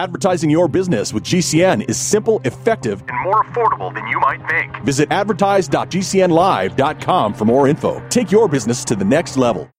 Advertising 0.00 0.48
your 0.48 0.66
business 0.66 1.12
with 1.12 1.24
GCN 1.24 1.86
is 1.86 1.98
simple, 1.98 2.40
effective, 2.46 3.04
and 3.06 3.22
more 3.22 3.44
affordable 3.44 3.92
than 3.92 4.06
you 4.06 4.18
might 4.18 4.40
think. 4.48 4.74
Visit 4.82 5.12
advertise.gcnlive.com 5.12 7.34
for 7.34 7.44
more 7.44 7.68
info. 7.68 8.02
Take 8.08 8.32
your 8.32 8.48
business 8.48 8.82
to 8.86 8.96
the 8.96 9.04
next 9.04 9.36
level. 9.36 9.70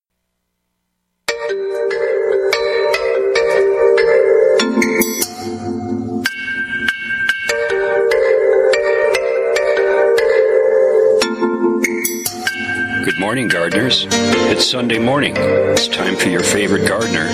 Good 13.04 13.20
morning, 13.20 13.48
gardeners. 13.48 14.06
It's 14.12 14.70
Sunday 14.70 15.00
morning. 15.00 15.34
It's 15.36 15.88
time 15.88 16.16
for 16.16 16.30
your 16.30 16.44
favorite 16.44 16.88
gardener 16.88 17.28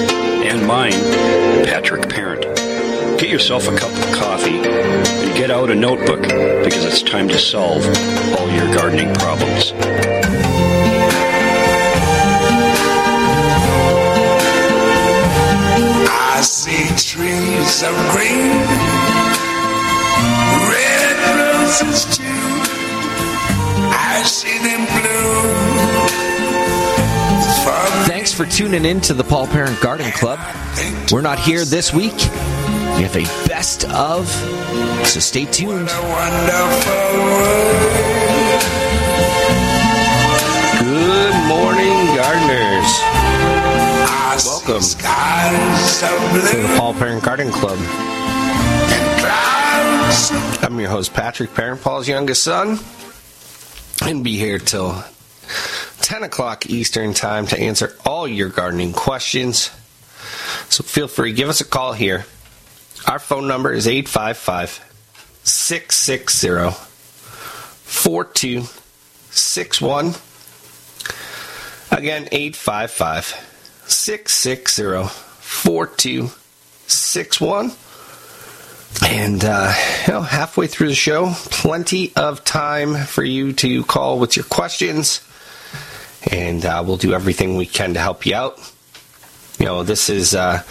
and 0.48 0.66
mine, 0.66 0.94
Patrick 1.66 2.08
Parent. 2.08 2.27
Get 3.18 3.29
yourself 3.31 3.68
a 3.68 3.75
cup 3.75 3.89
of 3.89 4.13
coffee 4.13 4.59
and 4.59 5.35
get 5.35 5.49
out 5.49 5.71
a 5.71 5.75
notebook 5.75 6.21
because 6.21 6.85
it's 6.85 7.02
time 7.02 7.27
to 7.30 7.39
solve 7.39 7.84
all 8.38 8.48
your 8.52 8.71
gardening 8.75 9.12
problems. 9.16 9.73
I 16.09 16.41
see 16.44 16.85
trees 16.95 17.81
of 17.81 17.95
green, 18.11 18.52
red 20.70 21.17
roses 21.39 22.17
too. 22.17 22.23
I 23.89 24.22
see 24.25 24.59
them 24.59 24.86
bloom. 25.02 26.08
Thanks 28.08 28.31
for 28.31 28.45
tuning 28.45 28.86
in 28.86 29.02
to 29.02 29.16
the 29.16 29.23
Paul 29.23 29.47
Parent 29.47 29.81
Garden 29.81 30.11
Club. 30.11 30.39
We're 31.11 31.22
not 31.22 31.39
here 31.39 31.66
this 31.66 31.91
week. 31.91 32.13
We 32.98 33.04
have 33.04 33.16
a 33.16 33.48
best 33.48 33.86
of, 33.90 34.28
so 35.06 35.20
stay 35.20 35.46
tuned. 35.46 35.88
Good 40.80 41.36
morning, 41.48 42.16
gardeners. 42.16 42.89
Welcome 44.44 44.81
to 44.81 46.58
the 46.58 46.76
Paul 46.80 46.95
Parent 46.95 47.23
Garden 47.23 47.52
Club. 47.52 47.78
I'm 50.64 50.80
your 50.80 50.89
host, 50.89 51.14
Patrick 51.14 51.54
Parent, 51.54 51.84
Paul's 51.84 52.08
youngest 52.08 52.42
son, 52.42 52.80
and 54.02 54.23
be 54.23 54.38
here 54.38 54.58
till 54.58 55.04
10 56.02 56.23
o'clock 56.23 56.67
Eastern 56.67 57.14
Time 57.14 57.45
to 57.45 57.59
answer 57.59 57.95
all 58.08 58.28
your 58.28 58.50
gardening 58.50 58.92
questions. 58.92 59.70
So 60.70 60.84
feel 60.84 61.08
free, 61.08 61.34
give 61.34 61.48
us 61.48 61.61
a 61.61 61.66
call 61.66 61.94
here. 61.94 62.26
Our 63.08 63.19
phone 63.19 63.47
number 63.47 63.72
is 63.72 63.88
855 63.88 64.83
660 65.45 66.72
4261. 67.86 70.08
Again, 71.97 72.27
855 72.33 73.25
660 73.88 75.08
4261. 75.39 77.72
And, 79.05 79.45
uh, 79.45 79.73
you 80.05 80.14
know, 80.14 80.21
halfway 80.21 80.67
through 80.67 80.89
the 80.89 80.95
show, 80.95 81.31
plenty 81.33 82.11
of 82.17 82.44
time 82.44 83.05
for 83.05 83.23
you 83.23 83.53
to 83.53 83.86
call 83.86 84.19
with 84.19 84.36
your 84.36 84.44
questions. 84.44 85.21
And 86.30 86.66
uh, 86.66 86.83
we'll 86.86 86.97
do 86.97 87.14
everything 87.14 87.55
we 87.55 87.67
can 87.67 87.94
to 87.94 88.02
help 88.02 88.25
you 88.25 88.36
out. 88.36 88.59
You 89.59 89.66
know, 89.66 89.83
this 89.83 90.09
is, 90.09 90.36
uh, 90.36 90.61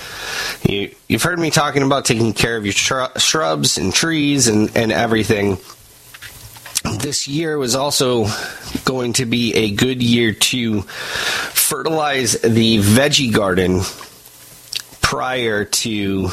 you, 0.68 0.94
you've 1.08 1.22
heard 1.22 1.38
me 1.38 1.50
talking 1.50 1.82
about 1.82 2.04
taking 2.04 2.32
care 2.32 2.56
of 2.56 2.64
your 2.64 2.72
shrub, 2.72 3.18
shrubs 3.18 3.78
and 3.78 3.92
trees 3.92 4.46
and, 4.48 4.76
and 4.76 4.92
everything. 4.92 5.58
This 7.00 7.26
year 7.26 7.58
was 7.58 7.74
also 7.74 8.26
going 8.84 9.14
to 9.14 9.26
be 9.26 9.54
a 9.54 9.72
good 9.72 10.02
year 10.02 10.32
to 10.32 10.82
fertilize 10.82 12.40
the 12.42 12.78
veggie 12.78 13.32
garden 13.32 13.80
prior 15.02 15.64
to 15.64 16.30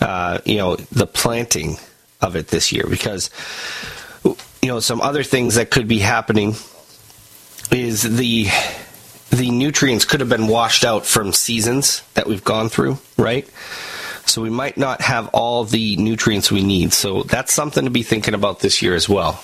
uh, 0.00 0.38
you 0.44 0.56
know 0.56 0.76
the 0.76 1.06
planting 1.06 1.76
of 2.20 2.36
it 2.36 2.48
this 2.48 2.72
year 2.72 2.84
because 2.88 3.30
you 4.24 4.68
know 4.68 4.80
some 4.80 5.00
other 5.00 5.22
things 5.22 5.54
that 5.54 5.70
could 5.70 5.88
be 5.88 5.98
happening 5.98 6.54
is 7.70 8.02
the 8.02 8.46
the 9.36 9.50
nutrients 9.50 10.04
could 10.04 10.20
have 10.20 10.28
been 10.28 10.46
washed 10.46 10.84
out 10.84 11.04
from 11.06 11.32
seasons 11.32 12.02
that 12.14 12.26
we've 12.26 12.44
gone 12.44 12.68
through 12.68 12.98
right? 13.24 13.48
So 14.26 14.42
we 14.42 14.50
might 14.50 14.76
not 14.76 15.00
have 15.02 15.28
all 15.28 15.64
the 15.64 15.96
nutrients 15.96 16.50
we 16.50 16.62
need. 16.62 16.92
So 16.92 17.22
that's 17.24 17.52
something 17.52 17.84
to 17.84 17.90
be 17.90 18.02
thinking 18.02 18.34
about 18.34 18.60
this 18.60 18.82
year 18.82 18.94
as 18.94 19.08
well. 19.08 19.42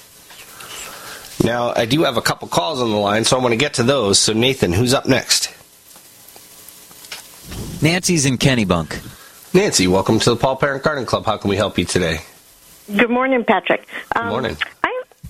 Now 1.43 1.73
i 1.75 1.87
do 1.87 2.03
have 2.03 2.19
a 2.19 2.23
couple 2.23 2.49
calls 2.49 2.83
on 2.83 2.91
the 2.91 2.97
line 2.97 3.25
so 3.25 3.35
i 3.39 3.41
want 3.41 3.53
to 3.53 3.57
get 3.57 3.75
to 3.75 3.83
those. 3.83 4.19
So 4.19 4.33
nathan 4.35 4.73
who's 4.73 4.93
up 4.93 5.07
next? 5.07 5.49
Nancy's 7.83 8.27
in 8.27 8.37
Kennebunk. 8.37 9.01
nancy 9.55 9.87
welcome 9.87 10.19
to 10.21 10.31
the 10.31 10.37
paul 10.37 10.57
parent 10.57 10.83
garden 10.83 11.07
club. 11.07 11.25
How 11.25 11.39
can 11.39 11.49
we 11.49 11.57
help 11.57 11.79
you 11.79 11.87
today? 11.87 12.19
Good 12.95 13.09
morning, 13.09 13.45
Patrick. 13.45 13.87
good 14.15 14.27
morning. 14.27 14.57
I, 14.80 14.80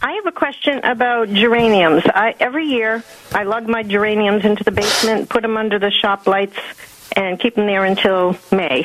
I 0.03 0.13
have 0.13 0.27
a 0.27 0.33
question 0.33 0.79
about 0.83 1.29
geraniums. 1.29 2.03
I, 2.07 2.35
every 2.41 2.67
year, 2.67 3.05
I 3.33 3.43
lug 3.43 3.69
my 3.69 3.83
geraniums 3.83 4.45
into 4.45 4.65
the 4.65 4.71
basement, 4.71 5.29
put 5.29 5.43
them 5.43 5.57
under 5.57 5.79
the 5.79 5.91
shop 5.91 6.27
lights, 6.27 6.59
and 7.15 7.39
keep 7.39 7.55
them 7.55 7.67
there 7.67 7.85
until 7.85 8.37
May. 8.51 8.85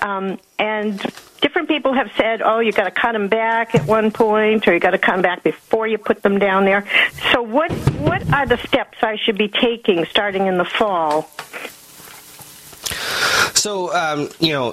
Um, 0.00 0.40
and 0.58 0.98
different 1.40 1.68
people 1.68 1.92
have 1.92 2.10
said, 2.16 2.42
oh, 2.42 2.58
you 2.58 2.72
got 2.72 2.84
to 2.84 2.90
cut 2.90 3.12
them 3.12 3.28
back 3.28 3.74
at 3.76 3.86
one 3.86 4.10
point, 4.10 4.66
or 4.66 4.74
you 4.74 4.80
got 4.80 4.90
to 4.90 4.98
cut 4.98 5.12
them 5.12 5.22
back 5.22 5.44
before 5.44 5.86
you 5.86 5.98
put 5.98 6.22
them 6.22 6.40
down 6.40 6.64
there. 6.64 6.88
So, 7.32 7.42
what 7.42 7.70
what 8.00 8.32
are 8.32 8.46
the 8.46 8.58
steps 8.58 8.98
I 9.02 9.16
should 9.16 9.38
be 9.38 9.48
taking 9.48 10.04
starting 10.06 10.46
in 10.48 10.58
the 10.58 10.64
fall? 10.64 11.30
So, 13.54 13.94
um, 13.94 14.28
you 14.40 14.52
know, 14.52 14.72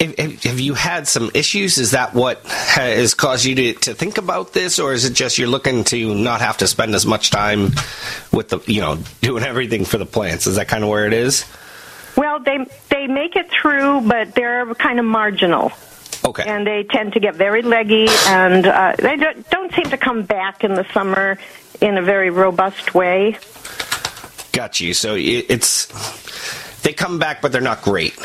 have 0.00 0.60
you 0.60 0.74
had 0.74 1.08
some 1.08 1.30
issues? 1.34 1.78
Is 1.78 1.90
that 1.90 2.14
what 2.14 2.44
has 2.46 3.14
caused 3.14 3.44
you 3.44 3.54
to, 3.56 3.74
to 3.74 3.94
think 3.94 4.18
about 4.18 4.52
this, 4.52 4.78
or 4.78 4.92
is 4.92 5.04
it 5.04 5.12
just 5.12 5.38
you're 5.38 5.48
looking 5.48 5.84
to 5.84 6.14
not 6.14 6.40
have 6.40 6.58
to 6.58 6.68
spend 6.68 6.94
as 6.94 7.04
much 7.04 7.30
time 7.30 7.72
with 8.32 8.48
the, 8.50 8.60
you 8.66 8.80
know, 8.80 8.98
doing 9.20 9.42
everything 9.42 9.84
for 9.84 9.98
the 9.98 10.06
plants? 10.06 10.46
Is 10.46 10.56
that 10.56 10.68
kind 10.68 10.84
of 10.84 10.90
where 10.90 11.06
it 11.06 11.12
is? 11.12 11.44
Well, 12.16 12.40
they 12.40 12.64
they 12.90 13.06
make 13.06 13.36
it 13.36 13.50
through, 13.50 14.02
but 14.02 14.34
they're 14.34 14.72
kind 14.74 14.98
of 14.98 15.04
marginal. 15.04 15.72
Okay. 16.24 16.44
And 16.46 16.66
they 16.66 16.84
tend 16.84 17.12
to 17.14 17.20
get 17.20 17.36
very 17.36 17.62
leggy, 17.62 18.06
and 18.26 18.66
uh, 18.66 18.94
they 18.98 19.16
don't, 19.16 19.48
don't 19.50 19.72
seem 19.74 19.86
to 19.90 19.96
come 19.96 20.22
back 20.22 20.64
in 20.64 20.74
the 20.74 20.84
summer 20.92 21.38
in 21.80 21.96
a 21.96 22.02
very 22.02 22.30
robust 22.30 22.94
way. 22.94 23.38
Got 24.52 24.80
you. 24.80 24.94
So 24.94 25.14
it's 25.16 25.86
they 26.82 26.92
come 26.92 27.18
back, 27.18 27.40
but 27.40 27.52
they're 27.52 27.60
not 27.60 27.82
great. 27.82 28.18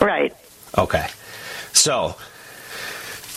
Right. 0.00 0.34
Okay. 0.76 1.06
So 1.72 2.16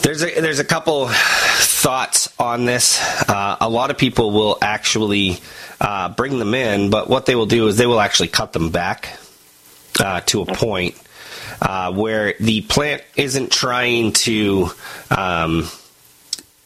there's 0.01 0.23
a 0.23 0.41
there's 0.41 0.59
a 0.59 0.65
couple 0.65 1.07
thoughts 1.09 2.33
on 2.39 2.65
this. 2.65 3.01
Uh, 3.29 3.57
a 3.61 3.69
lot 3.69 3.91
of 3.91 3.97
people 3.97 4.31
will 4.31 4.57
actually 4.61 5.37
uh, 5.79 6.09
bring 6.09 6.39
them 6.39 6.53
in, 6.53 6.89
but 6.89 7.09
what 7.09 7.25
they 7.25 7.35
will 7.35 7.45
do 7.45 7.67
is 7.67 7.77
they 7.77 7.87
will 7.87 8.01
actually 8.01 8.27
cut 8.27 8.53
them 8.53 8.69
back 8.69 9.17
uh, 9.99 10.21
to 10.21 10.41
a 10.41 10.45
point 10.45 10.95
uh, 11.61 11.93
where 11.93 12.33
the 12.39 12.61
plant 12.61 13.01
isn't 13.15 13.51
trying 13.51 14.13
to. 14.13 14.69
Um, 15.09 15.69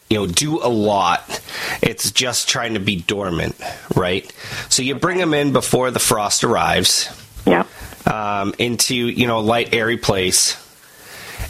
you 0.09 0.17
know, 0.17 0.25
do 0.25 0.63
a 0.63 0.69
lot. 0.69 1.41
It's 1.81 2.11
just 2.11 2.47
trying 2.47 2.75
to 2.75 2.79
be 2.79 2.95
dormant, 2.95 3.61
right? 3.93 4.31
So 4.69 4.81
you 4.81 4.95
bring 4.95 5.17
them 5.17 5.33
in 5.33 5.51
before 5.51 5.91
the 5.91 5.99
frost 5.99 6.45
arrives. 6.45 7.09
Yeah. 7.45 7.65
Um, 8.09 8.53
into 8.57 8.95
you 8.95 9.27
know 9.27 9.39
a 9.39 9.41
light, 9.41 9.73
airy 9.73 9.97
place, 9.97 10.55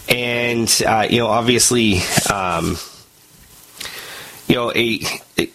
and 0.09 0.67
uh, 0.85 1.07
you 1.09 1.19
know 1.19 1.27
obviously, 1.27 1.99
um, 2.33 2.77
you 4.47 4.55
know 4.55 4.71
a 4.73 4.99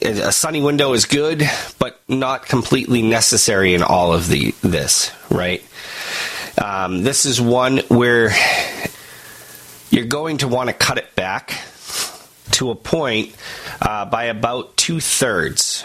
a 0.00 0.30
sunny 0.30 0.62
window 0.62 0.92
is 0.92 1.06
good, 1.06 1.42
but 1.78 2.00
not 2.08 2.46
completely 2.46 3.02
necessary 3.02 3.74
in 3.74 3.82
all 3.82 4.12
of 4.12 4.28
the 4.28 4.54
this, 4.62 5.10
right? 5.28 5.62
Um, 6.62 7.02
this 7.02 7.24
is 7.24 7.40
one 7.40 7.78
where 7.88 8.30
you're 9.90 10.06
going 10.06 10.38
to 10.38 10.48
want 10.48 10.68
to 10.68 10.72
cut 10.72 10.98
it 10.98 11.14
back 11.14 11.50
to 12.52 12.70
a 12.70 12.74
point 12.74 13.34
uh, 13.80 14.04
by 14.04 14.24
about 14.24 14.76
two 14.76 15.00
thirds, 15.00 15.84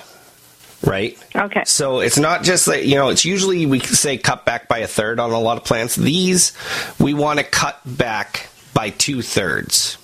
right? 0.88 1.18
Okay. 1.36 1.64
So 1.66 2.00
it's 2.00 2.18
not 2.18 2.44
just 2.44 2.66
that, 2.68 2.86
you 2.86 2.96
know, 2.96 3.10
it's 3.10 3.26
usually 3.26 3.66
we 3.66 3.80
say 3.80 4.18
cut 4.18 4.46
back 4.46 4.68
by 4.68 4.80
a 4.80 4.88
third 4.88 5.20
on 5.20 5.32
a 5.32 5.40
lot 5.40 5.58
of 5.58 5.66
plants. 5.66 5.96
These, 5.96 6.54
we 7.00 7.14
want 7.14 7.40
to 7.40 7.46
cut 7.46 7.80
back 7.86 8.50
by 8.74 8.90
two 8.92 9.22
thirds. 9.22 9.98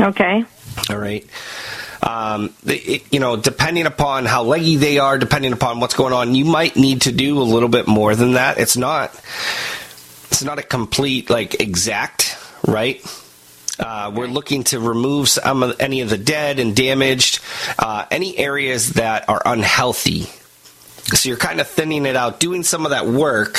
Okay. 0.00 0.44
All 0.88 0.98
right. 0.98 1.26
Um, 2.02 2.54
it, 2.64 3.12
you 3.12 3.18
know, 3.18 3.36
depending 3.36 3.86
upon 3.86 4.24
how 4.24 4.44
leggy 4.44 4.76
they 4.76 4.98
are, 4.98 5.18
depending 5.18 5.52
upon 5.52 5.80
what's 5.80 5.94
going 5.94 6.12
on, 6.12 6.34
you 6.34 6.44
might 6.44 6.76
need 6.76 7.02
to 7.02 7.12
do 7.12 7.40
a 7.40 7.42
little 7.42 7.68
bit 7.68 7.88
more 7.88 8.14
than 8.14 8.32
that. 8.32 8.58
It's 8.58 8.76
not, 8.76 9.12
it's 10.30 10.44
not 10.44 10.58
a 10.58 10.62
complete 10.62 11.28
like 11.28 11.60
exact 11.60 12.38
right? 12.66 13.00
Uh, 13.78 14.10
we're 14.14 14.26
looking 14.26 14.64
to 14.64 14.80
remove 14.80 15.28
some 15.28 15.62
of 15.62 15.80
any 15.80 16.00
of 16.00 16.10
the 16.10 16.18
dead 16.18 16.58
and 16.58 16.74
damaged, 16.74 17.40
uh, 17.78 18.06
any 18.10 18.36
areas 18.36 18.94
that 18.94 19.28
are 19.28 19.40
unhealthy. 19.44 20.26
So 21.14 21.28
you're 21.28 21.38
kind 21.38 21.60
of 21.60 21.66
thinning 21.66 22.04
it 22.04 22.16
out, 22.16 22.38
doing 22.38 22.62
some 22.62 22.84
of 22.84 22.90
that 22.90 23.06
work 23.06 23.56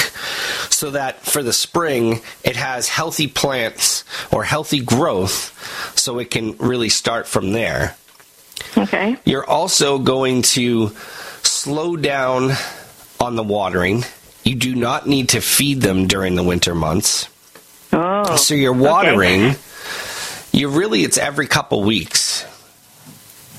so 0.70 0.92
that 0.92 1.22
for 1.22 1.42
the 1.42 1.54
spring 1.54 2.22
it 2.44 2.56
has 2.56 2.88
healthy 2.88 3.28
plants 3.28 4.04
or 4.32 4.44
healthy 4.44 4.82
growth 4.82 5.98
so 5.98 6.20
it 6.20 6.30
can 6.30 6.58
really 6.58 6.90
start 6.90 7.28
from 7.28 7.52
there. 7.52 7.96
Okay. 8.78 9.18
You're 9.26 9.50
also 9.50 9.98
going 9.98 10.44
to 10.44 10.90
slow 11.42 11.98
down 11.98 12.52
on 13.20 13.36
the 13.36 13.44
watering. 13.44 14.04
You 14.44 14.56
do 14.56 14.76
not 14.76 15.08
need 15.08 15.30
to 15.30 15.42
feed 15.42 15.82
them 15.82 16.08
during 16.08 16.36
the 16.36 16.44
winter 16.44 16.76
months. 16.76 17.28
Oh. 17.92 18.36
So 18.36 18.54
you're 18.54 18.76
okay. 18.76 19.56
You 20.52 20.70
really 20.70 21.04
it's 21.04 21.18
every 21.18 21.48
couple 21.48 21.84
weeks, 21.84 22.46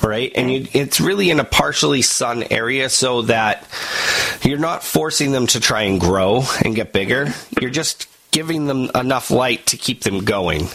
right? 0.03 0.33
And 0.35 0.51
you, 0.51 0.67
it's 0.73 1.01
really 1.01 1.31
in 1.31 1.41
a 1.41 1.45
partially 1.45 2.03
sun 2.03 2.45
area, 2.51 2.89
so 2.89 3.23
that 3.23 3.67
you're 4.43 4.59
not 4.59 4.83
forcing 4.83 5.33
them 5.33 5.47
to 5.49 5.61
try 5.61 5.83
and 5.83 6.01
grow 6.01 6.45
and 6.65 6.75
get 6.75 6.93
bigger. 6.93 7.33
You're 7.61 7.71
just 7.71 8.07
giving 8.31 8.67
them 8.67 8.91
enough 8.95 9.31
light 9.31 9.67
to 9.67 9.77
keep 9.77 10.03
them 10.03 10.25
going. 10.25 10.69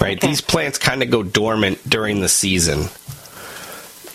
Right? 0.00 0.16
Okay. 0.16 0.28
These 0.28 0.40
plants 0.40 0.78
kind 0.78 1.02
of 1.02 1.10
go 1.10 1.22
dormant 1.22 1.88
during 1.88 2.20
the 2.20 2.28
season. 2.28 2.84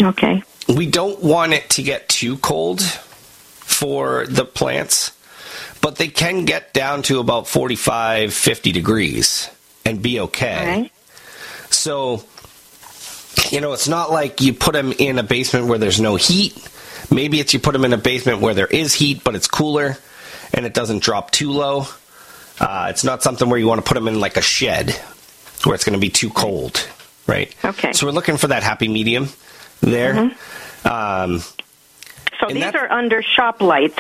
Okay. 0.01 0.43
We 0.67 0.85
don't 0.85 1.21
want 1.21 1.53
it 1.53 1.69
to 1.71 1.83
get 1.83 2.07
too 2.07 2.37
cold 2.37 2.81
for 2.81 4.25
the 4.27 4.45
plants, 4.45 5.11
but 5.81 5.97
they 5.97 6.07
can 6.07 6.45
get 6.45 6.73
down 6.73 7.01
to 7.03 7.19
about 7.19 7.47
45, 7.47 8.33
50 8.33 8.71
degrees 8.71 9.49
and 9.85 10.01
be 10.01 10.21
okay. 10.21 10.89
So, 11.73 12.23
you 13.51 13.61
know, 13.61 13.73
it's 13.73 13.87
not 13.87 14.11
like 14.11 14.41
you 14.41 14.53
put 14.53 14.73
them 14.73 14.91
in 14.93 15.19
a 15.19 15.23
basement 15.23 15.67
where 15.67 15.77
there's 15.79 15.99
no 15.99 16.15
heat. 16.15 16.55
Maybe 17.11 17.39
it's 17.39 17.53
you 17.53 17.59
put 17.59 17.73
them 17.73 17.85
in 17.85 17.93
a 17.93 17.97
basement 17.97 18.39
where 18.41 18.53
there 18.53 18.67
is 18.67 18.93
heat, 18.93 19.23
but 19.23 19.35
it's 19.35 19.47
cooler 19.47 19.97
and 20.53 20.65
it 20.65 20.73
doesn't 20.73 21.03
drop 21.03 21.31
too 21.31 21.51
low. 21.51 21.85
Uh, 22.59 22.87
it's 22.89 23.03
not 23.03 23.23
something 23.23 23.49
where 23.49 23.59
you 23.59 23.67
want 23.67 23.83
to 23.83 23.87
put 23.87 23.95
them 23.95 24.07
in 24.07 24.19
like 24.19 24.37
a 24.37 24.41
shed 24.41 24.91
where 25.65 25.75
it's 25.75 25.83
going 25.83 25.93
to 25.93 25.99
be 25.99 26.09
too 26.09 26.29
cold, 26.29 26.87
right? 27.27 27.53
Okay. 27.63 27.93
So 27.93 28.05
we're 28.05 28.11
looking 28.13 28.37
for 28.37 28.47
that 28.47 28.63
happy 28.63 28.87
medium 28.87 29.29
there. 29.81 30.31
Um, 30.85 31.41
So 32.39 32.47
these 32.49 32.59
that- 32.63 32.75
are 32.75 32.91
under 32.91 33.21
shop 33.21 33.61
lights. 33.61 33.99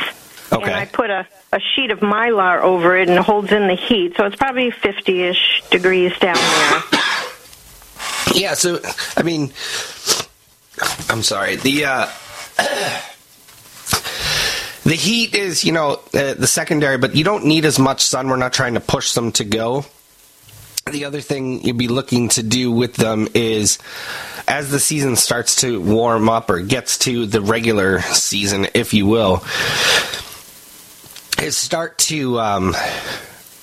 Okay. 0.51 0.65
And 0.65 0.75
I 0.75 0.85
put 0.85 1.09
a, 1.09 1.25
a 1.51 1.59
sheet 1.59 1.89
of 1.89 1.99
mylar 2.01 2.61
over 2.61 2.95
it 2.95 3.09
and 3.09 3.17
it 3.17 3.23
holds 3.23 3.51
in 3.51 3.67
the 3.67 3.75
heat. 3.75 4.15
So 4.17 4.25
it's 4.25 4.35
probably 4.35 4.69
50 4.69 5.23
ish 5.23 5.63
degrees 5.71 6.17
down 6.19 6.35
there. 6.35 7.01
Yeah, 8.33 8.53
so 8.53 8.79
I 9.17 9.23
mean, 9.23 9.51
I'm 11.09 11.23
sorry. 11.23 11.55
The 11.57 11.85
uh, 11.85 12.07
the 14.83 14.95
heat 14.95 15.35
is, 15.35 15.63
you 15.63 15.71
know, 15.71 15.99
uh, 16.13 16.33
the 16.33 16.47
secondary, 16.47 16.97
but 16.97 17.15
you 17.15 17.23
don't 17.23 17.45
need 17.45 17.65
as 17.65 17.79
much 17.79 18.01
sun. 18.01 18.27
We're 18.27 18.37
not 18.37 18.53
trying 18.53 18.73
to 18.75 18.79
push 18.79 19.13
them 19.13 19.31
to 19.33 19.43
go. 19.43 19.85
The 20.91 21.05
other 21.05 21.21
thing 21.21 21.63
you'd 21.63 21.77
be 21.77 21.87
looking 21.87 22.29
to 22.29 22.43
do 22.43 22.71
with 22.71 22.95
them 22.95 23.27
is, 23.33 23.79
as 24.47 24.69
the 24.69 24.79
season 24.79 25.15
starts 25.15 25.61
to 25.61 25.79
warm 25.79 26.27
up 26.27 26.49
or 26.49 26.59
gets 26.59 26.97
to 26.99 27.25
the 27.25 27.39
regular 27.39 28.01
season, 28.01 28.67
if 28.73 28.93
you 28.93 29.07
will, 29.07 29.43
is 31.41 31.55
start 31.55 31.97
to 31.99 32.39
um, 32.39 32.75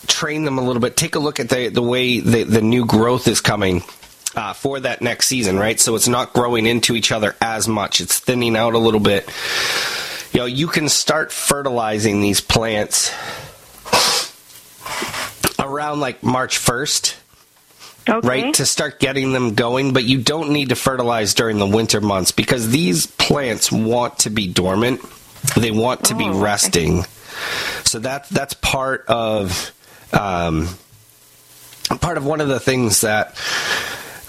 train 0.06 0.44
them 0.44 0.56
a 0.58 0.62
little 0.62 0.80
bit. 0.80 0.96
Take 0.96 1.14
a 1.14 1.18
look 1.18 1.40
at 1.40 1.50
the 1.50 1.68
the 1.68 1.82
way 1.82 2.20
the 2.20 2.44
the 2.44 2.62
new 2.62 2.86
growth 2.86 3.28
is 3.28 3.40
coming 3.40 3.82
uh, 4.36 4.52
for 4.52 4.80
that 4.80 5.02
next 5.02 5.28
season, 5.28 5.58
right? 5.58 5.78
So 5.80 5.94
it's 5.96 6.08
not 6.08 6.32
growing 6.32 6.66
into 6.66 6.94
each 6.94 7.12
other 7.12 7.36
as 7.40 7.66
much. 7.68 8.00
It's 8.00 8.18
thinning 8.18 8.56
out 8.56 8.74
a 8.74 8.78
little 8.78 9.00
bit. 9.00 9.28
You 10.32 10.40
know, 10.40 10.46
you 10.46 10.68
can 10.68 10.88
start 10.88 11.32
fertilizing 11.32 12.20
these 12.20 12.40
plants 12.40 13.10
around 15.58 16.00
like 16.00 16.22
March 16.22 16.58
1st, 16.58 17.16
Okay. 18.08 18.26
right? 18.28 18.54
To 18.54 18.66
start 18.66 18.98
getting 18.98 19.32
them 19.32 19.54
going, 19.54 19.92
but 19.92 20.04
you 20.04 20.18
don't 20.22 20.50
need 20.50 20.70
to 20.70 20.76
fertilize 20.76 21.34
during 21.34 21.58
the 21.58 21.66
winter 21.66 22.00
months 22.00 22.32
because 22.32 22.70
these 22.70 23.06
plants 23.06 23.70
want 23.70 24.20
to 24.20 24.30
be 24.30 24.46
dormant. 24.48 25.00
They 25.56 25.70
want 25.70 26.04
to 26.04 26.14
be 26.14 26.24
Oh, 26.24 26.30
okay. 26.30 26.38
resting. 26.38 27.04
So 27.84 27.98
that 28.00 28.28
that's 28.28 28.54
part 28.54 29.04
of 29.08 29.72
um, 30.12 30.68
part 32.00 32.16
of 32.16 32.24
one 32.26 32.40
of 32.40 32.48
the 32.48 32.60
things 32.60 33.00
that 33.02 33.34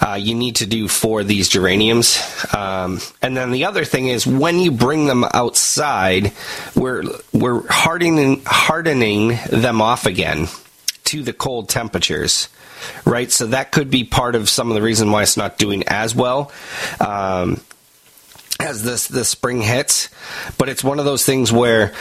uh, 0.02 0.14
you 0.14 0.34
need 0.34 0.56
to 0.56 0.66
do 0.66 0.88
for 0.88 1.22
these 1.22 1.48
geraniums. 1.48 2.18
Um, 2.54 3.00
and 3.22 3.36
then 3.36 3.52
the 3.52 3.66
other 3.66 3.84
thing 3.84 4.08
is 4.08 4.26
when 4.26 4.58
you 4.58 4.72
bring 4.72 5.06
them 5.06 5.24
outside, 5.32 6.32
we're 6.74 7.04
we're 7.32 7.66
hardening 7.68 8.42
hardening 8.44 9.38
them 9.48 9.80
off 9.80 10.06
again 10.06 10.48
to 11.04 11.22
the 11.22 11.32
cold 11.32 11.68
temperatures. 11.68 12.48
Right, 13.04 13.30
so 13.30 13.46
that 13.46 13.70
could 13.70 13.90
be 13.90 14.02
part 14.02 14.34
of 14.34 14.48
some 14.48 14.68
of 14.68 14.74
the 14.74 14.82
reason 14.82 15.12
why 15.12 15.22
it's 15.22 15.36
not 15.36 15.56
doing 15.56 15.84
as 15.86 16.16
well. 16.16 16.50
Um, 16.98 17.60
as 18.58 18.82
this 18.82 19.06
the 19.06 19.24
spring 19.24 19.60
hits, 19.60 20.08
but 20.58 20.68
it's 20.68 20.82
one 20.82 20.98
of 20.98 21.04
those 21.04 21.24
things 21.24 21.52
where 21.52 21.92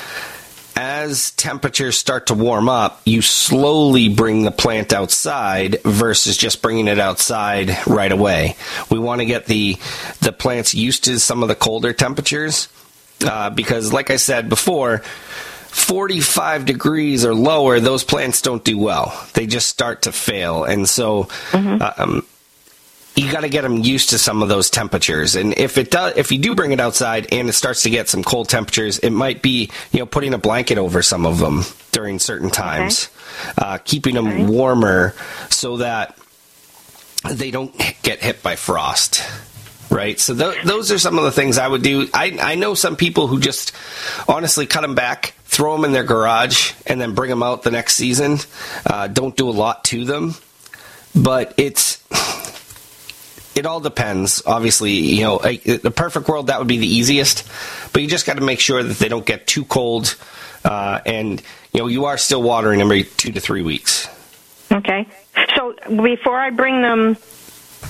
as 0.75 1.31
temperatures 1.31 1.97
start 1.97 2.27
to 2.27 2.33
warm 2.33 2.69
up, 2.69 3.01
you 3.05 3.21
slowly 3.21 4.09
bring 4.09 4.43
the 4.43 4.51
plant 4.51 4.93
outside 4.93 5.81
versus 5.83 6.37
just 6.37 6.61
bringing 6.61 6.87
it 6.87 6.99
outside 6.99 7.77
right 7.87 8.11
away. 8.11 8.55
We 8.89 8.99
want 8.99 9.21
to 9.21 9.25
get 9.25 9.45
the 9.45 9.77
the 10.21 10.31
plants 10.31 10.73
used 10.73 11.05
to 11.05 11.19
some 11.19 11.43
of 11.43 11.49
the 11.49 11.55
colder 11.55 11.93
temperatures 11.93 12.69
uh, 13.25 13.49
because, 13.49 13.93
like 13.93 14.09
I 14.09 14.17
said 14.17 14.49
before. 14.49 15.01
45 15.71 16.65
degrees 16.65 17.23
or 17.23 17.33
lower, 17.33 17.79
those 17.79 18.03
plants 18.03 18.41
don't 18.41 18.61
do 18.61 18.77
well. 18.77 19.25
They 19.35 19.47
just 19.47 19.69
start 19.69 20.01
to 20.01 20.11
fail. 20.11 20.65
And 20.65 20.87
so, 20.87 21.29
um, 21.53 22.27
you 23.15 23.29
got 23.31 23.41
to 23.41 23.49
get 23.49 23.61
them 23.63 23.77
used 23.77 24.09
to 24.11 24.17
some 24.17 24.41
of 24.41 24.47
those 24.49 24.69
temperatures. 24.69 25.35
And 25.35 25.57
if 25.57 25.77
it 25.77 25.91
does, 25.91 26.15
if 26.17 26.31
you 26.31 26.37
do 26.39 26.55
bring 26.55 26.71
it 26.71 26.79
outside 26.79 27.27
and 27.31 27.49
it 27.49 27.53
starts 27.53 27.83
to 27.83 27.89
get 27.89 28.07
some 28.07 28.23
cold 28.23 28.47
temperatures, 28.49 28.99
it 28.99 29.09
might 29.11 29.41
be 29.41 29.69
you 29.91 29.99
know 29.99 30.05
putting 30.05 30.33
a 30.33 30.37
blanket 30.37 30.77
over 30.77 31.01
some 31.01 31.25
of 31.25 31.39
them 31.39 31.63
during 31.91 32.19
certain 32.19 32.49
times, 32.49 33.09
uh, 33.57 33.77
keeping 33.83 34.15
them 34.15 34.27
Okay. 34.27 34.45
warmer 34.45 35.13
so 35.49 35.77
that 35.77 36.17
they 37.29 37.51
don't 37.51 37.75
get 38.03 38.19
hit 38.19 38.41
by 38.41 38.55
frost. 38.55 39.21
Right, 39.89 40.17
so 40.17 40.33
th- 40.33 40.63
those 40.63 40.89
are 40.89 40.97
some 40.97 41.17
of 41.17 41.25
the 41.25 41.33
things 41.33 41.57
I 41.57 41.67
would 41.67 41.81
do. 41.81 42.07
I 42.13 42.37
I 42.41 42.55
know 42.55 42.75
some 42.75 42.95
people 42.95 43.27
who 43.27 43.41
just 43.41 43.73
honestly 44.25 44.65
cut 44.65 44.81
them 44.83 44.95
back, 44.95 45.33
throw 45.43 45.75
them 45.75 45.83
in 45.83 45.91
their 45.91 46.05
garage, 46.05 46.71
and 46.87 47.01
then 47.01 47.13
bring 47.13 47.29
them 47.29 47.43
out 47.43 47.63
the 47.63 47.71
next 47.71 47.95
season. 47.95 48.37
Uh, 48.85 49.07
don't 49.07 49.35
do 49.35 49.49
a 49.49 49.51
lot 49.51 49.83
to 49.91 50.05
them, 50.05 50.35
but 51.13 51.53
it's 51.57 51.97
it 53.55 53.65
all 53.65 53.79
depends. 53.79 54.41
Obviously, 54.45 54.91
you 54.91 55.23
know, 55.23 55.39
a, 55.43 55.57
the 55.57 55.91
perfect 55.91 56.27
world 56.27 56.47
that 56.47 56.59
would 56.59 56.67
be 56.67 56.77
the 56.77 56.87
easiest, 56.87 57.47
but 57.93 58.01
you 58.01 58.07
just 58.07 58.25
got 58.25 58.37
to 58.37 58.43
make 58.43 58.59
sure 58.59 58.81
that 58.81 58.97
they 58.97 59.09
don't 59.09 59.25
get 59.25 59.47
too 59.47 59.65
cold, 59.65 60.15
uh, 60.63 60.99
and 61.05 61.41
you 61.73 61.79
know, 61.79 61.87
you 61.87 62.05
are 62.05 62.17
still 62.17 62.41
watering 62.41 62.81
every 62.81 63.03
two 63.03 63.31
to 63.31 63.39
three 63.39 63.61
weeks. 63.61 64.07
Okay. 64.71 65.07
So 65.55 65.75
before 66.01 66.39
I 66.39 66.49
bring 66.49 66.81
them 66.81 67.17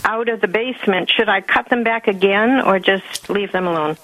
out 0.03 0.29
of 0.29 0.41
the 0.41 0.47
basement, 0.47 1.09
should 1.09 1.29
I 1.29 1.41
cut 1.41 1.69
them 1.69 1.83
back 1.83 2.07
again 2.07 2.61
or 2.61 2.79
just 2.79 3.29
leave 3.29 3.51
them 3.51 3.67
alone? 3.67 3.97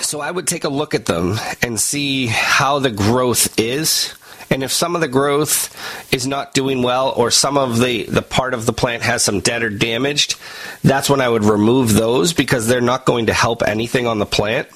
So 0.00 0.20
I 0.20 0.30
would 0.30 0.46
take 0.46 0.64
a 0.64 0.68
look 0.68 0.94
at 0.94 1.06
them 1.06 1.38
and 1.62 1.80
see 1.80 2.26
how 2.26 2.78
the 2.78 2.90
growth 2.90 3.58
is. 3.58 4.14
And 4.50 4.62
if 4.62 4.72
some 4.72 4.94
of 4.94 5.00
the 5.00 5.08
growth 5.08 5.74
is 6.12 6.26
not 6.26 6.54
doing 6.54 6.82
well, 6.82 7.12
or 7.16 7.30
some 7.30 7.58
of 7.58 7.78
the, 7.78 8.04
the 8.04 8.22
part 8.22 8.54
of 8.54 8.64
the 8.64 8.72
plant 8.72 9.02
has 9.02 9.22
some 9.22 9.40
dead 9.40 9.62
or 9.62 9.70
damaged, 9.70 10.36
that's 10.84 11.10
when 11.10 11.20
I 11.20 11.28
would 11.28 11.44
remove 11.44 11.92
those 11.92 12.32
because 12.32 12.68
they're 12.68 12.80
not 12.80 13.04
going 13.04 13.26
to 13.26 13.32
help 13.32 13.62
anything 13.62 14.06
on 14.06 14.18
the 14.18 14.26
plant. 14.26 14.68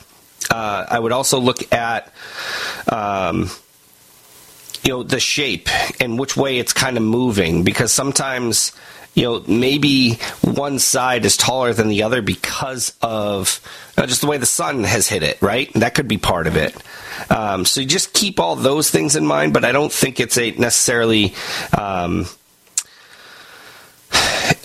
Uh, 0.51 0.87
I 0.89 0.99
would 0.99 1.13
also 1.13 1.39
look 1.39 1.73
at, 1.73 2.13
um, 2.89 3.51
you 4.83 4.91
know, 4.91 5.03
the 5.03 5.21
shape 5.21 5.69
and 6.01 6.19
which 6.19 6.37
way 6.37 6.59
it's 6.59 6.73
kind 6.73 6.97
of 6.97 7.03
moving 7.03 7.63
because 7.63 7.93
sometimes, 7.93 8.73
you 9.15 9.25
know, 9.25 9.45
maybe 9.47 10.15
one 10.43 10.79
side 10.79 11.25
is 11.25 11.37
taller 11.37 11.73
than 11.73 11.89
the 11.89 12.03
other 12.03 12.23
because 12.23 12.95
of 13.03 13.61
uh, 13.97 14.07
just 14.07 14.21
the 14.21 14.27
way 14.27 14.39
the 14.39 14.47
sun 14.47 14.85
has 14.85 15.09
hit 15.09 15.23
it, 15.23 15.41
right? 15.43 15.73
That 15.75 15.95
could 15.95 16.09
be 16.09 16.19
part 16.19 16.47
of 16.47 16.57
it. 16.57 16.77
Um, 17.31 17.65
so 17.65 17.81
you 17.81 17.87
just 17.87 18.13
keep 18.13 18.39
all 18.41 18.57
those 18.57 18.91
things 18.91 19.17
in 19.17 19.27
mind, 19.27 19.53
but 19.53 19.65
I 19.65 19.73
don't 19.73 19.93
think 19.93 20.21
it's 20.21 20.39
a 20.39 20.53
necessarily. 20.53 21.35
Um, 21.77 22.27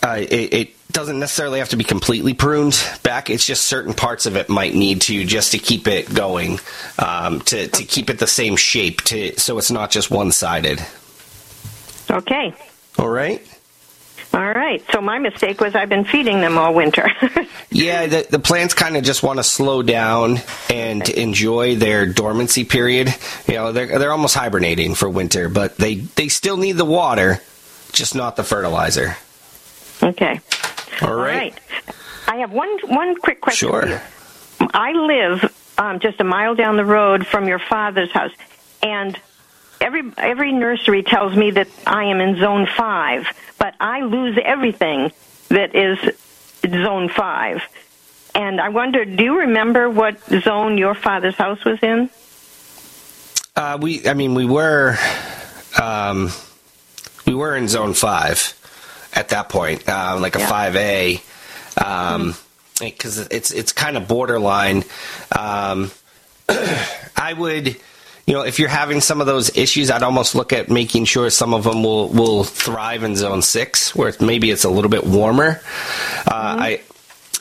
uh, 0.04 0.18
it, 0.20 0.54
it 0.54 0.92
doesn't 0.92 1.20
necessarily 1.20 1.60
have 1.60 1.70
to 1.70 1.76
be 1.76 1.84
completely 1.84 2.34
pruned 2.34 2.82
back. 3.04 3.30
It's 3.30 3.46
just 3.46 3.66
certain 3.66 3.94
parts 3.94 4.26
of 4.26 4.38
it 4.38 4.48
might 4.48 4.74
need 4.74 5.02
to 5.02 5.26
just 5.26 5.52
to 5.52 5.58
keep 5.58 5.88
it 5.88 6.14
going, 6.14 6.60
um, 7.00 7.42
to 7.42 7.68
to 7.68 7.84
keep 7.84 8.10
it 8.10 8.20
the 8.20 8.28
same 8.28 8.56
shape, 8.56 9.02
to 9.06 9.38
so 9.40 9.58
it's 9.58 9.72
not 9.72 9.92
just 9.92 10.12
one 10.12 10.32
sided. 10.32 10.86
Okay. 12.10 12.54
All 12.98 13.10
right. 13.10 13.46
All 14.36 14.52
right. 14.52 14.84
So 14.92 15.00
my 15.00 15.18
mistake 15.18 15.62
was 15.62 15.76
I've 15.76 15.88
been 15.88 16.04
feeding 16.04 16.42
them 16.42 16.58
all 16.58 16.74
winter. 16.74 17.10
yeah, 17.72 18.06
the, 18.06 18.28
the 18.30 18.40
plants 18.40 18.74
kind 18.74 18.98
of 18.98 19.04
just 19.06 19.24
want 19.24 19.40
to 19.40 19.44
slow 19.44 19.82
down 19.82 20.40
and 20.70 21.08
enjoy 21.08 21.78
their 21.78 22.06
dormancy 22.06 22.66
period. 22.66 23.16
You 23.48 23.54
know, 23.54 23.72
they're 23.72 23.98
they're 23.98 24.12
almost 24.12 24.36
hibernating 24.36 24.94
for 24.94 25.10
winter, 25.10 25.48
but 25.48 25.78
they 25.78 25.96
they 25.96 26.28
still 26.28 26.58
need 26.58 26.74
the 26.74 26.84
water, 26.84 27.40
just 27.94 28.14
not 28.14 28.36
the 28.36 28.44
fertilizer. 28.44 29.16
Okay. 30.04 30.42
All 31.02 31.08
right. 31.08 31.10
All 31.10 31.16
right. 31.16 31.60
I 32.28 32.36
have 32.38 32.52
one 32.52 32.78
one 32.88 33.16
quick 33.16 33.40
question. 33.40 33.70
Sure. 33.70 34.02
I 34.60 34.92
live 34.92 35.54
um, 35.78 36.00
just 36.02 36.20
a 36.20 36.26
mile 36.26 36.56
down 36.56 36.76
the 36.76 36.84
road 36.84 37.26
from 37.26 37.48
your 37.48 37.60
father's 37.60 38.12
house, 38.12 38.34
and 38.84 39.18
every 39.86 40.12
every 40.18 40.52
nursery 40.52 41.04
tells 41.04 41.36
me 41.36 41.52
that 41.52 41.68
I 41.86 42.06
am 42.06 42.20
in 42.20 42.38
zone 42.40 42.68
five, 42.76 43.28
but 43.60 43.76
I 43.80 44.02
lose 44.02 44.38
everything 44.44 45.12
that 45.50 45.76
is 45.76 46.00
zone 46.68 47.08
five. 47.10 47.62
And 48.34 48.60
I 48.60 48.70
wonder, 48.70 49.06
do 49.06 49.24
you 49.24 49.40
remember 49.40 49.90
what 49.90 50.20
zone 50.42 50.78
your 50.78 50.94
father's 50.94 51.36
house 51.36 51.64
was 51.64 51.80
in? 51.82 52.10
Uh, 53.56 53.78
we, 53.80 54.06
I 54.06 54.14
mean, 54.14 54.34
we 54.34 54.46
were, 54.46 54.98
um, 55.82 56.32
we 57.26 57.34
were 57.34 57.56
in 57.56 57.70
zone 57.70 57.94
five 57.94 58.54
at 59.14 59.30
that 59.30 59.48
point, 59.48 59.88
uh, 59.88 60.18
like 60.20 60.36
a 60.36 60.40
five 60.40 60.76
A, 60.76 61.22
um, 61.82 62.34
because 62.80 63.20
it's 63.28 63.52
it's 63.52 63.72
kind 63.72 63.96
of 63.96 64.08
borderline. 64.10 64.84
Um, 65.38 65.92
I 66.50 67.34
would, 67.38 67.78
you 68.26 68.34
know, 68.34 68.42
if 68.42 68.58
you're 68.58 68.70
having 68.70 69.02
some 69.02 69.22
of 69.22 69.28
those 69.28 69.56
issues, 69.56 69.92
I'd 69.92 70.04
almost 70.04 70.34
look 70.34 70.52
at 70.52 70.70
making 70.70 71.06
sure 71.06 71.30
some 71.30 71.54
of 71.54 71.64
them 71.64 71.84
will 71.84 72.10
will 72.10 72.44
thrive 72.44 73.04
in 73.04 73.16
zone 73.16 73.42
six, 73.42 73.96
where 73.96 74.14
maybe 74.20 74.50
it's 74.50 74.64
a 74.64 74.70
little 74.70 74.90
bit 74.90 75.06
warmer. 75.06 75.62
Uh, 76.28 76.56
I. 76.60 76.82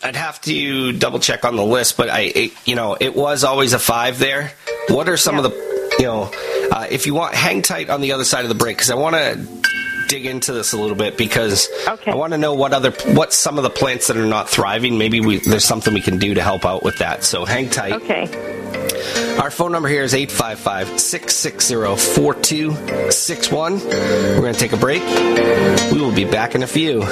I'd 0.03 0.17
have 0.17 0.39
to 0.43 0.93
double 0.93 1.19
check 1.19 1.47
on 1.47 1.57
the 1.57 1.65
list, 1.65 1.97
but 1.97 2.11
I, 2.11 2.21
it, 2.21 2.53
you 2.67 2.75
know, 2.75 2.95
it 3.01 3.17
was 3.17 3.43
always 3.43 3.73
a 3.73 3.79
five 3.79 4.19
there. 4.19 4.53
What 4.91 5.09
are 5.09 5.17
some 5.17 5.39
of 5.39 5.45
the, 5.45 5.97
you 5.99 6.05
know, 6.05 6.31
uh, 6.71 6.87
if 6.91 7.07
you 7.07 7.15
want, 7.15 7.35
hang 7.35 7.63
tight 7.63 7.89
on 7.89 8.03
the 8.03 8.13
other 8.13 8.25
side 8.25 8.43
of 8.43 8.51
the 8.51 8.55
break 8.55 8.77
because 8.77 8.91
I 8.91 8.97
want 8.97 9.17
to 9.17 9.63
dig 10.09 10.27
into 10.27 10.53
this 10.53 10.73
a 10.73 10.79
little 10.79 10.97
bit 10.97 11.17
because 11.17 11.69
Okay. 11.89 12.11
I 12.11 12.15
want 12.15 12.33
to 12.33 12.39
know 12.39 12.55
what 12.55 12.73
other, 12.73 12.91
what 13.15 13.33
some 13.33 13.57
of 13.59 13.65
the 13.65 13.71
plants 13.71 14.07
that 14.09 14.17
are 14.17 14.27
not 14.27 14.49
thriving. 14.49 14.99
Maybe 14.99 15.21
we, 15.21 15.39
there's 15.39 15.65
something 15.65 15.93
we 15.95 16.01
can 16.01 16.19
do 16.19 16.35
to 16.35 16.43
help 16.43 16.65
out 16.65 16.83
with 16.83 16.99
that. 16.99 17.25
So 17.25 17.45
hang 17.45 17.69
tight. 17.71 17.93
Okay. 17.95 18.29
Our 19.41 19.51
phone 19.51 19.73
number 19.73 19.89
here 19.89 20.03
is 20.03 20.15
855 20.15 21.01
660 21.01 21.75
4261. 22.15 23.81
We're 23.81 24.41
going 24.41 24.53
to 24.55 24.59
take 24.59 24.73
a 24.73 24.77
break. 24.77 25.03
We 25.93 26.01
will 26.01 26.15
be 26.15 26.25
back 26.25 26.55
in 26.55 26.63
a 26.63 26.67
few. 26.67 27.03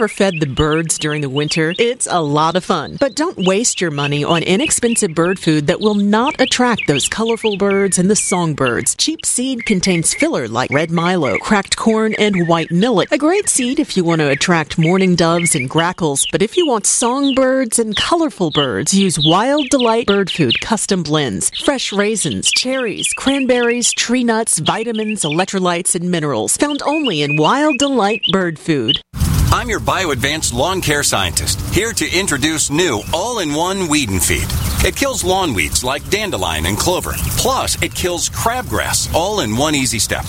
Ever 0.00 0.08
fed 0.08 0.40
the 0.40 0.46
birds 0.46 0.98
during 0.98 1.20
the 1.20 1.28
winter? 1.28 1.74
It's 1.78 2.06
a 2.10 2.22
lot 2.22 2.56
of 2.56 2.64
fun. 2.64 2.96
But 2.98 3.14
don't 3.14 3.36
waste 3.36 3.82
your 3.82 3.90
money 3.90 4.24
on 4.24 4.42
inexpensive 4.42 5.14
bird 5.14 5.38
food 5.38 5.66
that 5.66 5.82
will 5.82 5.94
not 5.94 6.40
attract 6.40 6.86
those 6.86 7.06
colorful 7.06 7.58
birds 7.58 7.98
and 7.98 8.08
the 8.08 8.16
songbirds. 8.16 8.94
Cheap 8.94 9.26
seed 9.26 9.66
contains 9.66 10.14
filler 10.14 10.48
like 10.48 10.70
red 10.70 10.90
milo, 10.90 11.36
cracked 11.36 11.76
corn, 11.76 12.14
and 12.14 12.48
white 12.48 12.70
millet. 12.70 13.12
A 13.12 13.18
great 13.18 13.50
seed 13.50 13.78
if 13.78 13.94
you 13.94 14.02
want 14.02 14.22
to 14.22 14.30
attract 14.30 14.78
mourning 14.78 15.16
doves 15.16 15.54
and 15.54 15.68
grackles. 15.68 16.26
But 16.32 16.40
if 16.40 16.56
you 16.56 16.66
want 16.66 16.86
songbirds 16.86 17.78
and 17.78 17.94
colorful 17.94 18.52
birds, 18.52 18.94
use 18.94 19.18
Wild 19.22 19.68
Delight 19.68 20.06
Bird 20.06 20.30
Food 20.30 20.62
custom 20.62 21.02
blends. 21.02 21.50
Fresh 21.62 21.92
raisins, 21.92 22.50
cherries, 22.50 23.12
cranberries, 23.12 23.92
tree 23.92 24.24
nuts, 24.24 24.60
vitamins, 24.60 25.24
electrolytes, 25.24 25.94
and 25.94 26.10
minerals. 26.10 26.56
Found 26.56 26.80
only 26.86 27.20
in 27.20 27.36
Wild 27.36 27.76
Delight 27.76 28.22
Bird 28.32 28.58
Food. 28.58 29.02
I'm 29.52 29.68
your 29.68 29.80
BioAdvanced 29.80 30.54
lawn 30.54 30.80
care 30.80 31.02
scientist, 31.02 31.60
here 31.74 31.92
to 31.92 32.08
introduce 32.08 32.70
new 32.70 33.00
all-in-one 33.12 33.88
weed 33.88 34.08
and 34.10 34.22
feed. 34.22 34.46
It 34.86 34.94
kills 34.94 35.24
lawn 35.24 35.54
weeds 35.54 35.82
like 35.82 36.08
dandelion 36.08 36.66
and 36.66 36.78
clover. 36.78 37.14
Plus, 37.36 37.80
it 37.82 37.92
kills 37.92 38.30
crabgrass 38.30 39.12
all 39.12 39.40
in 39.40 39.56
one 39.56 39.74
easy 39.74 39.98
step. 39.98 40.24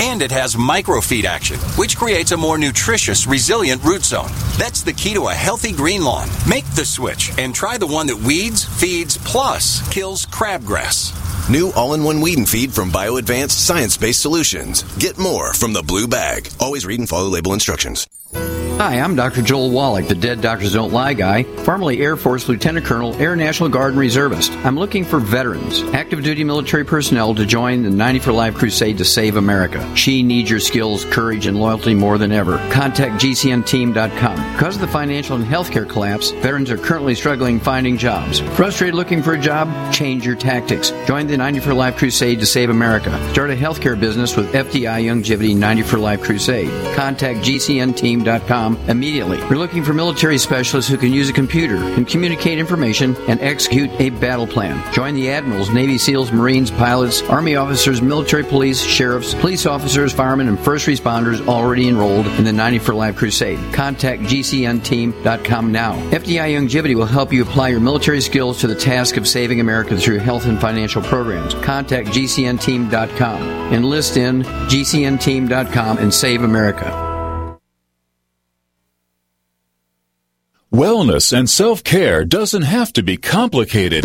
And 0.00 0.20
it 0.20 0.30
has 0.30 0.56
microfeed 0.56 1.24
action, 1.24 1.58
which 1.76 1.96
creates 1.96 2.32
a 2.32 2.36
more 2.36 2.58
nutritious, 2.58 3.26
resilient 3.26 3.82
root 3.82 4.04
zone. 4.04 4.30
That's 4.58 4.82
the 4.82 4.92
key 4.92 5.14
to 5.14 5.28
a 5.28 5.34
healthy 5.34 5.72
green 5.72 6.04
lawn. 6.04 6.28
Make 6.48 6.66
the 6.74 6.84
switch 6.84 7.36
and 7.38 7.54
try 7.54 7.78
the 7.78 7.86
one 7.86 8.06
that 8.08 8.16
weeds, 8.16 8.64
feeds, 8.64 9.16
plus 9.18 9.86
kills 9.88 10.26
crabgrass. 10.26 11.14
New 11.48 11.72
all-in-one 11.72 12.20
weed 12.20 12.38
and 12.38 12.48
feed 12.48 12.72
from 12.72 12.90
BioAdvanced 12.90 13.52
Science-Based 13.52 14.20
Solutions. 14.20 14.82
Get 14.98 15.16
more 15.16 15.54
from 15.54 15.72
the 15.72 15.82
blue 15.82 16.08
bag. 16.08 16.50
Always 16.60 16.84
read 16.84 16.98
and 16.98 17.08
follow 17.08 17.28
label 17.28 17.54
instructions. 17.54 18.06
Hi, 18.78 19.00
I'm 19.00 19.16
Dr. 19.16 19.40
Joel 19.40 19.70
Wallach, 19.70 20.06
the 20.06 20.14
Dead 20.14 20.42
Doctors 20.42 20.74
Don't 20.74 20.92
Lie 20.92 21.14
guy, 21.14 21.44
formerly 21.44 22.02
Air 22.02 22.14
Force 22.14 22.46
Lieutenant 22.46 22.84
Colonel, 22.84 23.14
Air 23.14 23.34
National 23.34 23.70
Guard 23.70 23.92
and 23.92 24.00
Reservist. 24.00 24.52
I'm 24.52 24.78
looking 24.78 25.02
for 25.02 25.18
veterans, 25.18 25.80
active 25.94 26.22
duty 26.22 26.44
military 26.44 26.84
personnel 26.84 27.34
to 27.36 27.46
join 27.46 27.84
the 27.84 27.90
90 27.90 28.18
for 28.18 28.32
Life 28.32 28.56
crusade 28.56 28.98
to 28.98 29.04
save 29.06 29.36
America. 29.36 29.78
She 29.94 30.22
needs 30.22 30.50
your 30.50 30.60
skills, 30.60 31.04
courage, 31.04 31.46
and 31.46 31.58
loyalty 31.58 31.94
more 31.94 32.18
than 32.18 32.32
ever. 32.32 32.58
Contact 32.70 33.22
GCNteam.com. 33.22 34.52
Because 34.52 34.74
of 34.76 34.80
the 34.80 34.88
financial 34.88 35.36
and 35.36 35.44
healthcare 35.44 35.88
collapse, 35.88 36.30
veterans 36.32 36.70
are 36.70 36.78
currently 36.78 37.14
struggling 37.14 37.60
finding 37.60 37.96
jobs. 37.96 38.40
Frustrated 38.40 38.94
looking 38.94 39.22
for 39.22 39.34
a 39.34 39.38
job? 39.38 39.68
Change 39.92 40.26
your 40.26 40.36
tactics. 40.36 40.90
Join 41.06 41.26
the 41.26 41.36
90 41.36 41.60
for 41.60 41.74
Life 41.74 41.96
crusade 41.96 42.40
to 42.40 42.46
save 42.46 42.70
America. 42.70 43.10
Start 43.32 43.50
a 43.50 43.56
healthcare 43.56 43.98
business 43.98 44.36
with 44.36 44.52
FDI 44.52 45.08
Longevity 45.08 45.54
90 45.54 45.82
for 45.82 45.98
Life 45.98 46.22
crusade. 46.22 46.68
Contact 46.94 47.40
GCNteam.com 47.40 48.76
immediately. 48.88 49.38
We're 49.44 49.56
looking 49.56 49.84
for 49.84 49.92
military 49.92 50.38
specialists 50.38 50.90
who 50.90 50.96
can 50.96 51.12
use 51.12 51.28
a 51.28 51.32
computer, 51.32 51.76
can 51.76 52.04
communicate 52.04 52.58
information, 52.58 53.16
and 53.28 53.40
execute 53.40 53.90
a 54.00 54.10
battle 54.10 54.46
plan. 54.46 54.82
Join 54.92 55.14
the 55.14 55.30
admirals, 55.30 55.70
Navy 55.70 55.98
SEALs, 55.98 56.32
Marines, 56.32 56.70
pilots, 56.70 57.22
Army 57.22 57.56
officers, 57.56 58.02
military 58.02 58.44
police, 58.44 58.82
sheriffs, 58.82 59.34
police 59.34 59.64
officers, 59.66 59.75
firemen, 60.14 60.48
and 60.48 60.58
first 60.58 60.86
responders 60.86 61.46
already 61.46 61.88
enrolled 61.88 62.26
in 62.26 62.44
the 62.44 62.52
90 62.52 62.78
for 62.80 62.94
Life 62.94 63.16
crusade. 63.16 63.58
Contact 63.72 64.22
GCNteam.com 64.22 65.72
now. 65.72 65.94
FDI 66.10 66.54
Longevity 66.54 66.94
will 66.94 67.06
help 67.06 67.32
you 67.32 67.42
apply 67.42 67.68
your 67.68 67.80
military 67.80 68.20
skills 68.20 68.60
to 68.60 68.66
the 68.66 68.74
task 68.74 69.16
of 69.16 69.26
saving 69.26 69.60
America 69.60 69.96
through 69.96 70.18
health 70.18 70.46
and 70.46 70.60
financial 70.60 71.02
programs. 71.02 71.54
Contact 71.54 72.08
GCNteam.com. 72.08 73.72
Enlist 73.72 74.16
in 74.16 74.42
GCNteam.com 74.42 75.98
and 75.98 76.12
save 76.12 76.42
America. 76.42 77.06
Wellness 80.72 81.32
and 81.32 81.48
self 81.48 81.82
care 81.84 82.24
doesn't 82.24 82.62
have 82.62 82.92
to 82.92 83.02
be 83.02 83.16
complicated. 83.16 84.04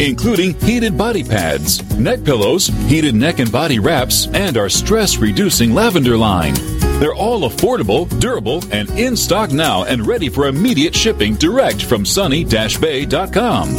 including 0.00 0.54
heated 0.60 0.96
body 0.96 1.22
pads, 1.22 1.82
neck 1.98 2.24
pillows, 2.24 2.68
heated 2.88 3.14
neck 3.14 3.38
and 3.38 3.50
body 3.50 3.78
wraps, 3.78 4.26
and 4.28 4.56
our 4.56 4.68
stress 4.68 5.16
reducing 5.18 5.74
lavender 5.74 6.16
line. 6.16 6.54
They're 7.00 7.14
all 7.14 7.48
affordable, 7.48 8.08
durable, 8.20 8.62
and 8.70 8.88
in 8.90 9.16
stock 9.16 9.50
now 9.50 9.84
and 9.84 10.06
ready 10.06 10.28
for 10.28 10.46
immediate 10.46 10.94
shipping 10.94 11.34
direct 11.34 11.82
from 11.82 12.04
sunny-bay.com. 12.04 13.76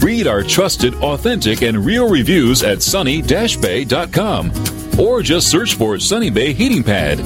Read 0.00 0.26
our 0.26 0.42
trusted, 0.42 0.94
authentic, 0.96 1.62
and 1.62 1.84
real 1.84 2.08
reviews 2.08 2.62
at 2.62 2.82
sunny-bay.com 2.82 4.52
or 4.98 5.22
just 5.22 5.50
search 5.50 5.74
for 5.74 5.98
Sunny 5.98 6.30
Bay 6.30 6.52
Heating 6.52 6.82
Pad. 6.82 7.18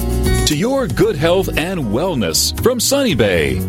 To 0.49 0.57
your 0.57 0.89
good 0.89 1.17
health 1.17 1.49
and 1.57 1.81
wellness 1.81 2.61
from 2.63 2.81
Sunny 2.81 3.15
Bay. 3.15 3.61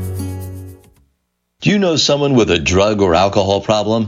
Do 1.62 1.70
you 1.70 1.78
know 1.78 1.96
someone 1.96 2.34
with 2.34 2.50
a 2.50 2.58
drug 2.58 3.02
or 3.02 3.14
alcohol 3.14 3.62
problem? 3.62 4.08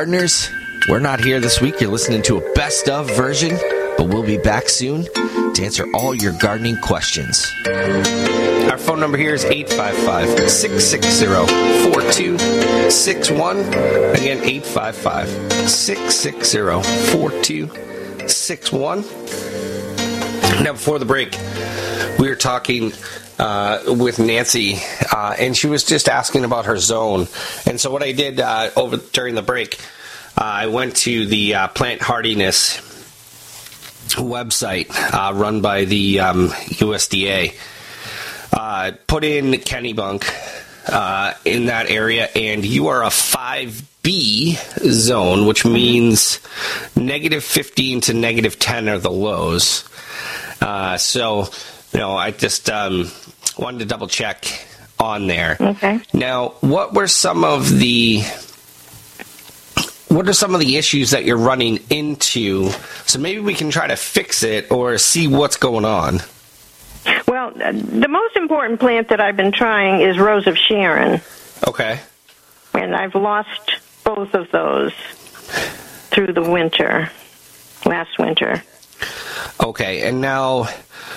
gardeners. 0.00 0.48
We're 0.88 0.98
not 0.98 1.22
here 1.22 1.40
this 1.40 1.60
week. 1.60 1.78
You're 1.78 1.90
listening 1.90 2.22
to 2.22 2.38
a 2.38 2.52
best 2.54 2.88
of 2.88 3.14
version, 3.14 3.58
but 3.98 4.08
we'll 4.08 4.22
be 4.22 4.38
back 4.38 4.70
soon 4.70 5.04
to 5.04 5.62
answer 5.62 5.84
all 5.92 6.14
your 6.14 6.32
gardening 6.40 6.78
questions. 6.78 7.52
Our 7.66 8.78
phone 8.78 8.98
number 8.98 9.18
here 9.18 9.34
is 9.34 9.44
855 9.44 10.50
660 10.50 11.26
4261. 11.92 13.58
Again, 13.58 14.42
855 14.42 15.28
660 15.68 16.82
4261. 17.12 19.02
Now, 20.64 20.72
before 20.72 20.98
the 20.98 21.04
break, 21.04 21.36
we 22.18 22.26
were 22.26 22.36
talking 22.36 22.94
uh, 23.40 23.82
with 23.86 24.18
Nancy, 24.18 24.76
uh, 25.10 25.34
and 25.38 25.56
she 25.56 25.66
was 25.66 25.84
just 25.84 26.08
asking 26.08 26.44
about 26.44 26.66
her 26.66 26.76
zone. 26.76 27.26
And 27.66 27.80
so, 27.80 27.90
what 27.90 28.02
I 28.02 28.12
did 28.12 28.38
uh, 28.38 28.70
over 28.76 28.98
during 28.98 29.34
the 29.34 29.42
break, 29.42 29.80
uh, 30.36 30.44
I 30.44 30.66
went 30.66 30.96
to 30.96 31.26
the 31.26 31.54
uh, 31.54 31.68
Plant 31.68 32.02
Hardiness 32.02 32.76
website 34.16 34.90
uh, 34.90 35.32
run 35.34 35.62
by 35.62 35.86
the 35.86 36.20
um, 36.20 36.48
USDA. 36.48 37.54
Put 39.06 39.24
in 39.24 39.52
Kennebunk 39.52 40.24
uh, 40.86 41.34
in 41.44 41.66
that 41.66 41.90
area, 41.90 42.28
and 42.34 42.64
you 42.64 42.88
are 42.88 43.02
a 43.02 43.08
5B 43.08 44.56
zone, 44.90 45.46
which 45.46 45.64
means 45.64 46.40
negative 46.96 47.44
15 47.44 48.02
to 48.02 48.14
negative 48.14 48.58
10 48.58 48.88
are 48.88 48.98
the 48.98 49.10
lows. 49.10 49.88
Uh, 50.60 50.96
so, 50.98 51.48
you 51.92 52.00
know, 52.00 52.16
I 52.16 52.32
just 52.32 52.68
um, 52.68 53.10
wanted 53.60 53.80
to 53.80 53.84
double 53.84 54.08
check 54.08 54.66
on 54.98 55.26
there. 55.26 55.56
Okay. 55.60 56.00
Now, 56.12 56.54
what 56.60 56.92
were 56.94 57.06
some 57.08 57.44
of 57.44 57.68
the 57.70 58.22
what 60.08 60.28
are 60.28 60.32
some 60.32 60.54
of 60.54 60.60
the 60.60 60.76
issues 60.76 61.10
that 61.10 61.24
you're 61.24 61.36
running 61.38 61.78
into? 61.88 62.70
So 63.06 63.18
maybe 63.20 63.40
we 63.40 63.54
can 63.54 63.70
try 63.70 63.86
to 63.86 63.96
fix 63.96 64.42
it 64.42 64.70
or 64.72 64.98
see 64.98 65.28
what's 65.28 65.56
going 65.56 65.84
on. 65.84 66.18
Well, 67.28 67.52
the 67.52 68.08
most 68.08 68.36
important 68.36 68.80
plant 68.80 69.08
that 69.10 69.20
I've 69.20 69.36
been 69.36 69.52
trying 69.52 70.00
is 70.02 70.18
Rose 70.18 70.46
of 70.46 70.58
Sharon, 70.58 71.20
Okay. 71.66 72.00
and 72.74 72.94
I've 72.94 73.14
lost 73.14 73.72
both 74.04 74.34
of 74.34 74.50
those 74.50 74.92
through 76.10 76.32
the 76.32 76.42
winter, 76.42 77.10
last 77.86 78.18
winter. 78.18 78.62
Okay, 79.62 80.02
and 80.08 80.20
now 80.20 80.68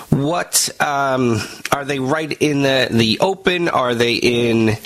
what 0.09 0.69
um, 0.81 1.39
are 1.71 1.85
they 1.85 1.99
right 1.99 2.31
in 2.31 2.61
the 2.61 2.87
the 2.91 3.19
open? 3.19 3.67
Are 3.69 3.93
they 3.95 4.15
in 4.15 4.77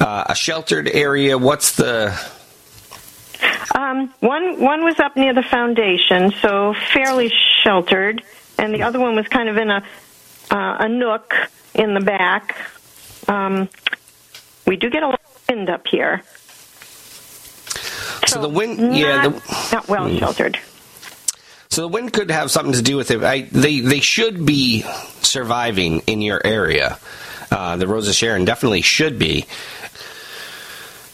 uh, 0.00 0.24
a 0.28 0.34
sheltered 0.34 0.88
area? 0.88 1.36
What's 1.38 1.72
the 1.76 2.12
Um, 3.74 4.12
one 4.20 4.60
one 4.60 4.82
was 4.84 4.98
up 5.00 5.16
near 5.16 5.34
the 5.34 5.42
foundation, 5.42 6.32
so 6.40 6.74
fairly 6.92 7.30
sheltered, 7.62 8.22
and 8.58 8.72
the 8.74 8.82
other 8.82 8.98
one 8.98 9.14
was 9.16 9.26
kind 9.28 9.48
of 9.48 9.56
in 9.56 9.70
a 9.70 9.82
uh, 10.50 10.76
a 10.80 10.88
nook 10.88 11.34
in 11.74 11.94
the 11.94 12.00
back. 12.00 12.56
Um, 13.28 13.68
we 14.66 14.76
do 14.76 14.88
get 14.90 15.02
a 15.02 15.08
lot 15.08 15.20
of 15.24 15.42
wind 15.48 15.68
up 15.68 15.86
here. 15.86 16.22
so 18.26 18.40
the 18.40 18.48
wind? 18.48 18.96
yeah, 18.96 19.28
the, 19.28 19.68
Not 19.72 19.88
well 19.88 20.08
Hmm. 20.08 20.18
sheltered. 20.18 20.58
So 21.76 21.82
the 21.82 21.88
wind 21.88 22.10
could 22.14 22.30
have 22.30 22.50
something 22.50 22.72
to 22.72 22.80
do 22.80 22.96
with 22.96 23.10
it. 23.10 23.22
I, 23.22 23.42
they 23.52 23.80
they 23.80 24.00
should 24.00 24.46
be 24.46 24.80
surviving 25.20 26.00
in 26.06 26.22
your 26.22 26.40
area. 26.42 26.98
Uh, 27.50 27.76
the 27.76 27.86
Rose 27.86 28.08
of 28.08 28.14
Sharon 28.14 28.46
definitely 28.46 28.80
should 28.80 29.18
be. 29.18 29.44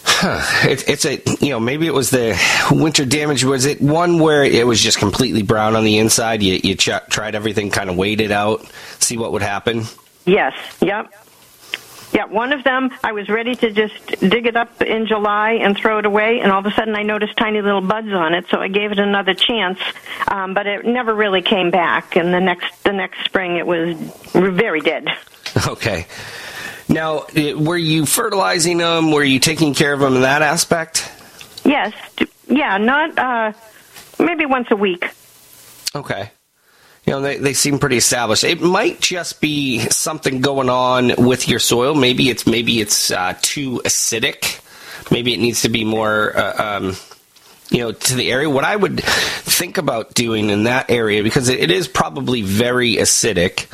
Huh. 0.05 0.69
It, 0.71 0.89
it's 0.89 1.05
a 1.05 1.21
you 1.45 1.51
know 1.51 1.59
maybe 1.59 1.89
it 1.89 1.95
was 1.95 2.11
the 2.11 2.41
winter 2.71 3.05
damage. 3.05 3.43
Was 3.43 3.65
it 3.65 3.83
one 3.83 4.21
where 4.21 4.45
it 4.45 4.65
was 4.65 4.81
just 4.81 4.99
completely 4.99 5.43
brown 5.43 5.75
on 5.75 5.83
the 5.83 5.99
inside? 5.99 6.45
You 6.45 6.61
you 6.63 6.77
ch- 6.77 7.09
tried 7.11 7.35
everything, 7.35 7.71
kind 7.71 7.91
of 7.91 7.97
waited 7.97 8.31
out, 8.31 8.65
see 9.01 9.19
what 9.19 9.33
would 9.33 9.43
happen. 9.43 9.83
Yes. 10.27 10.55
Yep. 10.81 11.13
Yeah, 12.13 12.27
one 12.27 12.53
of 12.53 12.63
them, 12.63 12.91
I 13.03 13.13
was 13.13 13.29
ready 13.31 13.55
to 13.55 13.71
just 13.71 14.21
dig 14.21 14.47
it 14.47 14.55
up 14.55 14.83
in 14.83 15.07
July 15.07 15.53
and 15.63 15.75
throw 15.77 15.99
it 15.99 16.05
away, 16.05 16.41
and 16.41 16.53
all 16.53 16.59
of 16.59 16.67
a 16.67 16.73
sudden 16.73 16.95
I 16.95 17.03
noticed 17.03 17.37
tiny 17.39 17.63
little 17.63 17.81
buds 17.81 18.13
on 18.13 18.35
it, 18.35 18.47
so 18.51 18.59
I 18.59 18.69
gave 18.69 18.93
it 18.93 18.99
another 18.99 19.33
chance, 19.33 19.79
um, 20.29 20.53
but 20.53 20.67
it 20.67 20.85
never 20.85 21.15
really 21.15 21.41
came 21.41 21.71
back. 21.71 22.17
And 22.17 22.33
the 22.33 22.41
next 22.41 22.85
the 22.85 22.93
next 22.93 23.25
spring, 23.25 23.57
it 23.57 23.67
was 23.67 23.97
very 24.33 24.81
dead. 24.81 25.09
Okay. 25.67 26.07
Now, 26.89 27.27
eh, 27.37 27.53
were 27.53 27.77
you 27.77 28.07
fertilizing 28.07 28.79
them? 28.79 29.13
Were 29.13 29.23
you 29.23 29.39
taking 29.39 29.75
care 29.75 29.93
of 29.93 30.01
them 30.01 30.17
in 30.17 30.23
that 30.23 30.41
aspect? 30.41 31.11
Yes, 31.63 31.93
yeah, 32.49 32.79
not 32.79 33.19
uh, 33.19 33.53
maybe 34.19 34.47
once 34.47 34.69
a 34.71 34.77
week. 34.77 35.11
Okay. 35.95 36.31
You 37.05 37.15
know, 37.15 37.21
they, 37.21 37.37
they 37.39 37.53
seem 37.53 37.79
pretty 37.79 37.97
established. 37.97 38.45
It 38.45 38.61
might 38.61 39.01
just 39.01 39.41
be 39.41 39.81
something 39.91 40.41
going 40.41 40.69
on 40.69 41.13
with 41.19 41.49
your 41.49 41.59
soil. 41.59 41.95
Maybe 41.95 42.31
it's 42.31 42.47
maybe 42.47 42.81
it's 42.81 43.11
uh, 43.11 43.35
too 43.43 43.81
acidic. 43.85 44.61
Maybe 45.11 45.35
it 45.35 45.41
needs 45.41 45.63
to 45.63 45.69
be 45.69 45.85
more, 45.85 46.37
uh, 46.37 46.77
um, 46.79 46.97
you 47.71 47.79
know, 47.79 47.93
to 47.93 48.15
the 48.15 48.31
area. 48.31 48.49
What 48.49 48.65
I 48.65 48.77
would 48.77 49.01
think 49.03 49.79
about 49.79 50.15
doing 50.15 50.51
in 50.51 50.65
that 50.65 50.91
area 50.91 51.23
because 51.25 51.49
it, 51.49 51.59
it 51.59 51.71
is 51.73 51.89
probably 51.89 52.43
very 52.43 52.95
acidic. 52.97 53.67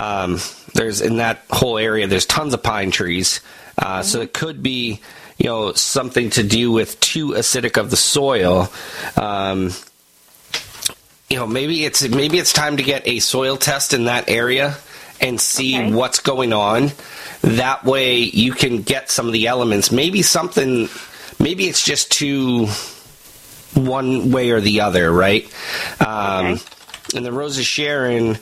Um, 0.00 0.38
there's 0.74 1.00
in 1.00 1.16
that 1.16 1.42
whole 1.50 1.78
area. 1.78 2.06
There's 2.06 2.26
tons 2.26 2.54
of 2.54 2.62
pine 2.62 2.92
trees, 2.92 3.40
uh, 3.76 4.02
so 4.02 4.20
it 4.20 4.32
could 4.32 4.62
be. 4.62 5.00
you 5.38 5.48
know 5.48 5.72
something 5.72 6.30
to 6.30 6.42
do 6.44 6.70
with 6.70 7.00
too 7.00 7.30
acidic 7.30 7.76
of 7.76 7.90
the 7.90 7.96
soil. 7.96 8.70
Um, 9.16 9.70
you 11.28 11.36
know, 11.36 11.46
maybe 11.46 11.84
it's 11.84 12.06
maybe 12.08 12.38
it's 12.38 12.52
time 12.52 12.76
to 12.76 12.82
get 12.82 13.06
a 13.06 13.18
soil 13.20 13.56
test 13.56 13.94
in 13.94 14.04
that 14.04 14.28
area 14.28 14.76
and 15.20 15.40
see 15.40 15.78
okay. 15.78 15.92
what's 15.92 16.18
going 16.20 16.52
on. 16.52 16.90
That 17.42 17.84
way, 17.84 18.18
you 18.18 18.52
can 18.52 18.82
get 18.82 19.10
some 19.10 19.26
of 19.26 19.32
the 19.32 19.46
elements. 19.46 19.90
Maybe 19.90 20.22
something. 20.22 20.88
Maybe 21.38 21.64
it's 21.66 21.84
just 21.84 22.12
too 22.12 22.66
one 23.74 24.30
way 24.30 24.50
or 24.50 24.60
the 24.60 24.82
other, 24.82 25.10
right? 25.10 25.44
Um, 26.00 26.46
okay. 26.46 26.62
And 27.14 27.26
the 27.26 27.32
Rose 27.32 27.58
of 27.58 27.64
Sharon, 27.64 28.38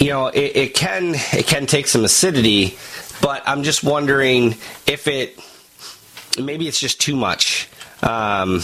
you 0.00 0.10
know, 0.10 0.28
it, 0.28 0.56
it 0.56 0.74
can 0.74 1.14
it 1.14 1.46
can 1.46 1.66
take 1.66 1.86
some 1.86 2.04
acidity, 2.04 2.78
but 3.20 3.42
I'm 3.46 3.62
just 3.62 3.84
wondering 3.84 4.52
if 4.86 5.06
it 5.06 5.38
maybe 6.38 6.68
it's 6.68 6.80
just 6.80 7.00
too 7.00 7.16
much. 7.16 7.68
Um, 8.02 8.62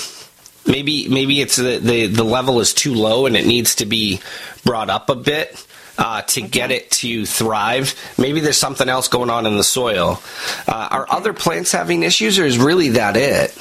maybe 0.66 1.08
maybe 1.08 1.40
it's 1.40 1.56
the, 1.56 1.78
the, 1.78 2.06
the 2.06 2.24
level 2.24 2.60
is 2.60 2.74
too 2.74 2.94
low 2.94 3.26
and 3.26 3.36
it 3.36 3.46
needs 3.46 3.76
to 3.76 3.86
be 3.86 4.20
brought 4.64 4.90
up 4.90 5.08
a 5.08 5.14
bit 5.14 5.66
uh, 5.98 6.22
to 6.22 6.40
okay. 6.40 6.48
get 6.48 6.70
it 6.70 6.90
to 6.90 7.26
thrive. 7.26 7.94
Maybe 8.18 8.40
there's 8.40 8.56
something 8.56 8.88
else 8.88 9.08
going 9.08 9.30
on 9.30 9.46
in 9.46 9.56
the 9.56 9.64
soil. 9.64 10.20
Uh, 10.66 10.88
are 10.90 11.02
okay. 11.02 11.16
other 11.16 11.32
plants 11.32 11.72
having 11.72 12.02
issues, 12.02 12.38
or 12.38 12.46
is 12.46 12.58
really 12.58 12.90
that 12.90 13.16
it? 13.16 13.56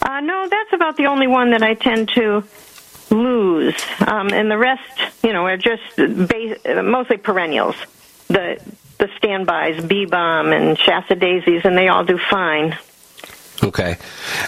Uh, 0.00 0.20
no, 0.20 0.48
that's 0.48 0.72
about 0.72 0.96
the 0.96 1.06
only 1.06 1.26
one 1.26 1.50
that 1.50 1.62
I 1.62 1.74
tend 1.74 2.10
to 2.10 2.44
lose, 3.10 3.74
um, 4.06 4.28
and 4.28 4.50
the 4.50 4.58
rest, 4.58 4.82
you 5.22 5.32
know, 5.32 5.46
are 5.46 5.56
just 5.56 5.82
base, 5.96 6.58
mostly 6.64 7.16
perennials. 7.16 7.76
The 8.28 8.60
the 8.98 9.08
standbys, 9.18 9.84
bee 9.84 10.06
balm 10.06 10.52
and 10.52 10.78
Shasta 10.78 11.16
daisies, 11.16 11.62
and 11.64 11.76
they 11.76 11.88
all 11.88 12.04
do 12.04 12.18
fine. 12.18 12.78
Okay. 13.62 13.96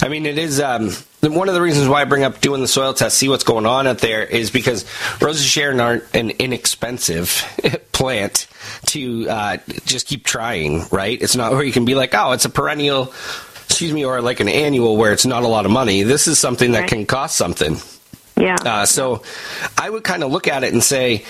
I 0.03 0.09
mean, 0.09 0.27
it 0.27 0.39
is 0.39 0.61
um, 0.61 0.91
one 1.21 1.49
of 1.49 1.55
the 1.55 1.61
reasons 1.61 1.89
why 1.89 2.03
I 2.03 2.05
bring 2.05 2.23
up 2.23 2.41
doing 2.41 2.61
the 2.61 2.69
soil 2.69 2.95
test, 2.95 3.19
see 3.19 3.29
what's 3.29 3.45
going 3.45 3.67
on 3.67 3.87
out 3.87 3.99
there, 3.99 4.23
is 4.23 4.51
because 4.51 4.85
roses 5.21 5.43
of 5.43 5.49
Sharon 5.49 5.81
aren't 5.81 6.05
an 6.15 6.31
inexpensive 6.31 7.45
plant 7.93 8.47
to 8.87 9.29
uh, 9.29 9.57
just 9.85 10.07
keep 10.07 10.25
trying, 10.25 10.85
right? 10.93 11.21
It's 11.21 11.35
not 11.35 11.53
where 11.53 11.65
you 11.65 11.73
can 11.73 11.85
be 11.85 11.95
like, 11.95 12.15
oh, 12.15 12.33
it's 12.33 12.45
a 12.45 12.51
perennial, 12.51 13.13
excuse 13.67 13.93
me, 13.93 14.05
or 14.05 14.21
like 14.21 14.39
an 14.41 14.49
annual 14.49 14.97
where 14.97 15.13
it's 15.13 15.27
not 15.27 15.43
a 15.43 15.49
lot 15.49 15.67
of 15.67 15.73
money. 15.73 16.03
This 16.03 16.29
is 16.29 16.39
something 16.39 16.73
that 16.73 16.81
right. 16.81 16.89
can 16.89 17.07
cost 17.07 17.37
something. 17.37 17.77
Yeah. 18.37 18.57
Uh, 18.65 18.87
so 18.87 19.23
I 19.77 19.91
would 19.91 20.05
kind 20.05 20.23
of 20.23 20.31
look 20.31 20.47
at 20.47 20.63
it 20.63 20.73
and 20.73 20.83
say, 20.83 21.25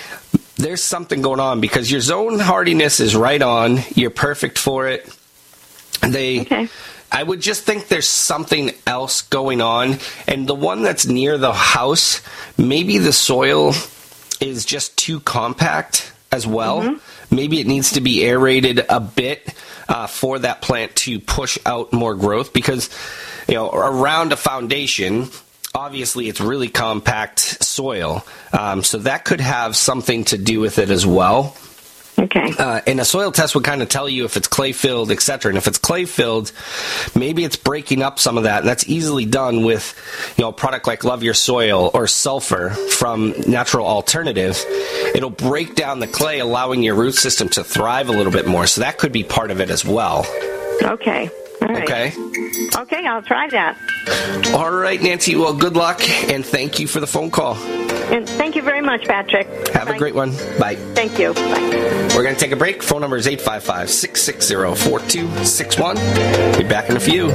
there's 0.57 0.83
something 0.83 1.23
going 1.23 1.39
on 1.39 1.61
because 1.61 1.89
your 1.89 2.01
zone 2.01 2.37
hardiness 2.37 2.99
is 2.99 3.15
right 3.15 3.41
on. 3.41 3.79
You're 3.95 4.11
perfect 4.11 4.59
for 4.59 4.87
it. 4.87 5.11
They. 6.01 6.41
Okay 6.41 6.69
I 7.11 7.23
would 7.23 7.41
just 7.41 7.63
think 7.63 7.87
there's 7.87 8.07
something 8.07 8.71
else 8.85 9.23
going 9.23 9.61
on. 9.61 9.97
And 10.27 10.47
the 10.47 10.55
one 10.55 10.83
that's 10.83 11.05
near 11.05 11.37
the 11.37 11.53
house, 11.53 12.21
maybe 12.57 12.97
the 12.97 13.13
soil 13.13 13.73
is 14.39 14.65
just 14.65 14.97
too 14.97 15.19
compact 15.19 16.11
as 16.31 16.45
well. 16.45 16.81
Mm-hmm. 16.81 17.35
Maybe 17.35 17.59
it 17.59 17.67
needs 17.67 17.93
to 17.93 18.01
be 18.01 18.23
aerated 18.23 18.85
a 18.89 18.99
bit 18.99 19.53
uh, 19.87 20.07
for 20.07 20.39
that 20.39 20.61
plant 20.61 20.95
to 20.97 21.19
push 21.19 21.57
out 21.65 21.91
more 21.93 22.15
growth 22.15 22.53
because, 22.53 22.89
you 23.47 23.55
know, 23.55 23.69
around 23.69 24.31
a 24.31 24.35
foundation, 24.35 25.29
obviously 25.73 26.27
it's 26.27 26.41
really 26.41 26.69
compact 26.69 27.39
soil. 27.39 28.25
Um, 28.53 28.83
so 28.83 28.99
that 28.99 29.25
could 29.25 29.41
have 29.41 29.75
something 29.75 30.25
to 30.25 30.37
do 30.37 30.59
with 30.59 30.77
it 30.79 30.89
as 30.89 31.05
well. 31.05 31.55
Okay. 32.29 32.53
Uh, 32.59 32.81
and 32.85 32.99
a 32.99 33.05
soil 33.05 33.31
test 33.31 33.55
would 33.55 33.63
kind 33.63 33.81
of 33.81 33.89
tell 33.89 34.07
you 34.07 34.23
if 34.25 34.37
it's 34.37 34.47
clay 34.47 34.71
filled, 34.71 35.11
etc. 35.11 35.49
And 35.49 35.57
if 35.57 35.67
it's 35.67 35.79
clay 35.79 36.05
filled, 36.05 36.51
maybe 37.15 37.43
it's 37.43 37.55
breaking 37.55 38.03
up 38.03 38.19
some 38.19 38.37
of 38.37 38.43
that, 38.43 38.59
and 38.59 38.67
that's 38.67 38.87
easily 38.87 39.25
done 39.25 39.63
with, 39.63 39.95
you 40.37 40.43
know, 40.43 40.49
a 40.49 40.53
product 40.53 40.85
like 40.85 41.03
Love 41.03 41.23
Your 41.23 41.33
Soil 41.33 41.89
or 41.93 42.05
sulfur 42.05 42.69
from 42.69 43.33
Natural 43.47 43.87
Alternative. 43.87 44.63
It'll 45.15 45.31
break 45.31 45.73
down 45.73 45.99
the 45.99 46.07
clay, 46.07 46.37
allowing 46.37 46.83
your 46.83 46.95
root 46.95 47.15
system 47.15 47.49
to 47.49 47.63
thrive 47.63 48.09
a 48.09 48.11
little 48.11 48.31
bit 48.31 48.47
more. 48.47 48.67
So 48.67 48.81
that 48.81 48.99
could 48.99 49.11
be 49.11 49.23
part 49.23 49.49
of 49.49 49.59
it 49.59 49.71
as 49.71 49.83
well. 49.83 50.25
Okay. 50.83 51.31
Okay. 51.61 52.13
Okay, 52.75 53.05
I'll 53.05 53.21
try 53.21 53.49
that. 53.49 53.77
All 54.53 54.71
right, 54.71 55.01
Nancy. 55.01 55.35
Well, 55.35 55.53
good 55.53 55.75
luck, 55.75 56.01
and 56.29 56.45
thank 56.45 56.79
you 56.79 56.87
for 56.87 56.99
the 56.99 57.07
phone 57.07 57.31
call. 57.31 57.55
And 57.55 58.27
thank 58.27 58.55
you 58.55 58.61
very 58.63 58.81
much, 58.81 59.05
Patrick. 59.05 59.47
Have 59.69 59.87
Bye. 59.87 59.95
a 59.95 59.97
great 59.99 60.15
one. 60.15 60.31
Bye. 60.57 60.75
Thank 60.95 61.19
you. 61.19 61.33
Bye. 61.33 62.09
We're 62.15 62.23
going 62.23 62.33
to 62.33 62.39
take 62.39 62.51
a 62.51 62.55
break. 62.55 62.81
Phone 62.81 63.01
number 63.01 63.17
is 63.17 63.27
855 63.27 63.89
660 63.89 64.89
4261. 64.89 65.95
Be 66.57 66.67
back 66.67 66.89
in 66.89 66.97
a 66.97 66.99
few. 66.99 67.27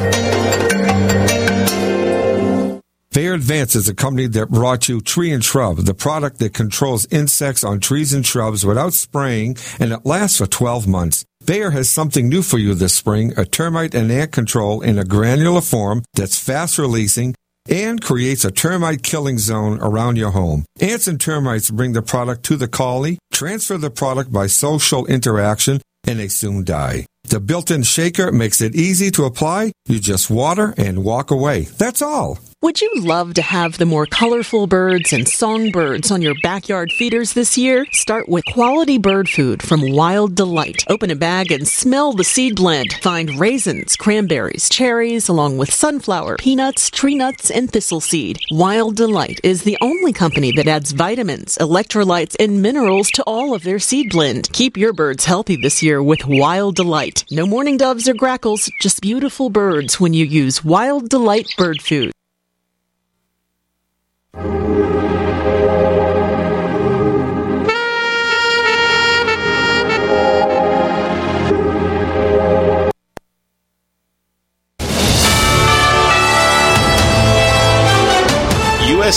Bayer 3.15 3.35
Advanced 3.35 3.77
is 3.77 3.89
a 3.89 3.95
company 3.95 4.27
that 4.27 4.51
brought 4.51 4.89
you 4.89 5.01
Tree 5.01 5.31
and 5.31 5.45
Shrub, 5.45 5.77
the 5.77 5.95
product 5.95 6.41
that 6.41 6.53
controls 6.53 7.07
insects 7.13 7.63
on 7.63 7.79
trees 7.79 8.13
and 8.13 8.27
shrubs 8.27 8.67
without 8.67 8.93
spraying, 8.93 9.57
and 9.79 9.93
it 9.93 10.05
lasts 10.05 10.39
for 10.39 10.47
12 10.47 10.89
months. 10.89 11.25
Bayer 11.47 11.71
has 11.71 11.91
something 11.91 12.29
new 12.29 12.43
for 12.43 12.59
you 12.59 12.75
this 12.75 12.95
spring, 12.95 13.33
a 13.37 13.45
termite 13.45 13.95
and 13.95 14.11
ant 14.11 14.33
control 14.33 14.81
in 14.81 14.99
a 14.99 15.05
granular 15.05 15.61
form 15.61 16.03
that's 16.15 16.39
fast 16.39 16.79
releasing 16.79 17.35
and 17.69 18.03
creates 18.03 18.45
a 18.45 18.51
termite 18.51 19.03
killing 19.03 19.39
zone 19.39 19.79
around 19.81 20.17
your 20.17 20.31
home. 20.31 20.65
Ants 20.81 21.07
and 21.07 21.21
termites 21.21 21.71
bring 21.71 21.93
the 21.93 22.03
product 22.03 22.45
to 22.45 22.57
the 22.57 22.69
colony, 22.69 23.19
transfer 23.33 23.77
the 23.77 23.91
product 23.91 24.33
by 24.33 24.47
social 24.47 25.07
interaction, 25.07 25.81
and 26.07 26.19
they 26.19 26.29
soon 26.29 26.65
die. 26.65 27.07
The 27.25 27.41
built-in 27.41 27.83
shaker 27.83 28.31
makes 28.33 28.61
it 28.61 28.75
easy 28.75 29.11
to 29.13 29.25
apply. 29.25 29.73
You 29.87 29.99
just 29.99 30.31
water 30.31 30.75
and 30.77 31.05
walk 31.05 31.31
away. 31.31 31.63
That's 31.63 32.03
all. 32.03 32.39
Would 32.65 32.81
you 32.81 32.91
love 32.97 33.35
to 33.35 33.43
have 33.43 33.77
the 33.77 33.85
more 33.85 34.07
colorful 34.07 34.67
birds 34.67 35.13
and 35.13 35.29
songbirds 35.29 36.11
on 36.11 36.23
your 36.23 36.35
backyard 36.43 36.91
feeders 36.93 37.35
this 37.35 37.59
year? 37.59 37.85
Start 37.93 38.27
with 38.27 38.47
quality 38.47 38.97
bird 38.97 39.29
food 39.29 39.63
from 39.63 39.93
Wild 39.93 40.35
Delight. 40.35 40.83
Open 40.89 41.11
a 41.11 41.15
bag 41.15 41.53
and 41.53 41.69
smell 41.69 42.15
the 42.15 42.25
seed 42.25 42.57
blend. 42.57 42.95
Find 43.03 43.39
raisins, 43.39 43.97
cranberries, 43.97 44.71
cherries, 44.71 45.29
along 45.29 45.59
with 45.59 45.75
sunflower, 45.75 46.39
peanuts, 46.39 46.91
tree 46.91 47.15
nuts, 47.15 47.51
and 47.51 47.71
thistle 47.71 48.01
seed. 48.01 48.39
Wild 48.51 48.97
Delight 48.97 49.41
is 49.45 49.65
the 49.65 49.77
only 49.83 50.15
company 50.15 50.51
that 50.53 50.67
adds 50.67 50.93
vitamins, 50.93 51.59
electrolytes, 51.59 52.35
and 52.41 52.63
minerals 52.63 53.11
to 53.11 53.23
all 53.25 53.55
of 53.55 53.65
their 53.65 53.79
seed 53.79 54.09
blend. 54.09 54.51
Keep 54.55 54.79
your 54.79 54.95
birds 54.95 55.27
healthy 55.27 55.57
this 55.57 55.83
year 55.83 56.03
with 56.03 56.25
Wild 56.25 56.77
Delight. 56.77 57.27
No 57.31 57.45
mourning 57.45 57.77
doves 57.77 58.09
or 58.09 58.15
grackles, 58.15 58.71
just 58.81 59.03
beautiful 59.03 59.51
birds 59.51 60.01
when 60.01 60.15
you 60.15 60.25
use 60.25 60.65
Wild 60.65 61.11
Delight 61.11 61.49
bird 61.59 61.83
food. 61.83 62.14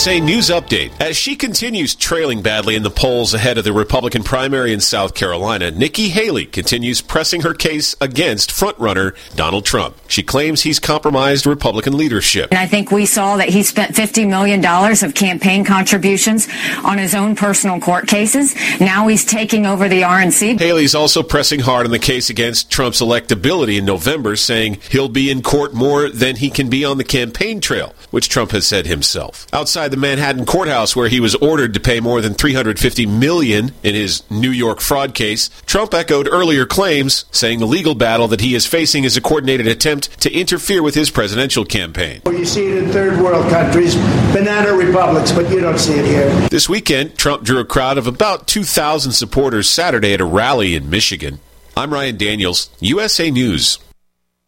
USA 0.08 0.22
News 0.22 0.50
Update. 0.50 1.02
As 1.02 1.17
she 1.17 1.36
continues 1.36 1.93
trailing 1.93 2.41
badly 2.41 2.76
in 2.76 2.84
the 2.84 2.89
polls 2.89 3.34
ahead 3.34 3.58
of 3.58 3.65
the 3.65 3.74
Republican 3.74 4.24
primary 4.24 4.72
in 4.72 4.80
South 4.80 5.13
Carolina, 5.13 5.70
Nikki 5.70 6.08
Haley 6.08 6.46
continues 6.46 7.02
pressing 7.02 7.41
her 7.41 7.54
case 7.54 7.93
against 8.00 8.52
frontrunner 8.52 9.17
Donald 9.36 9.65
Trump. 9.65 9.98
She 10.08 10.24
claims 10.24 10.62
he's 10.62 10.80
compromised 10.80 11.46
Republican 11.46 11.98
leadership. 11.98 12.52
And 12.52 12.58
I 12.58 12.67
think 12.67 12.89
we 12.89 13.06
saw 13.06 13.36
that 13.36 13.50
he 13.50 13.63
spent 13.63 13.96
$50 13.96 14.30
million 14.30 14.63
of 15.04 15.13
campaign 15.13 15.65
contributions 15.65 16.48
on 16.86 16.98
his 16.98 17.13
own 17.13 17.36
personal 17.36 17.82
court 17.82 18.08
cases. 18.08 18.56
Now 18.80 19.10
he's 19.10 19.26
taking 19.26 19.65
over 19.65 19.89
the 19.89 20.04
RNC. 20.04 20.58
Haley's 20.58 20.96
also 20.96 21.22
pressing 21.22 21.60
hard 21.60 21.86
on 21.86 21.91
the 21.91 22.00
case 22.00 22.30
against 22.30 22.72
Trump's 22.72 23.02
electability 23.02 23.78
in 23.78 23.84
November, 23.84 24.38
saying 24.38 24.78
he'll 24.89 25.10
be 25.10 25.30
in 25.30 25.41
court 25.41 25.74
more 25.74 26.08
than 26.08 26.38
he 26.38 26.50
can 26.50 26.70
be 26.70 26.86
on 26.86 26.98
the 26.98 27.04
campaign 27.04 27.60
trail, 27.60 27.93
which 28.12 28.30
Trump 28.30 28.52
has 28.52 28.65
said 28.65 28.86
himself. 28.86 29.46
Outside 29.52 29.88
outside 29.88 29.97
the 29.98 30.08
Manhattan 30.08 30.46
courthouse 30.46 30.96
where 30.96 31.10
he 31.10 31.20
was 31.20 31.34
ordered 31.36 31.74
to 31.74 31.80
pay 31.80 32.00
more 32.00 32.22
than 32.22 32.36
350 32.36 33.08
million 33.08 33.72
in 33.82 33.96
his 33.96 34.30
New 34.30 34.52
York 34.52 34.80
fraud 34.80 35.16
case. 35.16 35.50
Trump 35.66 35.94
echoed 35.94 36.28
earlier 36.32 36.66
claims, 36.68 37.26
saying 37.32 37.60
the 37.60 37.66
legal 37.66 37.96
battle 37.96 38.28
that 38.28 38.42
he 38.42 38.54
is 38.54 38.68
facing 38.68 39.06
is 39.06 39.18
a 39.18 39.22
coordinated 39.22 39.66
attempt 39.68 40.22
to 40.22 40.32
interfere 40.32 40.84
with 40.84 40.94
his 40.94 41.10
presidential 41.10 41.66
campaign. 41.66 42.22
You 42.28 42.46
see 42.46 42.68
it 42.68 42.84
in 42.84 42.92
third 42.92 43.20
world 43.20 43.50
countries, 43.50 43.96
banana 44.34 44.74
republics, 44.74 45.32
but 45.32 45.50
you 45.50 45.62
don't 45.62 45.80
see 45.80 45.94
it 45.94 46.06
here. 46.06 46.30
This 46.50 46.70
weekend, 46.70 47.18
Trump 47.18 47.44
drew 47.44 47.60
a 47.60 47.66
crowd 47.66 47.98
of 47.98 48.06
about 48.06 48.48
2,000 48.48 49.14
supporters 49.14 49.68
Saturday 49.68 50.14
at 50.14 50.22
a 50.22 50.26
rally 50.26 50.76
in 50.76 50.92
Michigan. 50.92 51.40
I'm 51.76 51.92
Ryan 51.92 52.18
Daniels, 52.18 52.70
USA 52.80 53.32
News. 53.32 53.80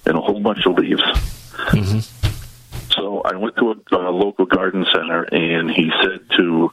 and 0.07 0.17
a 0.17 0.21
whole 0.21 0.41
bunch 0.41 0.65
of 0.67 0.79
leaves. 0.79 1.03
Mm-hmm. 1.03 1.99
So 2.93 3.23
I 3.23 3.35
went 3.35 3.57
to 3.57 3.73
a, 3.73 3.97
a 3.97 4.11
local 4.11 4.47
garden 4.47 4.87
center 4.95 5.25
and 5.25 5.69
he 5.71 5.91
said 6.01 6.21
to 6.37 6.73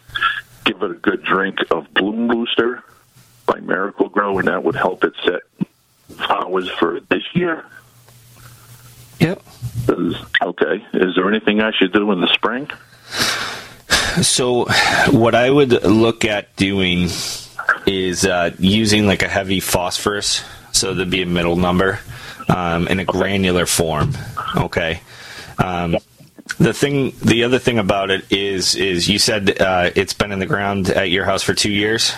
give 0.66 0.84
it 0.84 0.92
a 0.92 0.96
good 0.96 1.24
drink 1.24 1.58
of 1.72 1.92
Bloom 1.96 2.28
Booster 2.28 2.84
by 3.48 3.60
Miracle-Gro 3.60 4.38
and 4.38 4.48
that 4.48 4.64
would 4.64 4.76
help 4.76 5.04
it 5.04 5.14
set 5.26 5.42
flowers 6.10 6.70
for 6.70 7.00
this 7.10 7.24
year. 7.34 7.66
Yep. 9.20 9.42
Okay. 10.42 10.86
Is 10.94 11.16
there 11.16 11.28
anything 11.28 11.62
I 11.62 11.72
should 11.72 11.94
do 11.94 12.12
in 12.12 12.22
the 12.22 12.28
spring? 12.34 12.70
So, 14.22 14.66
what 15.12 15.36
I 15.36 15.50
would 15.50 15.84
look 15.84 16.26
at 16.26 16.56
doing 16.56 17.10
is 17.86 18.26
uh, 18.26 18.52
using 18.58 19.06
like 19.06 19.22
a 19.22 19.28
heavy 19.28 19.60
phosphorus, 19.60 20.44
so 20.72 20.94
there'd 20.94 21.10
be 21.10 21.22
a 21.22 21.28
middle 21.28 21.56
number 21.56 22.00
um, 22.50 22.88
in 22.88 23.00
a 23.00 23.06
granular 23.06 23.66
form. 23.66 24.14
Okay. 24.56 25.02
Um, 25.58 25.98
the 26.60 26.74
thing, 26.74 27.14
the 27.24 27.44
other 27.44 27.60
thing 27.60 27.78
about 27.78 28.10
it 28.10 28.32
is, 28.32 28.76
is 28.76 29.08
you 29.08 29.20
said 29.20 29.62
uh, 29.62 29.92
it's 29.96 30.14
been 30.14 30.32
in 30.32 30.40
the 30.40 30.46
ground 30.46 30.90
at 30.90 31.10
your 31.10 31.26
house 31.26 31.44
for 31.44 31.54
two 31.54 31.72
years. 31.72 32.14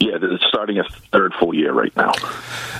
Yeah, 0.00 0.18
it's 0.20 0.44
starting 0.46 0.78
a 0.78 0.84
third 1.12 1.34
full 1.34 1.54
year 1.54 1.72
right 1.72 1.94
now. 1.96 2.12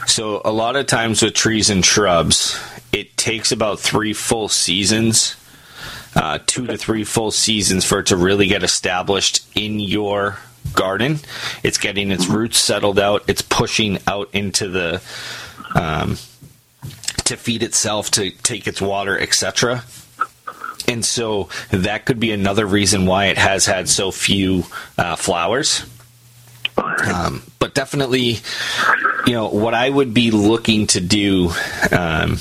So 0.07 0.43
a 0.45 0.53
lot 0.53 0.77
of 0.77 0.87
times 0.87 1.23
with 1.23 1.35
trees 1.35 1.71
and 1.71 1.85
shrubs, 1.85 2.59
it 2.95 3.17
takes 3.17 3.51
about 3.51 3.81
three 3.81 4.13
full 4.13 4.49
seasons, 4.49 5.35
uh, 6.15 6.39
two 6.47 6.65
to 6.69 6.79
three 6.79 7.03
full 7.03 7.33
seasons 7.33 7.85
for 7.85 7.99
it 7.99 8.07
to 8.07 8.17
really 8.17 8.47
get 8.47 8.63
established 8.63 9.45
in 9.57 9.81
your 9.81 10.39
garden. 10.75 11.19
It's 11.65 11.77
getting 11.77 12.13
its 12.13 12.29
roots 12.29 12.59
settled 12.59 13.01
out. 13.01 13.25
It's 13.27 13.43
pushing 13.43 13.99
out 14.07 14.31
into 14.33 14.69
the 14.69 15.03
um, 15.75 16.19
to 17.25 17.37
feed 17.37 17.65
itself, 17.65 18.13
to 18.13 18.31
take 18.31 18.69
its 18.69 18.81
water, 18.81 19.19
etc. 19.19 19.83
And 20.87 21.05
so 21.05 21.49
that 21.71 22.07
could 22.07 22.21
be 22.21 22.31
another 22.31 22.65
reason 22.65 23.07
why 23.07 23.27
it 23.27 23.39
has 23.39 23.67
had 23.67 23.89
so 23.89 24.13
few 24.13 24.65
uh, 24.97 25.17
flowers. 25.17 25.85
Um, 26.77 27.43
but 27.59 27.75
definitely, 27.75 28.39
you 29.27 29.33
know, 29.33 29.49
what 29.49 29.75
I 29.75 29.91
would 29.91 30.15
be 30.15 30.31
looking 30.31 30.87
to 30.89 31.01
do 31.01 31.51
um, 31.91 32.39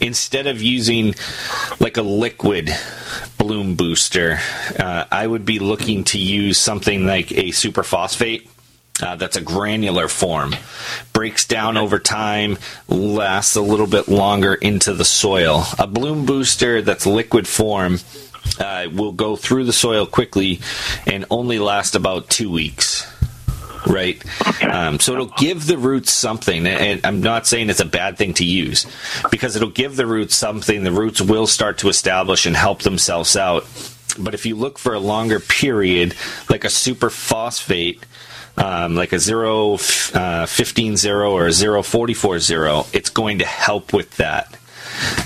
instead 0.00 0.46
of 0.46 0.62
using 0.62 1.14
like 1.80 1.96
a 1.96 2.02
liquid 2.02 2.70
bloom 3.38 3.74
booster, 3.74 4.38
uh, 4.78 5.04
I 5.10 5.26
would 5.26 5.44
be 5.44 5.58
looking 5.58 6.04
to 6.04 6.18
use 6.18 6.58
something 6.58 7.06
like 7.06 7.30
a 7.32 7.50
superphosphate. 7.50 8.48
Uh, 9.02 9.16
that's 9.16 9.36
a 9.36 9.40
granular 9.40 10.06
form, 10.06 10.54
breaks 11.12 11.46
down 11.46 11.76
over 11.76 11.98
time, 11.98 12.56
lasts 12.86 13.56
a 13.56 13.60
little 13.60 13.88
bit 13.88 14.06
longer 14.06 14.54
into 14.54 14.94
the 14.94 15.04
soil. 15.04 15.64
A 15.80 15.86
bloom 15.88 16.26
booster 16.26 16.80
that's 16.80 17.04
liquid 17.04 17.48
form 17.48 17.98
uh, 18.60 18.86
will 18.92 19.12
go 19.12 19.34
through 19.34 19.64
the 19.64 19.72
soil 19.72 20.06
quickly 20.06 20.60
and 21.06 21.24
only 21.28 21.58
last 21.58 21.96
about 21.96 22.28
two 22.28 22.50
weeks. 22.50 23.04
Right? 23.86 24.22
Um, 24.62 24.98
so 25.00 25.12
it'll 25.12 25.26
give 25.26 25.66
the 25.66 25.78
roots 25.78 26.12
something, 26.12 26.66
and 26.66 27.04
I'm 27.04 27.20
not 27.20 27.46
saying 27.46 27.70
it's 27.70 27.80
a 27.80 27.84
bad 27.84 28.16
thing 28.16 28.34
to 28.34 28.44
use 28.44 28.86
because 29.30 29.56
it'll 29.56 29.70
give 29.70 29.96
the 29.96 30.06
roots 30.06 30.34
something. 30.34 30.84
The 30.84 30.92
roots 30.92 31.20
will 31.20 31.46
start 31.46 31.78
to 31.78 31.88
establish 31.88 32.46
and 32.46 32.56
help 32.56 32.82
themselves 32.82 33.36
out. 33.36 33.66
But 34.18 34.34
if 34.34 34.46
you 34.46 34.56
look 34.56 34.78
for 34.78 34.94
a 34.94 35.00
longer 35.00 35.40
period, 35.40 36.14
like 36.48 36.64
a 36.64 36.70
super 36.70 37.10
phosphate, 37.10 38.04
um, 38.56 38.94
like 38.94 39.12
a 39.12 39.18
0, 39.18 39.78
uh, 40.14 40.46
15 40.46 40.96
0 40.96 41.32
or 41.32 41.46
a 41.46 41.52
0, 41.52 41.82
44 41.82 42.38
0, 42.38 42.86
it's 42.92 43.10
going 43.10 43.40
to 43.40 43.44
help 43.44 43.92
with 43.92 44.16
that. 44.16 44.56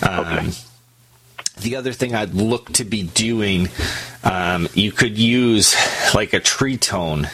Um, 0.02 0.52
the 1.60 1.76
other 1.76 1.92
thing 1.92 2.14
I'd 2.14 2.34
look 2.34 2.72
to 2.74 2.84
be 2.84 3.02
doing, 3.02 3.68
um, 4.24 4.68
you 4.74 4.92
could 4.92 5.18
use 5.18 5.76
like 6.14 6.32
a 6.32 6.40
tree 6.40 6.76
tone 6.76 7.28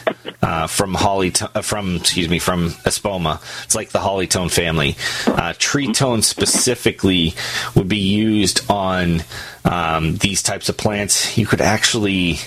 uh, 0.44 0.66
from 0.66 0.92
holly 0.92 1.32
uh, 1.40 1.62
from 1.62 1.96
excuse 1.96 2.28
me 2.28 2.38
from 2.38 2.68
espoma. 2.84 3.40
It's 3.64 3.74
like 3.74 3.90
the 3.90 3.98
holly 3.98 4.26
tone 4.26 4.50
family. 4.50 4.96
Uh, 5.26 5.54
tree 5.58 5.92
tone 5.92 6.20
specifically 6.20 7.34
would 7.74 7.88
be 7.88 7.96
used 7.98 8.70
on 8.70 9.22
um, 9.64 10.16
these 10.16 10.42
types 10.42 10.68
of 10.68 10.76
plants. 10.76 11.38
You 11.38 11.46
could 11.46 11.62
actually. 11.62 12.38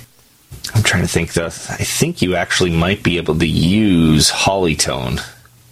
I'm 0.75 0.83
trying 0.83 1.01
to 1.01 1.07
think. 1.07 1.33
The 1.33 1.45
I 1.45 1.83
think 1.83 2.21
you 2.21 2.35
actually 2.35 2.71
might 2.71 3.01
be 3.01 3.17
able 3.17 3.37
to 3.39 3.47
use 3.47 4.29
holly 4.29 4.75
tone 4.75 5.19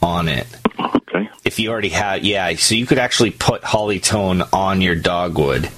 on 0.01 0.27
it. 0.27 0.47
Okay. 0.79 1.29
If 1.43 1.59
you 1.59 1.69
already 1.69 1.89
have, 1.89 2.23
yeah, 2.23 2.55
so 2.55 2.73
you 2.73 2.87
could 2.87 2.97
actually 2.97 3.31
put 3.31 3.63
holly 3.63 3.99
tone 3.99 4.41
on 4.51 4.81
your 4.81 4.95
dogwood. 4.95 5.69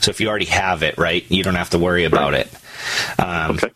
So 0.00 0.10
if 0.10 0.20
you 0.20 0.28
already 0.28 0.44
have 0.46 0.82
it, 0.82 0.98
right, 0.98 1.24
you 1.30 1.42
don't 1.42 1.54
have 1.54 1.70
to 1.70 1.78
worry 1.78 2.04
about 2.04 2.34
it. 2.34 2.52
Um, 3.18 3.52
okay. 3.52 3.70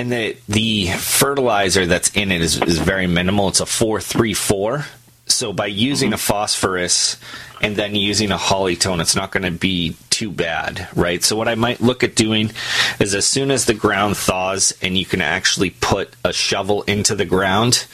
And 0.00 0.10
the 0.10 0.34
the 0.48 0.86
fertilizer 0.86 1.84
that's 1.84 2.16
in 2.16 2.32
it 2.32 2.40
is, 2.40 2.58
is 2.62 2.78
very 2.78 3.06
minimal. 3.06 3.48
It's 3.48 3.60
a 3.60 3.66
four 3.66 4.00
three 4.00 4.32
four. 4.32 4.86
So 5.26 5.52
by 5.52 5.66
using 5.66 6.14
a 6.14 6.16
mm-hmm. 6.16 6.20
phosphorus 6.22 7.18
and 7.60 7.76
then 7.76 7.94
using 7.94 8.32
a 8.32 8.38
holly 8.38 8.76
tone, 8.76 9.02
it's 9.02 9.14
not 9.14 9.30
going 9.30 9.42
to 9.42 9.50
be 9.50 9.98
too 10.08 10.30
bad, 10.30 10.88
right? 10.96 11.22
So 11.22 11.36
what 11.36 11.48
I 11.48 11.54
might 11.54 11.82
look 11.82 12.02
at 12.02 12.14
doing 12.14 12.50
is 12.98 13.14
as 13.14 13.26
soon 13.26 13.50
as 13.50 13.66
the 13.66 13.74
ground 13.74 14.16
thaws 14.16 14.72
and 14.80 14.96
you 14.96 15.04
can 15.04 15.20
actually 15.20 15.68
put 15.68 16.14
a 16.24 16.32
shovel 16.32 16.80
into 16.84 17.14
the 17.14 17.26
ground 17.26 17.84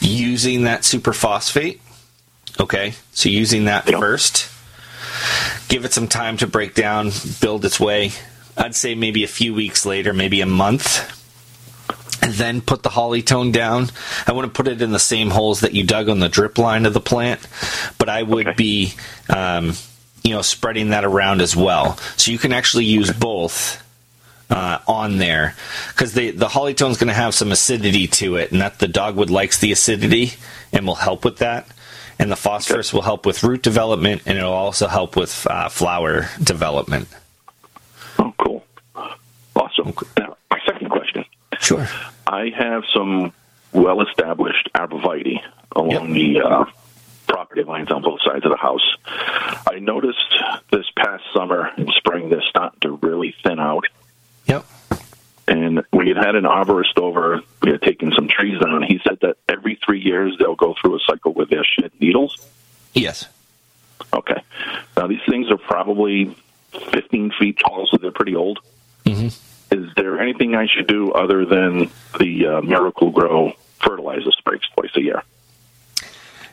using 0.00 0.64
that 0.64 0.80
superphosphate. 0.80 1.78
Okay, 2.58 2.94
so 3.12 3.28
using 3.28 3.66
that 3.66 3.86
yep. 3.86 3.98
first 3.98 4.48
give 5.68 5.84
it 5.84 5.92
some 5.92 6.08
time 6.08 6.38
to 6.38 6.46
break 6.46 6.74
down, 6.74 7.10
build 7.42 7.66
its 7.66 7.78
way. 7.78 8.12
I'd 8.56 8.74
say 8.74 8.94
maybe 8.94 9.24
a 9.24 9.28
few 9.28 9.52
weeks 9.52 9.84
later, 9.84 10.14
maybe 10.14 10.40
a 10.40 10.46
month. 10.46 11.19
And 12.30 12.38
then 12.38 12.60
put 12.60 12.84
the 12.84 12.90
holly 12.90 13.22
tone 13.22 13.50
down. 13.50 13.88
I 14.24 14.32
wouldn't 14.32 14.54
put 14.54 14.68
it 14.68 14.80
in 14.80 14.92
the 14.92 15.00
same 15.00 15.30
holes 15.30 15.60
that 15.60 15.74
you 15.74 15.82
dug 15.82 16.08
on 16.08 16.20
the 16.20 16.28
drip 16.28 16.58
line 16.58 16.86
of 16.86 16.94
the 16.94 17.00
plant, 17.00 17.44
but 17.98 18.08
I 18.08 18.22
would 18.22 18.46
okay. 18.46 18.56
be, 18.56 18.94
um, 19.28 19.72
you 20.22 20.30
know, 20.30 20.42
spreading 20.42 20.90
that 20.90 21.04
around 21.04 21.40
as 21.40 21.56
well. 21.56 21.96
So 22.16 22.30
you 22.30 22.38
can 22.38 22.52
actually 22.52 22.84
use 22.84 23.10
both 23.10 23.84
uh, 24.48 24.78
on 24.86 25.18
there 25.18 25.56
because 25.88 26.12
the 26.14 26.30
the 26.30 26.46
holly 26.46 26.74
tone 26.74 26.92
is 26.92 26.98
going 26.98 27.08
to 27.08 27.14
have 27.14 27.34
some 27.34 27.50
acidity 27.50 28.06
to 28.06 28.36
it, 28.36 28.52
and 28.52 28.60
that 28.60 28.78
the 28.78 28.86
dogwood 28.86 29.30
likes 29.30 29.58
the 29.58 29.72
acidity 29.72 30.34
and 30.72 30.86
will 30.86 30.94
help 30.94 31.24
with 31.24 31.38
that 31.38 31.66
and 32.20 32.30
the 32.30 32.36
phosphorus 32.36 32.92
will 32.92 33.02
help 33.02 33.24
with 33.24 33.42
root 33.42 33.62
development, 33.62 34.20
and 34.26 34.36
it'll 34.36 34.52
also 34.52 34.86
help 34.86 35.16
with 35.16 35.46
uh, 35.48 35.70
flower 35.70 36.28
development. 36.44 37.08
Oh, 38.18 38.32
cool! 38.38 38.62
Awesome. 39.56 39.94
Now, 40.18 40.36
my 40.50 40.60
second 40.66 40.90
question. 40.90 41.24
Sure. 41.60 41.88
I 42.30 42.50
have 42.56 42.84
some 42.94 43.32
well-established 43.72 44.70
arborvitae 44.72 45.42
along 45.74 46.14
yep. 46.14 46.36
the 46.36 46.40
uh, 46.40 46.64
property 47.26 47.64
lines 47.64 47.90
on 47.90 48.02
both 48.02 48.20
sides 48.24 48.44
of 48.44 48.52
the 48.52 48.56
house. 48.56 48.94
I 49.04 49.80
noticed 49.80 50.32
this 50.70 50.86
past 50.96 51.24
summer 51.34 51.70
and 51.76 51.90
spring 51.96 52.30
they're 52.30 52.40
starting 52.48 52.78
to 52.82 52.92
really 53.02 53.34
thin 53.42 53.58
out. 53.58 53.86
Yep. 54.46 54.64
And 55.48 55.82
we 55.92 56.06
had 56.06 56.18
had 56.18 56.36
an 56.36 56.44
arborist 56.44 56.98
over. 56.98 57.40
We 57.62 57.72
had 57.72 57.82
taken 57.82 58.12
some 58.12 58.28
trees 58.28 58.60
down. 58.60 58.84
He 58.84 59.00
said 59.02 59.18
that 59.22 59.36
every 59.48 59.80
three 59.84 60.00
years 60.00 60.36
they'll 60.38 60.54
go 60.54 60.76
through 60.80 60.96
a 60.96 61.00
cycle 61.00 61.32
where 61.32 61.46
they'll 61.46 61.64
shed 61.64 61.90
needles. 61.98 62.36
Yes. 62.94 63.26
Okay. 64.12 64.40
Now 64.96 65.08
these 65.08 65.22
things 65.28 65.50
are 65.50 65.58
probably 65.58 66.36
15 66.92 67.32
feet 67.40 67.58
tall, 67.58 67.88
so 67.90 67.96
they're 67.96 68.12
pretty 68.12 68.36
old. 68.36 68.60
Mm-hmm. 69.04 69.49
Is 69.70 69.92
there 69.96 70.20
anything 70.20 70.54
I 70.54 70.66
should 70.66 70.86
do 70.86 71.12
other 71.12 71.44
than 71.44 71.90
the 72.18 72.46
uh, 72.46 72.60
Miracle-Gro 72.62 73.52
fertilizer 73.80 74.32
sprays 74.32 74.62
twice 74.74 74.90
a 74.96 75.00
year? 75.00 75.22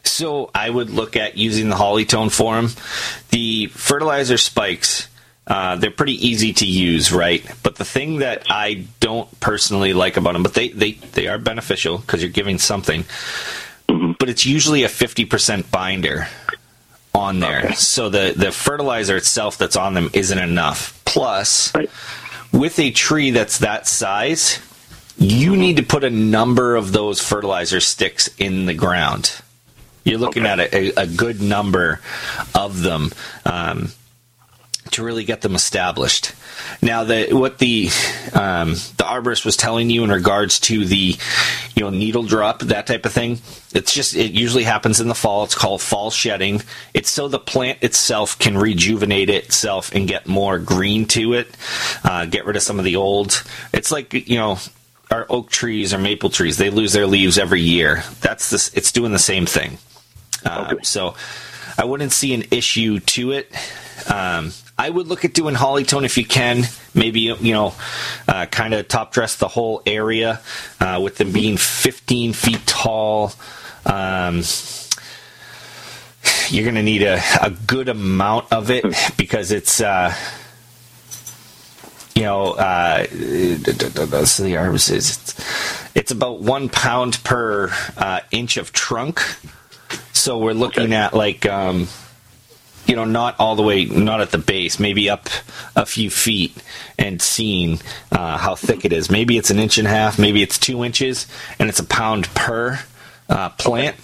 So 0.04 0.50
I 0.54 0.70
would 0.70 0.90
look 0.90 1.16
at 1.16 1.38
using 1.38 1.70
the 1.70 1.76
holly 1.76 2.06
tone 2.06 2.30
for 2.30 2.56
them. 2.56 2.70
The 3.30 3.68
fertilizer 3.68 4.38
spikes 4.38 5.08
uh, 5.48 5.78
they're 5.78 5.92
pretty 5.92 6.28
easy 6.28 6.52
to 6.52 6.66
use, 6.66 7.12
right? 7.12 7.44
But 7.64 7.78
the 7.78 7.86
thing 7.86 8.18
that 8.18 8.48
I 8.50 8.86
don't 9.00 9.40
personally 9.40 9.94
like 9.94 10.18
about 10.18 10.34
them, 10.34 10.44
but 10.44 10.54
they, 10.54 10.68
they, 10.70 10.92
they 10.92 11.28
are 11.28 11.38
beneficial 11.38 12.00
because 12.00 12.22
you're 12.22 12.32
giving 12.32 12.60
something, 12.60 13.06
but 13.88 14.30
it's 14.30 14.46
usually 14.46 14.84
a 14.84 14.90
50% 14.90 15.72
binder 15.72 16.28
on 17.16 17.40
there. 17.40 17.66
Okay. 17.66 17.74
So 17.76 18.10
the, 18.10 18.34
the 18.36 18.52
fertilizer 18.52 19.16
itself 19.16 19.58
that's 19.58 19.78
on 19.78 19.94
them 19.94 20.10
isn't 20.12 20.38
enough. 20.38 21.02
Plus, 21.06 21.74
right. 21.74 21.90
With 22.52 22.80
a 22.80 22.92
tree 22.92 23.32
that's 23.32 23.60
that 23.60 23.88
size, 23.88 24.60
you 25.18 25.56
need 25.56 25.78
to 25.78 25.84
put 25.84 26.04
a 26.04 26.10
number 26.10 26.76
of 26.76 26.92
those 26.92 27.20
fertilizer 27.20 27.80
sticks 27.80 28.30
in 28.38 28.66
the 28.66 28.74
ground. 28.74 29.42
You're 30.04 30.20
looking 30.20 30.46
okay. 30.46 30.64
at 30.64 30.74
a, 30.74 31.02
a, 31.02 31.08
good 31.08 31.42
number 31.42 32.00
of 32.56 32.82
them. 32.82 33.12
Um, 33.46 33.92
to 34.90 35.04
really 35.04 35.24
get 35.24 35.42
them 35.42 35.56
established. 35.56 36.34
Now, 36.82 37.04
the, 37.04 37.30
what 37.32 37.58
the 37.60 37.90
um, 38.34 38.72
the 38.74 39.04
arborist 39.04 39.46
was 39.46 39.58
telling 39.58 39.90
you 39.90 40.04
in 40.04 40.12
regards 40.12 40.60
to 40.62 40.86
the 40.86 41.16
you 41.76 41.84
know 41.84 41.90
needle 41.90 42.24
drop 42.24 42.60
that 42.60 42.88
type 42.88 43.06
of 43.06 43.14
thing, 43.14 43.40
it's 43.74 43.94
just 43.94 44.16
it 44.16 44.32
usually 44.32 44.64
happens 44.64 45.00
in 45.00 45.08
the 45.08 45.16
fall. 45.16 45.44
It's 45.44 45.56
called 45.56 45.82
fall 45.82 46.12
shedding. 46.12 46.62
It's 46.94 47.10
so 47.10 47.28
the 47.28 47.40
plant 47.40 47.80
itself 47.84 48.38
can 48.40 48.58
rejuvenate 48.58 49.30
itself 49.30 49.94
and 49.94 50.08
get 50.08 50.28
more 50.28 50.60
green 50.60 51.06
to 51.08 51.34
it, 51.34 51.56
uh, 52.04 52.26
get 52.26 52.46
rid 52.46 52.56
of 52.56 52.64
some 52.64 52.80
of 52.80 52.86
the 52.86 52.96
old. 52.96 53.44
It's 53.74 53.92
like 53.92 54.14
you 54.14 54.38
know 54.38 54.58
our 55.12 55.26
oak 55.30 55.50
trees 55.50 55.94
or 55.94 56.00
maple 56.00 56.30
trees; 56.30 56.58
they 56.58 56.70
lose 56.70 56.94
their 56.94 57.08
leaves 57.08 57.38
every 57.38 57.62
year. 57.62 58.04
That's 58.22 58.50
this. 58.50 58.74
It's 58.74 58.92
doing 58.92 59.12
the 59.12 59.20
same 59.20 59.46
thing. 59.46 59.78
Uh, 60.46 60.70
okay. 60.72 60.84
So. 60.84 61.16
I 61.80 61.86
wouldn't 61.86 62.12
see 62.12 62.34
an 62.34 62.46
issue 62.50 63.00
to 63.00 63.34
it. 63.34 63.52
Um, 64.12 64.52
I 64.78 64.90
would 64.90 65.08
look 65.08 65.26
at 65.26 65.34
doing 65.34 65.56
holly 65.56 65.84
tone 65.84 66.06
if 66.06 66.18
you 66.18 66.26
can. 66.26 66.64
Maybe 66.94 67.22
you 67.22 67.54
know, 67.54 67.74
uh, 68.28 68.46
kind 68.46 68.74
of 68.74 68.88
top 68.88 69.12
dress 69.12 69.36
the 69.36 69.48
whole 69.48 69.82
area 69.86 70.42
uh, 70.80 71.00
with 71.04 71.18
them 71.18 71.32
being 71.32 71.58
15 71.58 72.34
feet 72.34 72.66
tall. 72.68 73.34
Um, 73.86 74.44
you're 76.50 76.64
going 76.64 76.76
to 76.76 76.84
need 76.84 77.04
a, 77.04 77.20
a 77.42 77.50
good 77.50 77.90
amount 77.90 78.52
of 78.52 78.70
it 78.70 78.86
because 79.18 79.52
it's. 79.52 79.82
Uh, 79.82 80.14
you 82.16 82.24
know, 82.24 82.54
uh, 82.54 83.04
so 83.06 83.14
the 83.14 84.56
arbus 84.56 84.92
is 84.92 85.18
it's, 85.18 85.96
it's 85.96 86.12
about 86.12 86.40
one 86.40 86.68
pound 86.68 87.24
per 87.24 87.70
uh, 87.96 88.22
inch 88.32 88.58
of 88.58 88.74
trunk. 88.74 89.22
So 90.14 90.40
we're 90.40 90.54
looking 90.54 90.86
okay. 90.86 90.96
at 90.96 91.14
like 91.14 91.46
um, 91.46 91.88
you 92.88 92.96
know, 92.96 93.06
not 93.06 93.36
all 93.40 93.56
the 93.56 93.64
way, 93.64 93.86
not 93.86 94.22
at 94.22 94.32
the 94.32 94.38
base, 94.38 94.80
maybe 94.80 95.10
up 95.10 95.28
a 95.76 95.86
few 95.86 96.10
feet 96.10 96.56
and 96.98 97.22
seeing 97.22 97.80
uh, 98.12 98.38
how 98.38 98.56
thick 98.56 98.86
it 98.86 98.94
is. 98.94 99.12
Maybe 99.12 99.38
it's 99.38 99.50
an 99.50 99.60
inch 99.60 99.78
and 99.78 99.88
a 99.88 99.92
half, 99.92 100.18
maybe 100.18 100.42
it's 100.42 100.58
two 100.58 100.84
inches, 100.84 101.28
and 101.60 101.70
it's 101.70 101.80
a 101.80 101.84
pound 101.84 102.28
per 102.34 102.80
uh, 103.30 103.50
plant. 103.50 103.98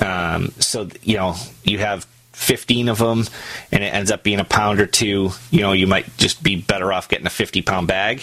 Um, 0.00 0.52
so, 0.58 0.88
you 1.02 1.16
know, 1.16 1.36
you 1.64 1.78
have 1.78 2.06
15 2.32 2.90
of 2.90 2.98
them 2.98 3.24
and 3.72 3.82
it 3.82 3.94
ends 3.94 4.10
up 4.10 4.22
being 4.22 4.40
a 4.40 4.44
pound 4.44 4.78
or 4.78 4.86
two, 4.86 5.30
you 5.50 5.62
know, 5.62 5.72
you 5.72 5.86
might 5.86 6.16
just 6.18 6.42
be 6.42 6.56
better 6.56 6.92
off 6.92 7.08
getting 7.08 7.26
a 7.26 7.30
50 7.30 7.62
pound 7.62 7.88
bag. 7.88 8.22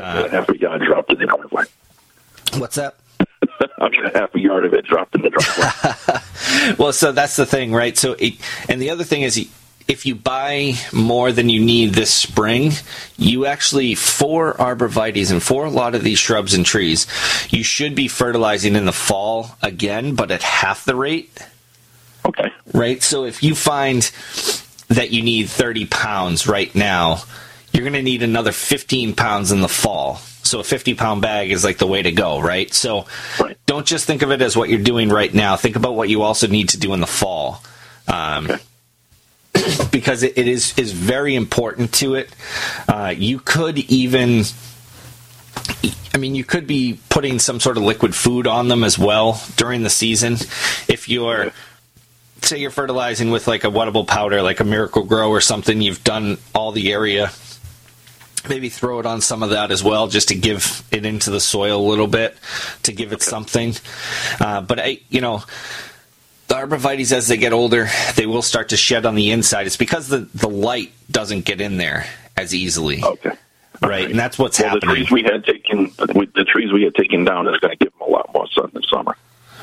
Uh, 0.00 0.28
half 0.30 0.48
a 0.48 0.58
yard 0.58 0.80
dropped 0.80 1.12
in 1.12 1.18
the 1.18 1.26
driveway. 1.26 1.64
What's 2.56 2.76
that? 2.76 2.96
I'm 3.78 3.92
sure 3.92 4.10
half 4.10 4.34
a 4.34 4.40
yard 4.40 4.64
of 4.64 4.74
it 4.74 4.84
dropped 4.84 5.14
in 5.14 5.22
the 5.22 5.30
driveway. 5.30 6.74
well, 6.78 6.92
so 6.92 7.12
that's 7.12 7.36
the 7.36 7.46
thing, 7.46 7.72
right? 7.72 7.96
So, 7.96 8.14
it, 8.18 8.34
and 8.68 8.80
the 8.80 8.90
other 8.90 9.04
thing 9.04 9.22
is, 9.22 9.48
if 9.88 10.04
you 10.04 10.14
buy 10.14 10.74
more 10.92 11.32
than 11.32 11.48
you 11.48 11.64
need 11.64 11.94
this 11.94 12.12
spring, 12.12 12.72
you 13.16 13.46
actually, 13.46 13.94
for 13.94 14.52
arborvitaes 14.54 15.32
and 15.32 15.42
for 15.42 15.64
a 15.64 15.70
lot 15.70 15.94
of 15.94 16.04
these 16.04 16.18
shrubs 16.18 16.52
and 16.52 16.66
trees, 16.66 17.06
you 17.48 17.64
should 17.64 17.94
be 17.94 18.06
fertilizing 18.06 18.76
in 18.76 18.84
the 18.84 18.92
fall 18.92 19.56
again, 19.62 20.14
but 20.14 20.30
at 20.30 20.42
half 20.42 20.84
the 20.84 20.94
rate. 20.94 21.38
Okay. 22.26 22.52
Right? 22.74 23.02
So 23.02 23.24
if 23.24 23.42
you 23.42 23.54
find 23.54 24.02
that 24.88 25.10
you 25.10 25.22
need 25.22 25.48
30 25.48 25.86
pounds 25.86 26.46
right 26.46 26.74
now, 26.74 27.22
you're 27.72 27.84
going 27.84 27.92
to 27.92 28.02
need 28.02 28.22
another 28.22 28.52
15 28.52 29.14
pounds 29.14 29.52
in 29.52 29.60
the 29.60 29.68
fall. 29.68 30.16
So 30.42 30.60
a 30.60 30.64
50 30.64 30.94
pound 30.94 31.22
bag 31.22 31.50
is 31.50 31.64
like 31.64 31.78
the 31.78 31.86
way 31.86 32.02
to 32.02 32.12
go, 32.12 32.40
right? 32.40 32.72
So 32.72 33.06
right. 33.38 33.56
don't 33.66 33.86
just 33.86 34.06
think 34.06 34.22
of 34.22 34.30
it 34.30 34.40
as 34.40 34.56
what 34.56 34.68
you're 34.68 34.78
doing 34.78 35.10
right 35.10 35.32
now. 35.32 35.56
Think 35.56 35.76
about 35.76 35.94
what 35.94 36.08
you 36.08 36.22
also 36.22 36.46
need 36.46 36.70
to 36.70 36.78
do 36.78 36.94
in 36.94 37.00
the 37.00 37.06
fall. 37.06 37.62
Um, 38.06 38.48
because 39.92 40.22
it, 40.22 40.38
it 40.38 40.48
is 40.48 40.76
is 40.78 40.92
very 40.92 41.34
important 41.34 41.92
to 41.94 42.14
it. 42.14 42.30
Uh, 42.88 43.14
you 43.16 43.38
could 43.38 43.78
even, 43.78 44.44
I 46.14 46.18
mean, 46.18 46.34
you 46.34 46.44
could 46.44 46.66
be 46.66 46.98
putting 47.08 47.38
some 47.38 47.60
sort 47.60 47.76
of 47.76 47.82
liquid 47.82 48.14
food 48.14 48.46
on 48.46 48.68
them 48.68 48.84
as 48.84 48.98
well 48.98 49.42
during 49.56 49.82
the 49.82 49.90
season. 49.90 50.34
If 50.88 51.08
you're, 51.08 51.52
say, 52.42 52.58
you're 52.58 52.70
fertilizing 52.70 53.30
with 53.30 53.46
like 53.46 53.64
a 53.64 53.68
wettable 53.68 54.06
powder, 54.06 54.42
like 54.42 54.60
a 54.60 54.64
Miracle-Gro 54.64 55.28
or 55.30 55.40
something, 55.40 55.80
you've 55.80 56.04
done 56.04 56.38
all 56.54 56.72
the 56.72 56.92
area. 56.92 57.30
Maybe 58.48 58.68
throw 58.68 59.00
it 59.00 59.06
on 59.06 59.20
some 59.20 59.42
of 59.42 59.50
that 59.50 59.70
as 59.70 59.82
well, 59.82 60.08
just 60.08 60.28
to 60.28 60.34
give 60.34 60.82
it 60.90 61.04
into 61.04 61.30
the 61.30 61.40
soil 61.40 61.80
a 61.80 61.88
little 61.88 62.06
bit, 62.06 62.36
to 62.84 62.92
give 62.92 63.12
it 63.12 63.22
something. 63.22 63.74
Uh, 64.40 64.60
but 64.60 64.78
I, 64.80 65.00
you 65.10 65.20
know, 65.20 65.42
the 66.48 66.54
arborvitaes 66.54 67.12
as 67.12 67.28
they 67.28 67.36
get 67.36 67.52
older 67.52 67.88
they 68.16 68.26
will 68.26 68.42
start 68.42 68.70
to 68.70 68.76
shed 68.76 69.06
on 69.06 69.14
the 69.14 69.30
inside. 69.30 69.66
It's 69.66 69.76
because 69.76 70.08
the, 70.08 70.28
the 70.34 70.48
light 70.48 70.92
doesn't 71.10 71.44
get 71.44 71.60
in 71.60 71.76
there 71.76 72.06
as 72.36 72.54
easily. 72.54 73.02
Okay. 73.02 73.32
Right 73.80 74.10
and 74.10 74.18
that's 74.18 74.38
what's 74.38 74.58
well, 74.58 74.70
happening. 74.70 74.88
The 74.88 75.04
trees 75.04 75.10
we 75.10 75.22
had 75.22 75.44
taken, 75.44 75.92
the 75.98 76.46
trees 76.48 76.72
we 76.72 76.82
had 76.82 76.94
taken 76.96 77.24
down 77.24 77.46
is 77.46 77.60
going 77.60 77.76
to 77.76 77.84
give 77.84 77.92
them 77.92 78.08
a 78.08 78.10
lot 78.10 78.32
more 78.34 78.48
sun 78.48 78.70
this 78.72 78.88
summer. 78.90 79.16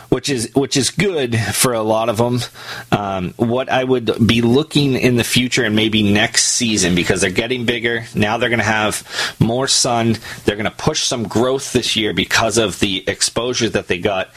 Which 0.10 0.30
is 0.30 0.52
which 0.56 0.78
is 0.78 0.90
good 0.90 1.38
for 1.38 1.74
a 1.74 1.82
lot 1.82 2.10
of 2.10 2.18
them. 2.18 2.40
Um, 2.92 3.34
what 3.38 3.70
I 3.70 3.84
would 3.84 4.28
be 4.28 4.42
looking 4.42 4.96
in 4.96 5.16
the 5.16 5.24
future 5.24 5.64
and 5.64 5.76
maybe 5.76 6.04
next 6.04 6.46
season 6.46 6.96
because 6.96 7.22
they're 7.22 7.30
getting 7.30 7.66
bigger 7.66 8.06
now, 8.16 8.38
they're 8.38 8.50
going 8.50 8.60
to 8.60 8.66
have 8.66 9.36
more 9.40 9.68
sun. 9.68 10.18
They're 10.46 10.56
going 10.56 10.66
to 10.66 10.72
push 10.72 11.04
some 11.04 11.28
growth 11.28 11.74
this 11.74 11.96
year 11.96 12.14
because 12.14 12.58
of 12.58 12.80
the 12.80 13.04
exposure 13.08 13.70
that 13.70 13.88
they 13.88 13.98
got. 13.98 14.30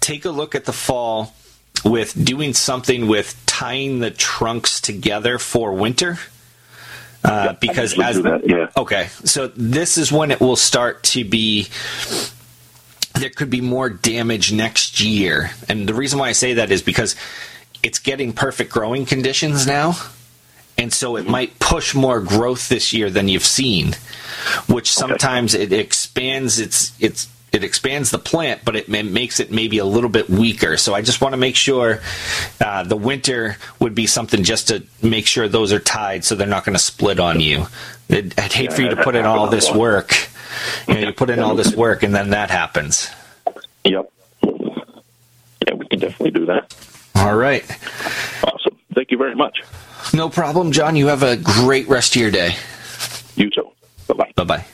Take 0.00 0.24
a 0.24 0.30
look 0.30 0.54
at 0.54 0.64
the 0.64 0.72
fall 0.72 1.34
with 1.84 2.24
doing 2.24 2.54
something 2.54 3.06
with 3.06 3.40
tying 3.46 4.00
the 4.00 4.10
trunks 4.10 4.80
together 4.80 5.38
for 5.38 5.72
winter. 5.72 6.18
Uh, 7.24 7.52
because 7.54 7.98
as 7.98 8.22
that, 8.22 8.48
yeah. 8.48 8.68
okay, 8.76 9.08
so 9.24 9.48
this 9.48 9.98
is 9.98 10.12
when 10.12 10.30
it 10.30 10.40
will 10.40 10.56
start 10.56 11.02
to 11.02 11.24
be 11.24 11.66
there 13.18 13.30
could 13.30 13.50
be 13.50 13.60
more 13.60 13.90
damage 13.90 14.52
next 14.52 15.00
year. 15.00 15.50
And 15.68 15.88
the 15.88 15.94
reason 15.94 16.18
why 16.18 16.28
I 16.28 16.32
say 16.32 16.54
that 16.54 16.70
is 16.70 16.82
because 16.82 17.16
it's 17.82 17.98
getting 17.98 18.32
perfect 18.32 18.72
growing 18.72 19.06
conditions 19.06 19.66
now. 19.66 19.94
And 20.76 20.92
so 20.92 21.16
it 21.16 21.26
might 21.26 21.58
push 21.58 21.94
more 21.94 22.20
growth 22.20 22.68
this 22.68 22.92
year 22.92 23.10
than 23.10 23.28
you've 23.28 23.44
seen, 23.44 23.96
which 24.68 24.92
sometimes 24.92 25.54
it 25.54 25.72
expands 25.72 26.60
its 26.60 26.92
its 27.00 27.28
it 27.50 27.64
expands 27.64 28.10
the 28.10 28.18
plant, 28.18 28.60
but 28.64 28.76
it 28.76 28.88
makes 28.88 29.40
it 29.40 29.50
maybe 29.50 29.78
a 29.78 29.84
little 29.84 30.10
bit 30.10 30.28
weaker. 30.28 30.76
So 30.76 30.94
I 30.94 31.00
just 31.00 31.20
want 31.20 31.32
to 31.32 31.38
make 31.38 31.56
sure 31.56 32.00
uh, 32.60 32.82
the 32.84 32.96
winter 32.96 33.56
would 33.80 33.94
be 33.94 34.06
something 34.06 34.44
just 34.44 34.68
to 34.68 34.84
make 35.02 35.26
sure 35.26 35.48
those 35.48 35.72
are 35.72 35.78
tied, 35.78 36.24
so 36.24 36.34
they're 36.34 36.46
not 36.46 36.64
going 36.64 36.76
to 36.76 36.82
split 36.82 37.18
on 37.18 37.40
you. 37.40 37.66
I'd, 38.10 38.38
I'd 38.38 38.52
hate 38.52 38.72
for 38.72 38.82
you 38.82 38.90
to 38.90 38.96
put 38.96 39.14
in 39.14 39.26
all 39.26 39.48
this 39.48 39.72
work. 39.72 40.28
You 40.86 40.94
know, 40.94 41.00
you 41.00 41.12
put 41.12 41.30
in 41.30 41.40
all 41.40 41.54
this 41.54 41.74
work, 41.74 42.02
and 42.02 42.14
then 42.14 42.30
that 42.30 42.50
happens. 42.50 43.10
Yep. 43.84 44.10
Yeah, 44.42 45.74
we 45.74 45.86
can 45.86 45.98
definitely 45.98 46.30
do 46.30 46.46
that. 46.46 46.74
All 47.16 47.36
right. 47.36 47.64
Awesome. 48.42 48.78
Thank 48.94 49.10
you 49.10 49.18
very 49.18 49.34
much. 49.34 49.62
No 50.14 50.28
problem, 50.30 50.72
John. 50.72 50.96
You 50.96 51.08
have 51.08 51.22
a 51.22 51.36
great 51.36 51.88
rest 51.88 52.16
of 52.16 52.22
your 52.22 52.30
day. 52.30 52.56
You 53.36 53.50
too. 53.50 53.68
Bye 54.06 54.14
bye. 54.14 54.32
Bye 54.36 54.44
bye. 54.44 54.64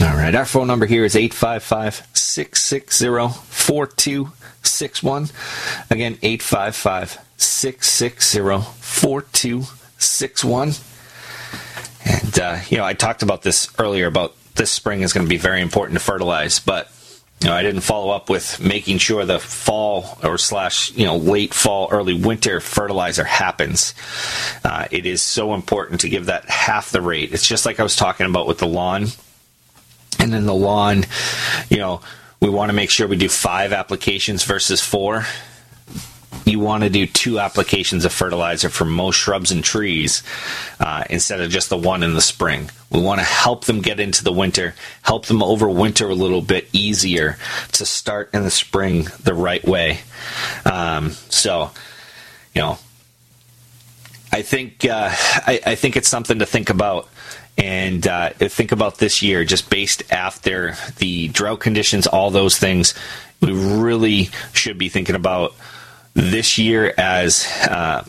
All 0.00 0.16
right. 0.16 0.34
Our 0.34 0.44
phone 0.44 0.66
number 0.66 0.86
here 0.86 1.04
is 1.04 1.14
855 1.14 2.08
660 2.12 3.06
4261. 3.48 5.28
Again, 5.90 6.18
855 6.22 7.18
660 7.36 8.38
4261. 8.80 10.72
And, 12.04 12.38
uh, 12.38 12.58
you 12.68 12.76
know, 12.76 12.84
I 12.84 12.94
talked 12.94 13.22
about 13.22 13.42
this 13.42 13.68
earlier 13.78 14.06
about 14.06 14.34
this 14.54 14.70
spring 14.70 15.00
is 15.00 15.12
going 15.12 15.26
to 15.26 15.30
be 15.30 15.36
very 15.36 15.60
important 15.60 15.98
to 15.98 16.04
fertilize, 16.04 16.60
but 16.60 16.90
you 17.40 17.48
know, 17.50 17.56
I 17.56 17.62
didn't 17.62 17.82
follow 17.82 18.10
up 18.10 18.30
with 18.30 18.58
making 18.60 18.98
sure 18.98 19.24
the 19.24 19.38
fall 19.38 20.18
or 20.22 20.38
slash, 20.38 20.92
you 20.92 21.04
know, 21.04 21.16
late 21.16 21.52
fall, 21.52 21.88
early 21.90 22.14
winter 22.14 22.60
fertilizer 22.60 23.24
happens. 23.24 23.94
Uh, 24.64 24.86
it 24.90 25.04
is 25.04 25.22
so 25.22 25.52
important 25.52 26.00
to 26.02 26.08
give 26.08 26.26
that 26.26 26.48
half 26.48 26.90
the 26.90 27.02
rate. 27.02 27.32
It's 27.32 27.46
just 27.46 27.66
like 27.66 27.80
I 27.80 27.82
was 27.82 27.96
talking 27.96 28.26
about 28.26 28.46
with 28.46 28.58
the 28.58 28.66
lawn. 28.66 29.08
And 30.18 30.32
then 30.32 30.46
the 30.46 30.54
lawn, 30.54 31.04
you 31.68 31.78
know, 31.78 32.00
we 32.40 32.48
want 32.48 32.70
to 32.70 32.74
make 32.74 32.88
sure 32.88 33.06
we 33.06 33.16
do 33.16 33.28
five 33.28 33.72
applications 33.72 34.44
versus 34.44 34.80
four. 34.80 35.26
You 36.44 36.60
want 36.60 36.82
to 36.82 36.90
do 36.90 37.06
two 37.06 37.38
applications 37.38 38.04
of 38.04 38.12
fertilizer 38.12 38.68
for 38.68 38.84
most 38.84 39.16
shrubs 39.16 39.50
and 39.50 39.64
trees 39.64 40.22
uh, 40.78 41.04
instead 41.08 41.40
of 41.40 41.50
just 41.50 41.70
the 41.70 41.76
one 41.76 42.02
in 42.02 42.14
the 42.14 42.20
spring. 42.20 42.70
We 42.90 43.00
want 43.00 43.20
to 43.20 43.24
help 43.24 43.64
them 43.64 43.80
get 43.80 43.98
into 43.98 44.22
the 44.22 44.32
winter, 44.32 44.74
help 45.02 45.26
them 45.26 45.40
overwinter 45.40 46.10
a 46.10 46.14
little 46.14 46.42
bit 46.42 46.68
easier 46.72 47.38
to 47.72 47.86
start 47.86 48.30
in 48.34 48.42
the 48.42 48.50
spring 48.50 49.08
the 49.22 49.34
right 49.34 49.64
way. 49.64 50.00
Um, 50.64 51.10
so, 51.30 51.70
you 52.54 52.60
know, 52.60 52.78
I 54.32 54.42
think 54.42 54.84
uh, 54.84 55.10
I, 55.12 55.60
I 55.64 55.74
think 55.76 55.96
it's 55.96 56.08
something 56.08 56.40
to 56.40 56.46
think 56.46 56.68
about 56.68 57.08
and 57.56 58.06
uh, 58.06 58.30
think 58.30 58.72
about 58.72 58.98
this 58.98 59.22
year 59.22 59.44
just 59.44 59.70
based 59.70 60.12
after 60.12 60.76
the 60.98 61.28
drought 61.28 61.60
conditions, 61.60 62.06
all 62.06 62.30
those 62.30 62.58
things. 62.58 62.94
We 63.40 63.52
really 63.52 64.30
should 64.52 64.76
be 64.76 64.88
thinking 64.88 65.14
about 65.14 65.54
this 66.14 66.58
year 66.58 66.94
as 66.96 67.46
uh, 67.68 68.04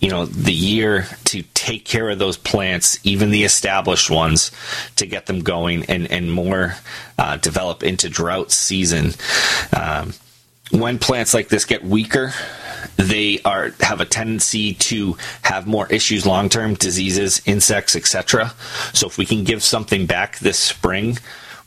you 0.00 0.10
know 0.10 0.26
the 0.26 0.52
year 0.52 1.06
to 1.24 1.42
take 1.54 1.84
care 1.84 2.08
of 2.08 2.18
those 2.18 2.36
plants, 2.36 2.98
even 3.02 3.30
the 3.30 3.44
established 3.44 4.10
ones, 4.10 4.52
to 4.96 5.06
get 5.06 5.26
them 5.26 5.40
going 5.40 5.84
and 5.86 6.10
and 6.10 6.32
more 6.32 6.76
uh, 7.18 7.36
develop 7.38 7.82
into 7.82 8.08
drought 8.08 8.52
season. 8.52 9.12
Um, 9.76 10.14
when 10.70 10.98
plants 10.98 11.32
like 11.32 11.48
this 11.48 11.64
get 11.64 11.82
weaker, 11.82 12.32
they 12.96 13.40
are 13.44 13.70
have 13.80 14.00
a 14.00 14.04
tendency 14.04 14.74
to 14.74 15.16
have 15.42 15.66
more 15.66 15.86
issues 15.88 16.26
long 16.26 16.48
term, 16.48 16.74
diseases, 16.74 17.40
insects, 17.46 17.96
etc. 17.96 18.52
So 18.92 19.06
if 19.06 19.18
we 19.18 19.26
can 19.26 19.44
give 19.44 19.62
something 19.62 20.06
back 20.06 20.38
this 20.38 20.58
spring, 20.58 21.18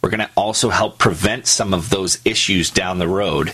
we're 0.02 0.10
going 0.10 0.20
to 0.20 0.30
also 0.36 0.70
help 0.70 0.97
prevent 0.97 1.45
some 1.45 1.74
of 1.74 1.89
those 1.89 2.20
issues 2.26 2.72
down 2.72 2.97
the 2.97 3.08
road. 3.08 3.54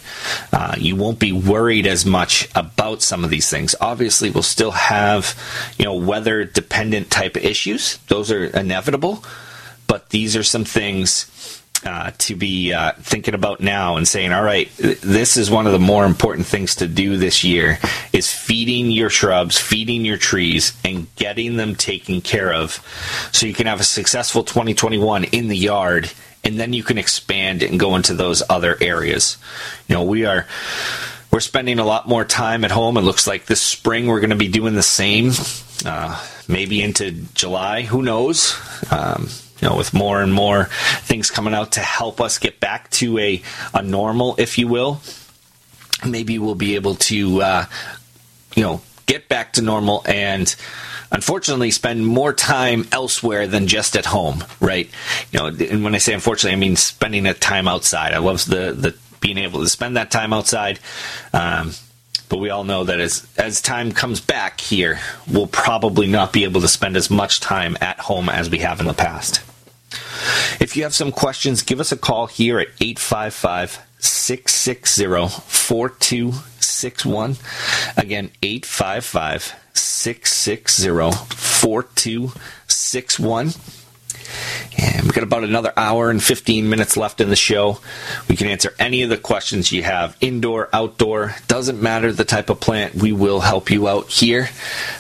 Uh, 0.54 0.76
you 0.78 0.96
won't 0.96 1.20
be 1.20 1.34
worried 1.34 1.86
as 1.86 2.06
much 2.06 2.48
about 2.56 3.02
some 3.02 3.24
of 3.24 3.30
these 3.30 3.50
things. 3.50 3.76
Obviously, 3.82 4.30
we'll 4.30 4.44
still 4.44 4.72
have, 4.72 5.38
you 5.78 5.86
know, 5.86 5.96
weather 5.96 6.46
dependent 6.46 7.12
type 7.12 7.36
issues. 7.36 7.98
Those 8.08 8.32
are 8.32 8.46
inevitable, 8.46 9.24
but 9.88 10.10
these 10.10 10.38
are 10.38 10.44
some 10.44 10.64
things 10.64 11.62
uh, 11.86 12.12
to 12.18 12.36
be 12.36 12.74
uh, 12.74 12.94
thinking 13.00 13.34
about 13.34 13.60
now 13.60 13.98
and 13.98 14.08
saying, 14.08 14.32
all 14.32 14.44
right, 14.44 14.70
th- 14.78 15.00
this 15.02 15.38
is 15.38 15.52
one 15.52 15.68
of 15.68 15.74
the 15.74 15.80
more 15.80 16.06
important 16.06 16.48
things 16.48 16.76
to 16.76 16.88
do 16.88 17.18
this 17.18 17.44
year 17.44 17.78
is 18.14 18.32
feeding 18.34 18.90
your 18.90 19.10
shrubs, 19.10 19.60
feeding 19.60 20.04
your 20.04 20.18
trees, 20.18 20.76
and 20.84 21.14
getting 21.18 21.58
them 21.58 21.76
taken 21.76 22.22
care 22.22 22.52
of 22.52 22.84
so 23.32 23.46
you 23.46 23.54
can 23.54 23.68
have 23.68 23.80
a 23.80 23.84
successful 23.84 24.44
2021 24.44 25.26
in 25.26 25.50
the 25.50 25.58
yard 25.58 26.12
and 26.48 26.58
then 26.58 26.72
you 26.72 26.82
can 26.82 26.98
expand 26.98 27.62
and 27.62 27.78
go 27.78 27.98
into 27.98 28.14
those 28.14 28.42
other 28.50 28.78
areas. 28.80 29.38
You 29.90 29.96
know, 29.96 30.04
we 30.04 30.26
are 30.26 30.48
we're 31.30 31.42
spending 31.42 31.78
a 31.78 31.86
lot 31.86 32.08
more 32.08 32.24
time 32.24 32.64
at 32.64 32.72
home. 32.72 32.96
It 32.96 33.02
looks 33.02 33.28
like 33.28 33.48
this 33.48 33.62
spring 33.62 34.08
we're 34.08 34.22
going 34.22 34.30
to 34.30 34.38
be 34.38 34.48
doing 34.48 34.74
the 34.74 34.82
same. 34.82 35.32
Uh, 35.86 36.26
maybe 36.48 36.82
into 36.82 37.12
July, 37.34 37.82
who 37.82 38.02
knows? 38.02 38.58
Um, 38.90 39.28
you 39.60 39.68
know, 39.68 39.76
with 39.76 39.94
more 39.94 40.22
and 40.22 40.34
more 40.34 40.70
things 41.02 41.30
coming 41.30 41.54
out 41.54 41.74
to 41.74 41.82
help 41.82 42.22
us 42.22 42.38
get 42.38 42.62
back 42.62 42.90
to 42.92 43.20
a, 43.20 43.42
a 43.74 43.82
normal, 43.82 44.36
if 44.38 44.58
you 44.58 44.70
will, 44.70 45.02
maybe 46.08 46.40
we'll 46.40 46.56
be 46.56 46.76
able 46.76 46.96
to, 46.96 47.42
uh, 47.42 47.66
you 48.56 48.64
know, 48.64 48.82
get 49.06 49.28
back 49.28 49.54
to 49.54 49.62
normal 49.62 50.02
and 50.08 50.56
unfortunately 51.12 51.72
spend 51.72 52.06
more 52.06 52.34
time 52.34 52.88
elsewhere 52.92 53.48
than 53.48 53.68
just 53.68 53.96
at 53.96 54.06
home, 54.06 54.44
right? 54.60 54.90
You 55.32 55.40
know, 55.40 55.48
and 55.48 55.84
when 55.84 55.96
I 55.96 56.00
say 56.00 56.14
unfortunately, 56.14 56.56
I 56.56 56.60
mean 56.60 56.76
spending 56.76 57.24
that 57.24 57.42
time 57.42 57.68
outside. 57.68 58.14
I 58.14 58.20
love 58.20 58.46
the, 58.46 58.74
the 58.74 58.96
being 59.20 59.38
able 59.38 59.62
to 59.62 59.70
spend 59.70 59.98
that 59.98 60.12
time 60.12 60.34
outside. 60.34 60.80
Um, 61.34 61.74
but 62.30 62.40
we 62.40 62.50
all 62.50 62.64
know 62.64 62.84
that 62.84 63.00
as 63.00 63.26
as 63.38 63.62
time 63.62 63.92
comes 63.92 64.20
back 64.20 64.60
here, 64.60 65.00
we'll 65.32 65.48
probably 65.48 66.08
not 66.08 66.34
be 66.34 66.44
able 66.44 66.62
to 66.62 66.68
spend 66.68 66.98
as 66.98 67.10
much 67.10 67.40
time 67.40 67.78
at 67.80 68.00
home 68.00 68.28
as 68.30 68.50
we 68.50 68.60
have 68.60 68.80
in 68.80 68.86
the 68.86 68.94
past. 68.94 69.42
If 70.60 70.76
you 70.76 70.84
have 70.84 70.94
some 70.94 71.12
questions, 71.12 71.62
give 71.62 71.80
us 71.80 71.92
a 71.92 71.98
call 71.98 72.28
here 72.28 72.60
at 72.60 72.68
855 72.82 73.80
660 74.00 75.06
4261. 76.78 77.38
Again, 77.98 78.30
855 78.42 79.54
660 79.74 81.12
4261. 81.36 83.52
And 84.80 85.04
we've 85.04 85.14
got 85.14 85.24
about 85.24 85.44
another 85.44 85.74
hour 85.76 86.12
and 86.12 86.22
15 86.22 86.70
minutes 86.70 86.96
left 86.98 87.20
in 87.22 87.30
the 87.30 87.36
show. 87.36 87.80
We 88.30 88.36
can 88.36 88.46
answer 88.48 88.76
any 88.78 89.02
of 89.02 89.10
the 89.10 89.18
questions 89.18 89.72
you 89.72 89.82
have 89.84 90.16
indoor, 90.22 90.70
outdoor, 90.74 91.34
doesn't 91.48 91.82
matter 91.82 92.12
the 92.12 92.26
type 92.26 92.52
of 92.52 92.60
plant. 92.60 92.94
We 92.94 93.12
will 93.12 93.40
help 93.40 93.72
you 93.72 93.88
out 93.88 94.10
here. 94.10 94.50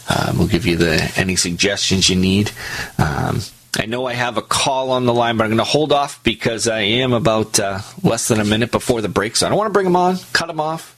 Um, 0.09 0.39
we'll 0.39 0.47
give 0.47 0.65
you 0.65 0.78
the 0.78 1.11
any 1.15 1.36
suggestions 1.36 2.09
you 2.09 2.15
need. 2.15 2.49
Um, 2.97 3.41
I 3.78 3.86
know 3.86 4.07
I 4.07 4.13
have 4.13 4.38
a 4.38 4.41
call 4.41 4.89
on 4.91 5.05
the 5.05 5.13
line, 5.13 5.38
but 5.38 5.43
I'm 5.43 5.51
going 5.51 5.59
to 5.59 5.63
hold 5.63 5.91
off 5.91 6.23
because 6.23 6.67
I 6.67 6.80
am 6.80 7.13
about 7.13 7.59
uh, 7.59 7.82
less 8.01 8.30
than 8.30 8.39
a 8.39 8.45
minute 8.45 8.71
before 8.71 9.01
the 9.01 9.09
break. 9.09 9.36
So 9.36 9.45
I 9.45 9.49
don't 9.49 9.57
want 9.57 9.69
to 9.69 9.73
bring 9.73 9.84
them 9.84 9.95
on, 9.95 10.17
cut 10.34 10.47
them 10.47 10.59
off, 10.59 10.96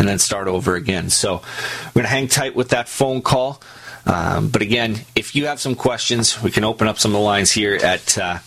and 0.00 0.08
then 0.08 0.18
start 0.18 0.48
over 0.48 0.74
again. 0.74 1.10
So 1.10 1.34
we're 1.34 1.92
going 1.92 2.04
to 2.04 2.08
hang 2.08 2.26
tight 2.26 2.56
with 2.56 2.70
that 2.70 2.88
phone 2.88 3.20
call. 3.20 3.60
Um, 4.06 4.48
but 4.48 4.62
again, 4.62 4.96
if 5.14 5.36
you 5.36 5.44
have 5.46 5.60
some 5.60 5.74
questions, 5.74 6.42
we 6.42 6.50
can 6.50 6.64
open 6.64 6.88
up 6.88 6.98
some 6.98 7.10
of 7.10 7.18
the 7.18 7.22
lines 7.22 7.52
here 7.52 7.74
at 7.74 8.16
uh, 8.16 8.38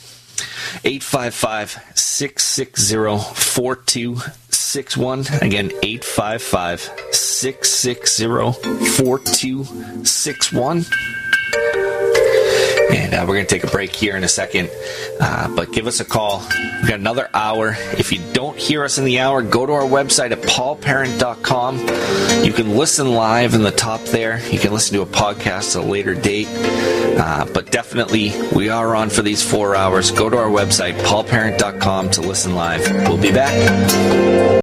855 0.83 1.79
660 1.93 3.35
4261. 3.35 5.19
Again, 5.41 5.71
855 5.83 6.89
660 7.11 8.87
4261. 8.97 10.85
And 12.93 13.13
uh, 13.13 13.25
we're 13.27 13.33
going 13.35 13.47
to 13.47 13.53
take 13.53 13.63
a 13.63 13.71
break 13.71 13.95
here 13.95 14.15
in 14.15 14.23
a 14.23 14.27
second. 14.27 14.69
Uh, 15.19 15.53
but 15.55 15.71
give 15.71 15.87
us 15.87 15.99
a 15.99 16.05
call. 16.05 16.39
We've 16.39 16.87
got 16.87 16.99
another 16.99 17.27
hour. 17.33 17.75
If 17.97 18.11
you 18.11 18.19
don't 18.33 18.57
hear 18.57 18.83
us 18.83 18.99
in 18.99 19.05
the 19.05 19.19
hour, 19.19 19.41
go 19.41 19.65
to 19.65 19.73
our 19.73 19.81
website 19.81 20.31
at 20.31 20.41
paulparent.com. 20.43 21.79
You 22.45 22.53
can 22.53 22.77
listen 22.77 23.13
live 23.13 23.55
in 23.55 23.63
the 23.63 23.71
top 23.71 24.01
there. 24.01 24.39
You 24.49 24.59
can 24.59 24.71
listen 24.73 24.95
to 24.97 25.01
a 25.01 25.07
podcast 25.07 25.75
at 25.75 25.83
a 25.83 25.87
later 25.87 26.13
date. 26.13 26.47
Uh, 26.49 27.45
but 27.51 27.71
definitely, 27.71 28.31
we 28.55 28.69
are 28.69 28.95
on 28.95 29.09
for 29.09 29.23
these 29.23 29.41
four 29.41 29.75
hours. 29.75 30.11
Go 30.11 30.29
to 30.29 30.37
our 30.37 30.49
website, 30.49 30.93
paulparent.com, 31.03 32.11
to 32.11 32.21
listen 32.21 32.53
live. 32.53 32.81
We'll 33.07 33.17
be 33.17 33.31
back. 33.31 34.62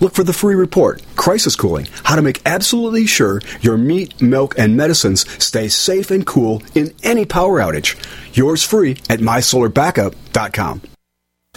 Look 0.00 0.14
for 0.14 0.24
the 0.24 0.32
free 0.32 0.54
report, 0.54 1.02
Crisis 1.16 1.56
Cooling, 1.56 1.88
how 2.04 2.16
to 2.16 2.22
make 2.22 2.42
absolutely 2.46 3.06
sure 3.06 3.40
your 3.60 3.76
meat, 3.76 4.20
milk, 4.20 4.58
and 4.58 4.76
medicines 4.76 5.28
stay 5.42 5.68
safe 5.68 6.10
and 6.10 6.26
cool 6.26 6.62
in 6.74 6.92
any 7.02 7.24
power 7.24 7.60
outage. 7.60 7.96
Yours 8.36 8.64
free 8.64 8.92
at 9.08 9.20
mysolarbackup.com. 9.20 10.82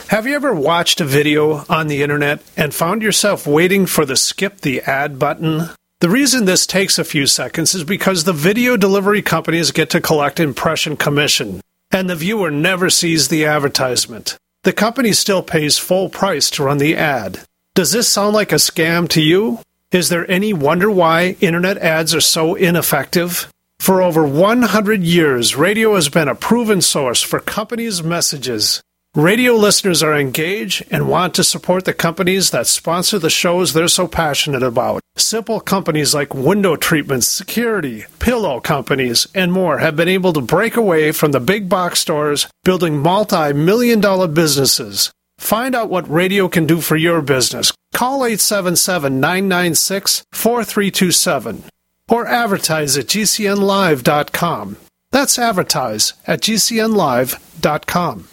Have 0.10 0.28
you 0.28 0.36
ever 0.36 0.54
watched 0.54 1.02
a 1.02 1.06
video 1.06 1.66
on 1.70 1.88
the 1.88 2.04
internet 2.04 2.42
and 2.56 2.74
found 2.74 3.02
yourself 3.02 3.48
waiting 3.48 3.86
for 3.86 4.06
the 4.06 4.16
skip 4.16 4.62
the 4.62 4.82
ad 4.82 5.18
button? 5.18 5.70
The 6.02 6.10
reason 6.10 6.46
this 6.46 6.68
takes 6.68 7.00
a 7.00 7.06
few 7.06 7.26
seconds 7.26 7.74
is 7.74 7.84
because 7.84 8.24
the 8.24 8.34
video 8.34 8.78
delivery 8.78 9.22
companies 9.22 9.72
get 9.72 9.90
to 9.92 10.02
collect 10.02 10.40
impression 10.40 10.98
commission, 10.98 11.62
and 11.92 12.10
the 12.10 12.16
viewer 12.16 12.52
never 12.52 12.90
sees 12.90 13.30
the 13.30 13.46
advertisement. 13.46 14.38
The 14.64 14.74
company 14.74 15.14
still 15.14 15.42
pays 15.42 15.78
full 15.78 16.10
price 16.10 16.50
to 16.52 16.64
run 16.64 16.78
the 16.78 16.98
ad. 16.98 17.40
Does 17.76 17.92
this 17.92 18.08
sound 18.08 18.34
like 18.34 18.54
a 18.54 18.56
scam 18.56 19.10
to 19.10 19.22
you? 19.22 19.60
Is 19.92 20.08
there 20.08 20.32
any 20.32 20.54
wonder 20.54 20.90
why 20.90 21.36
internet 21.42 21.78
ads 21.80 22.16
are 22.16 22.22
so 22.22 22.56
ineffective? 22.56 23.52
For 23.80 24.02
over 24.02 24.26
100 24.26 25.04
years, 25.04 25.58
radio 25.58 25.96
has 25.96 26.08
been 26.08 26.30
a 26.30 26.36
proven 26.36 26.80
source 26.80 27.22
for 27.22 27.42
companies' 27.42 28.02
messages. 28.02 28.82
Radio 29.14 29.56
listeners 29.56 30.02
are 30.02 30.18
engaged 30.18 30.86
and 30.90 31.10
want 31.10 31.34
to 31.34 31.44
support 31.44 31.84
the 31.84 31.94
companies 31.94 32.52
that 32.52 32.68
sponsor 32.68 33.20
the 33.20 33.30
shows 33.30 33.74
they're 33.74 33.90
so 33.90 34.08
passionate 34.08 34.64
about. 34.64 35.02
Simple 35.18 35.60
companies 35.60 36.16
like 36.16 36.34
window 36.34 36.78
treatments, 36.78 37.28
security, 37.28 38.06
pillow 38.20 38.62
companies, 38.62 39.28
and 39.36 39.52
more 39.52 39.80
have 39.80 39.98
been 39.98 40.08
able 40.08 40.32
to 40.32 40.40
break 40.40 40.78
away 40.78 41.12
from 41.12 41.34
the 41.34 41.42
big 41.42 41.68
box 41.68 42.00
stores, 42.00 42.48
building 42.64 42.98
multi 42.98 43.52
million 43.52 44.00
dollar 44.00 44.30
businesses. 44.30 45.12
Find 45.38 45.76
out 45.76 45.90
what 45.90 46.10
radio 46.10 46.48
can 46.48 46.66
do 46.66 46.82
for 46.82 46.96
your 46.96 47.22
business. 47.22 47.72
Call 47.94 48.26
877 48.26 49.20
996 49.20 50.26
4327 50.32 51.64
or 52.10 52.28
advertise 52.28 52.98
at 52.98 53.08
GCNlive.com. 53.08 54.78
That's 55.12 55.40
advertise 55.40 56.14
at 56.28 56.42
GCNlive.com. 56.42 58.28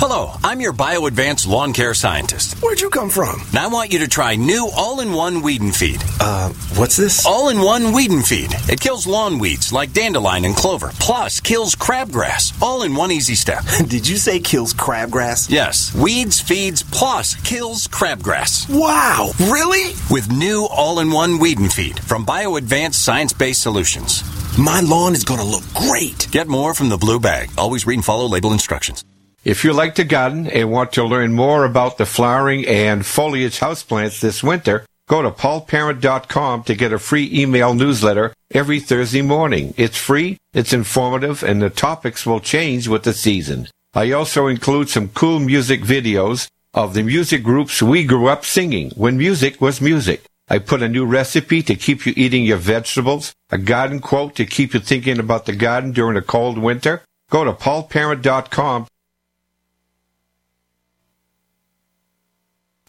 Hello, 0.00 0.32
I'm 0.42 0.62
your 0.62 0.72
BioAdvanced 0.72 1.46
lawn 1.46 1.74
care 1.74 1.92
scientist. 1.92 2.54
Where'd 2.62 2.80
you 2.80 2.88
come 2.88 3.10
from? 3.10 3.42
Now 3.52 3.66
I 3.66 3.68
want 3.68 3.92
you 3.92 3.98
to 3.98 4.08
try 4.08 4.34
new 4.34 4.70
all-in-one 4.74 5.42
weed 5.42 5.60
and 5.60 5.76
feed. 5.76 6.02
Uh, 6.18 6.48
what's 6.74 6.96
this? 6.96 7.26
All-in-one 7.26 7.92
weed 7.92 8.10
and 8.10 8.26
feed. 8.26 8.48
It 8.70 8.80
kills 8.80 9.06
lawn 9.06 9.38
weeds 9.38 9.74
like 9.74 9.92
dandelion 9.92 10.46
and 10.46 10.56
clover, 10.56 10.90
plus 10.98 11.38
kills 11.40 11.74
crabgrass. 11.76 12.60
All 12.62 12.82
in 12.82 12.94
one 12.94 13.12
easy 13.12 13.34
step. 13.34 13.62
Did 13.88 14.08
you 14.08 14.16
say 14.16 14.40
kills 14.40 14.72
crabgrass? 14.72 15.50
Yes, 15.50 15.94
weeds, 15.94 16.40
feeds, 16.40 16.82
plus 16.82 17.34
kills 17.42 17.86
crabgrass. 17.86 18.68
Wow, 18.70 19.32
really? 19.38 19.94
With 20.10 20.32
new 20.32 20.64
all-in-one 20.64 21.38
weed 21.38 21.58
and 21.58 21.70
feed 21.70 22.00
from 22.00 22.24
BioAdvanced 22.24 22.94
science-based 22.94 23.60
solutions. 23.60 24.24
My 24.58 24.80
lawn 24.80 25.12
is 25.12 25.24
going 25.24 25.40
to 25.40 25.46
look 25.46 25.64
great. 25.74 26.26
Get 26.30 26.48
more 26.48 26.72
from 26.72 26.88
the 26.88 26.96
blue 26.96 27.20
bag. 27.20 27.50
Always 27.58 27.86
read 27.86 27.96
and 27.96 28.04
follow 28.04 28.26
label 28.26 28.52
instructions. 28.52 29.04
If 29.42 29.64
you 29.64 29.72
like 29.72 29.94
to 29.94 30.04
garden 30.04 30.46
and 30.48 30.70
want 30.70 30.92
to 30.92 31.04
learn 31.04 31.32
more 31.32 31.64
about 31.64 31.96
the 31.96 32.04
flowering 32.04 32.66
and 32.66 33.06
foliage 33.06 33.58
houseplants 33.58 34.20
this 34.20 34.42
winter, 34.42 34.84
go 35.08 35.22
to 35.22 35.30
paulparent.com 35.30 36.64
to 36.64 36.74
get 36.74 36.92
a 36.92 36.98
free 36.98 37.30
email 37.32 37.72
newsletter 37.72 38.34
every 38.50 38.80
Thursday 38.80 39.22
morning. 39.22 39.72
It's 39.78 39.96
free, 39.96 40.36
it's 40.52 40.74
informative, 40.74 41.42
and 41.42 41.62
the 41.62 41.70
topics 41.70 42.26
will 42.26 42.40
change 42.40 42.86
with 42.86 43.04
the 43.04 43.14
season. 43.14 43.68
I 43.94 44.12
also 44.12 44.46
include 44.46 44.90
some 44.90 45.08
cool 45.08 45.40
music 45.40 45.80
videos 45.80 46.50
of 46.74 46.92
the 46.92 47.02
music 47.02 47.42
groups 47.42 47.82
we 47.82 48.04
grew 48.04 48.28
up 48.28 48.44
singing 48.44 48.90
when 48.90 49.16
music 49.16 49.58
was 49.58 49.80
music. 49.80 50.22
I 50.50 50.58
put 50.58 50.82
a 50.82 50.88
new 50.88 51.06
recipe 51.06 51.62
to 51.62 51.74
keep 51.76 52.04
you 52.04 52.12
eating 52.14 52.44
your 52.44 52.58
vegetables, 52.58 53.32
a 53.48 53.56
garden 53.56 54.00
quote 54.00 54.34
to 54.34 54.44
keep 54.44 54.74
you 54.74 54.80
thinking 54.80 55.18
about 55.18 55.46
the 55.46 55.56
garden 55.56 55.92
during 55.92 56.18
a 56.18 56.22
cold 56.22 56.58
winter. 56.58 57.00
Go 57.30 57.44
to 57.44 57.54
paulparent.com 57.54 58.86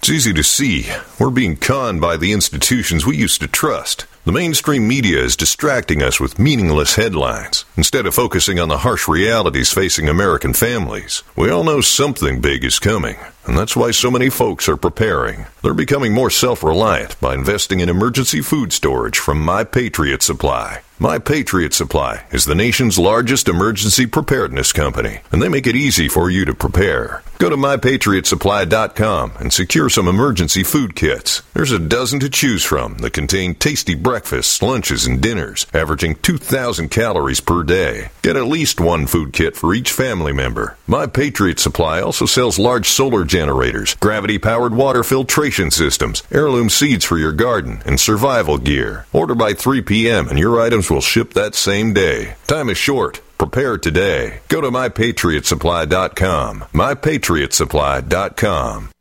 It's 0.02 0.10
easy 0.10 0.34
to 0.34 0.41
see. 0.41 0.89
We're 1.20 1.30
being 1.30 1.56
conned 1.56 2.02
by 2.02 2.18
the 2.18 2.32
institutions 2.32 3.06
we 3.06 3.18
used 3.18 3.39
to 3.41 3.47
trust. 3.47 4.08
The 4.26 4.32
mainstream 4.32 4.88
media 4.88 5.20
is 5.20 5.36
distracting 5.36 6.02
us 6.02 6.20
with 6.20 6.39
meaningless 6.39 6.95
headlines 6.95 7.66
instead 7.78 8.08
of 8.08 8.16
focusing 8.16 8.60
on 8.60 8.68
the 8.68 8.80
harsh 8.80 9.08
realities 9.08 9.72
facing 9.72 10.10
American 10.10 10.54
families. 10.54 11.22
We 11.36 11.52
all 11.52 11.64
know 11.64 11.82
something 11.82 12.41
big 12.41 12.64
is 12.64 12.80
coming, 12.80 13.18
and 13.46 13.58
that's 13.58 13.76
why 13.76 13.92
so 13.92 14.12
many 14.12 14.30
folks 14.30 14.70
are 14.70 14.78
preparing. 14.78 15.46
They're 15.62 15.74
becoming 15.74 16.14
more 16.14 16.30
self 16.30 16.64
reliant 16.64 17.20
by 17.20 17.34
investing 17.34 17.80
in 17.80 17.89
emergency 17.89 18.42
food 18.42 18.74
storage 18.74 19.18
from 19.18 19.42
My 19.42 19.64
Patriot 19.64 20.24
Supply. 20.24 20.82
My 21.02 21.18
Patriot 21.18 21.74
Supply 21.74 22.26
is 22.32 22.46
the 22.46 22.54
nation's 22.54 23.00
largest 23.00 23.48
emergency 23.48 24.06
preparedness 24.06 24.72
company, 24.72 25.22
and 25.32 25.42
they 25.42 25.50
make 25.50 25.66
it 25.66 25.76
easy 25.76 26.08
for 26.08 26.30
you 26.30 26.46
to 26.46 26.54
prepare. 26.54 27.24
Go 27.39 27.50
to 27.50 27.58
mypatriotsupply.com 27.58 29.32
and 29.39 29.52
secure 29.52 29.89
some 29.89 30.08
emergency 30.08 30.62
food 30.62 30.96
kits. 30.96 31.42
There's 31.56 31.72
a 31.72 31.80
dozen 31.80 32.20
to 32.20 32.30
choose 32.30 32.64
from 32.64 33.00
that 33.00 33.14
contain 33.14 33.56
tasty 33.56 33.96
breakfasts, 33.96 34.62
lunches, 34.62 35.08
and 35.08 35.20
dinners, 35.20 35.66
averaging 35.74 36.18
2,000 36.18 36.89
calories 36.89 37.42
per 37.42 37.64
day. 37.64 38.10
Get 38.22 38.36
at 38.36 38.46
least 38.46 38.80
one 38.80 39.08
food 39.08 39.34
kit 39.34 39.56
for 39.56 39.74
each 39.74 39.92
family 39.92 40.34
member. 40.34 40.78
My 40.86 41.08
Patriot 41.08 41.60
Supply 41.60 42.00
also 42.00 42.28
sells 42.28 42.60
large 42.60 42.88
solar 42.88 43.26
generators, 43.32 43.95
gravity 43.95 44.38
powered 44.38 44.75
water 44.75 45.03
filtration 45.03 45.71
systems, 45.71 46.21
heirloom 46.32 46.69
seeds 46.69 47.05
for 47.05 47.17
your 47.17 47.32
garden, 47.32 47.82
and 47.86 47.97
survival 47.99 48.57
gear. 48.57 49.05
Order 49.13 49.36
by 49.36 49.53
3 49.53 49.82
p.m. 49.82 50.27
and 50.27 50.38
your 50.38 50.59
items 50.59 50.91
will 50.91 50.99
ship 51.01 51.34
that 51.34 51.55
same 51.55 51.93
day. 51.93 52.36
Time 52.45 52.69
is 52.69 52.77
short. 52.77 53.21
Prepare 53.38 53.77
today. 53.77 54.41
Go 54.49 54.59
to 54.61 54.69
mypatriotsupply.com. 54.69 56.65
Mypatriotsupply.com. 56.73 59.01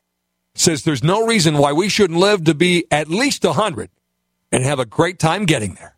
says 0.53 0.83
there's 0.83 1.03
no 1.03 1.25
reason 1.25 1.57
why 1.57 1.73
we 1.73 1.89
shouldn't 1.89 2.19
live 2.19 2.43
to 2.45 2.53
be 2.53 2.85
at 2.91 3.07
least 3.07 3.43
100 3.43 3.89
and 4.51 4.63
have 4.63 4.79
a 4.79 4.85
great 4.85 5.19
time 5.19 5.45
getting 5.45 5.75
there. 5.75 5.95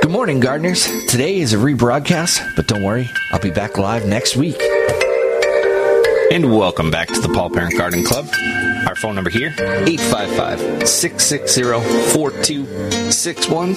Good 0.00 0.10
morning, 0.10 0.40
gardeners. 0.40 0.86
Today 1.08 1.40
is 1.40 1.52
a 1.52 1.56
rebroadcast, 1.56 2.54
but 2.54 2.68
don't 2.68 2.82
worry, 2.84 3.08
I'll 3.32 3.40
be 3.40 3.50
back 3.50 3.78
live 3.78 4.06
next 4.06 4.36
week. 4.36 4.71
And 6.30 6.56
welcome 6.56 6.90
back 6.90 7.08
to 7.08 7.20
the 7.20 7.28
Paul 7.28 7.50
Parent 7.50 7.76
Garden 7.76 8.04
Club. 8.04 8.28
Our 8.86 8.94
phone 8.94 9.14
number 9.14 9.30
here 9.30 9.54
855 9.58 10.88
660 10.88 11.62
4261. 12.12 13.68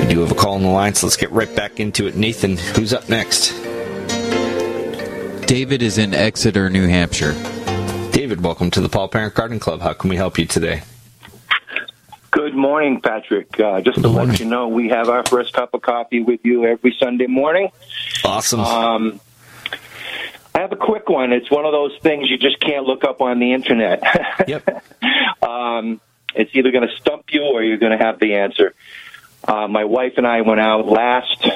We 0.00 0.06
do 0.12 0.20
have 0.20 0.30
a 0.30 0.34
call 0.34 0.54
on 0.54 0.62
the 0.62 0.68
line, 0.68 0.94
so 0.94 1.06
let's 1.06 1.16
get 1.16 1.30
right 1.30 1.54
back 1.54 1.80
into 1.80 2.06
it. 2.06 2.16
Nathan, 2.16 2.56
who's 2.56 2.92
up 2.92 3.08
next? 3.08 3.50
David 5.46 5.82
is 5.82 5.98
in 5.98 6.14
Exeter, 6.14 6.70
New 6.70 6.86
Hampshire. 6.86 7.32
David, 8.12 8.42
welcome 8.42 8.70
to 8.72 8.80
the 8.80 8.88
Paul 8.88 9.08
Parent 9.08 9.34
Garden 9.34 9.58
Club. 9.58 9.80
How 9.80 9.92
can 9.92 10.10
we 10.10 10.16
help 10.16 10.38
you 10.38 10.46
today? 10.46 10.82
Good 12.30 12.54
morning, 12.54 13.00
Patrick. 13.00 13.58
Uh, 13.58 13.80
just 13.80 14.00
to 14.02 14.08
let 14.08 14.38
you 14.38 14.46
know, 14.46 14.68
we 14.68 14.88
have 14.90 15.08
our 15.08 15.24
first 15.24 15.54
cup 15.54 15.72
of 15.74 15.82
coffee 15.82 16.22
with 16.22 16.40
you 16.44 16.66
every 16.66 16.94
Sunday 16.98 17.26
morning. 17.26 17.70
Awesome. 18.24 18.60
Um, 18.60 19.20
I 20.58 20.62
have 20.62 20.72
a 20.72 20.76
quick 20.76 21.08
one. 21.08 21.32
It's 21.32 21.48
one 21.52 21.64
of 21.66 21.70
those 21.70 21.96
things 22.02 22.28
you 22.28 22.36
just 22.36 22.58
can't 22.58 22.84
look 22.84 23.04
up 23.04 23.20
on 23.20 23.38
the 23.38 23.52
internet. 23.52 24.02
Yep. 24.48 24.82
um, 25.42 26.00
it's 26.34 26.50
either 26.54 26.72
going 26.72 26.88
to 26.88 26.96
stump 26.96 27.26
you 27.32 27.42
or 27.42 27.62
you're 27.62 27.76
going 27.76 27.96
to 27.96 28.04
have 28.04 28.18
the 28.18 28.34
answer. 28.34 28.74
Uh, 29.46 29.68
my 29.68 29.84
wife 29.84 30.14
and 30.16 30.26
I 30.26 30.40
went 30.40 30.58
out 30.58 30.86
last 30.86 31.48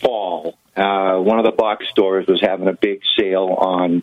fall. 0.00 0.58
Uh, 0.74 1.18
one 1.18 1.38
of 1.38 1.44
the 1.44 1.52
box 1.52 1.86
stores 1.90 2.26
was 2.26 2.40
having 2.40 2.66
a 2.66 2.72
big 2.72 3.02
sale 3.16 3.46
on 3.46 4.02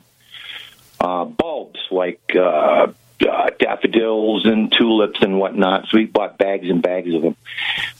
uh, 1.01 1.25
bulbs 1.25 1.79
like 1.91 2.21
uh, 2.35 2.87
uh, 3.27 3.49
daffodils 3.59 4.45
and 4.45 4.71
tulips 4.71 5.21
and 5.21 5.37
whatnot. 5.37 5.87
So 5.89 5.97
we 5.97 6.05
bought 6.05 6.37
bags 6.37 6.69
and 6.69 6.81
bags 6.81 7.13
of 7.13 7.23
them. 7.23 7.35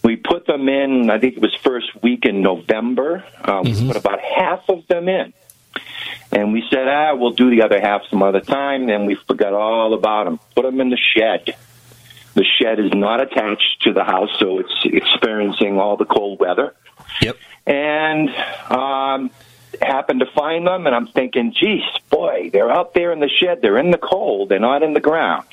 We 0.04 0.16
put 0.16 0.46
them 0.46 0.70
in. 0.70 1.10
I 1.10 1.20
think 1.20 1.36
it 1.36 1.42
was 1.42 1.56
first 1.56 2.02
week 2.02 2.26
in 2.26 2.42
November. 2.42 3.26
Uh, 3.44 3.62
We 3.64 3.88
put 3.88 3.98
about 3.98 4.22
half 4.22 4.70
of 4.70 4.88
them 4.88 5.10
in. 5.10 5.34
And 6.32 6.54
we 6.54 6.64
said, 6.70 6.88
ah, 6.88 7.16
we'll 7.16 7.32
do 7.32 7.50
the 7.50 7.64
other 7.64 7.80
half 7.82 8.04
some 8.10 8.22
other 8.22 8.42
time. 8.42 8.86
Then 8.86 9.06
we 9.06 9.16
forgot 9.16 9.54
all 9.54 9.94
about 9.94 10.26
them. 10.26 10.40
Put 10.56 10.64
them 10.64 10.80
in 10.80 10.90
the 10.90 10.98
shed. 10.98 11.56
The 12.36 12.46
shed 12.60 12.80
is 12.80 12.94
not 12.94 13.20
attached 13.20 13.82
to 13.82 13.94
the 13.94 14.04
house, 14.04 14.30
so 14.40 14.60
it's 14.60 14.74
experiencing 14.86 15.80
all 15.80 15.98
the 15.98 16.06
cold 16.06 16.40
weather. 16.40 16.76
Yep. 17.22 17.38
And 17.66 18.30
um, 18.70 19.32
happened 19.82 20.20
to 20.20 20.28
find 20.28 20.68
them, 20.68 20.86
and 20.86 20.96
I'm 20.96 21.08
thinking, 21.08 21.54
geez, 21.54 21.84
boy, 22.10 22.50
they're 22.54 22.72
out 22.72 22.94
there 22.94 23.12
in 23.12 23.20
the 23.20 23.30
shed. 23.30 23.62
They're 23.62 23.78
in 23.78 23.92
the 23.92 23.98
cold. 23.98 24.50
They're 24.50 24.60
not 24.60 24.84
in 24.84 24.94
the 24.94 25.00
ground. 25.00 25.48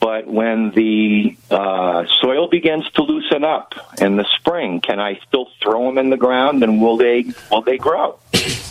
But 0.00 0.26
when 0.26 0.70
the 0.70 1.36
uh, 1.50 2.06
soil 2.20 2.48
begins 2.48 2.90
to 2.92 3.02
loosen 3.02 3.44
up 3.44 3.74
in 4.00 4.16
the 4.16 4.26
spring, 4.38 4.80
can 4.80 4.98
I 4.98 5.20
still 5.28 5.48
throw 5.62 5.86
them 5.86 5.98
in 5.98 6.10
the 6.10 6.16
ground, 6.16 6.62
and 6.64 6.80
will 6.80 6.96
they 6.96 7.26
will 7.50 7.62
they 7.62 7.78
grow? 7.78 8.18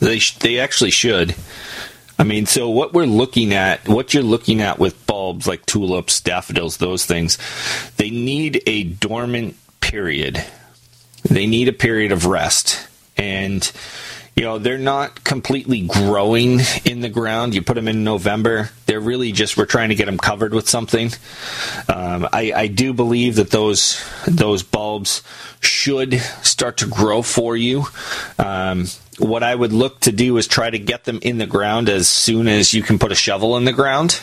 They 0.00 0.18
sh- 0.18 0.38
they 0.38 0.58
actually 0.58 0.90
should. 0.90 1.34
I 2.18 2.24
mean, 2.24 2.44
so 2.44 2.68
what 2.68 2.92
we're 2.92 3.06
looking 3.06 3.54
at, 3.54 3.88
what 3.88 4.12
you're 4.12 4.22
looking 4.22 4.60
at 4.60 4.78
with 4.78 5.06
bulbs 5.06 5.46
like 5.46 5.64
tulips, 5.64 6.20
daffodils, 6.20 6.76
those 6.76 7.06
things, 7.06 7.38
they 7.96 8.10
need 8.10 8.62
a 8.66 8.84
dormant 8.84 9.56
period. 9.80 10.44
They 11.24 11.46
need 11.46 11.68
a 11.68 11.72
period 11.72 12.12
of 12.12 12.26
rest. 12.26 12.86
And, 13.16 13.70
you 14.40 14.46
know, 14.46 14.58
they're 14.58 14.78
not 14.78 15.22
completely 15.22 15.82
growing 15.82 16.60
in 16.86 17.00
the 17.00 17.10
ground. 17.10 17.54
You 17.54 17.60
put 17.60 17.74
them 17.74 17.88
in 17.88 18.04
November, 18.04 18.70
they're 18.86 18.98
really 18.98 19.32
just, 19.32 19.58
we're 19.58 19.66
trying 19.66 19.90
to 19.90 19.94
get 19.94 20.06
them 20.06 20.16
covered 20.16 20.54
with 20.54 20.66
something. 20.66 21.10
Um, 21.90 22.26
I, 22.32 22.50
I 22.56 22.66
do 22.68 22.94
believe 22.94 23.34
that 23.36 23.50
those, 23.50 24.02
those 24.26 24.62
bulbs 24.62 25.22
should 25.60 26.14
start 26.40 26.78
to 26.78 26.86
grow 26.86 27.20
for 27.20 27.54
you. 27.54 27.84
Um, 28.38 28.86
what 29.18 29.42
I 29.42 29.54
would 29.54 29.74
look 29.74 30.00
to 30.00 30.12
do 30.12 30.38
is 30.38 30.46
try 30.46 30.70
to 30.70 30.78
get 30.78 31.04
them 31.04 31.18
in 31.20 31.36
the 31.36 31.46
ground 31.46 31.90
as 31.90 32.08
soon 32.08 32.48
as 32.48 32.72
you 32.72 32.82
can 32.82 32.98
put 32.98 33.12
a 33.12 33.16
shovel 33.16 33.58
in 33.58 33.66
the 33.66 33.74
ground. 33.74 34.22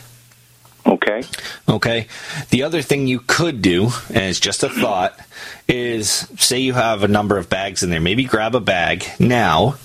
Okay. 0.87 1.21
Okay. 1.69 2.07
The 2.49 2.63
other 2.63 2.81
thing 2.81 3.05
you 3.05 3.19
could 3.19 3.61
do, 3.61 3.89
and 4.07 4.23
it's 4.23 4.39
just 4.39 4.63
a 4.63 4.69
thought, 4.69 5.19
is 5.67 6.09
say 6.39 6.57
you 6.57 6.73
have 6.73 7.03
a 7.03 7.07
number 7.07 7.37
of 7.37 7.49
bags 7.49 7.83
in 7.83 7.91
there. 7.91 7.99
Maybe 7.99 8.23
grab 8.23 8.55
a 8.55 8.59
bag 8.59 9.05
now, 9.19 9.75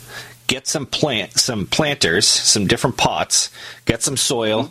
get 0.52 0.66
some 0.66 0.84
plant, 0.84 1.38
some 1.40 1.66
planters, 1.66 2.28
some 2.28 2.66
different 2.66 2.98
pots, 2.98 3.48
get 3.86 4.02
some 4.02 4.18
soil, 4.18 4.70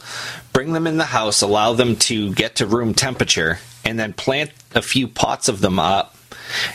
bring 0.54 0.74
them 0.74 0.86
in 0.86 0.98
the 0.98 1.06
house, 1.06 1.42
allow 1.42 1.74
them 1.74 1.96
to 1.96 2.32
get 2.36 2.58
to 2.58 2.68
room 2.68 2.94
temperature, 2.94 3.58
and 3.84 3.98
then 3.98 4.14
plant 4.14 4.52
a 4.76 4.82
few 4.84 5.08
pots 5.08 5.50
of 5.50 5.60
them 5.60 5.80
up 5.80 6.16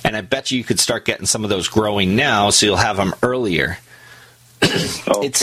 And 0.04 0.16
I 0.16 0.22
bet 0.22 0.50
you 0.50 0.58
you 0.58 0.64
could 0.64 0.80
start 0.80 1.04
getting 1.04 1.26
some 1.26 1.44
of 1.44 1.50
those 1.50 1.68
growing 1.68 2.16
now, 2.16 2.50
so 2.50 2.66
you'll 2.66 2.76
have 2.76 2.96
them 2.96 3.14
earlier. 3.22 3.78
okay. 4.62 4.90
It's, 5.24 5.42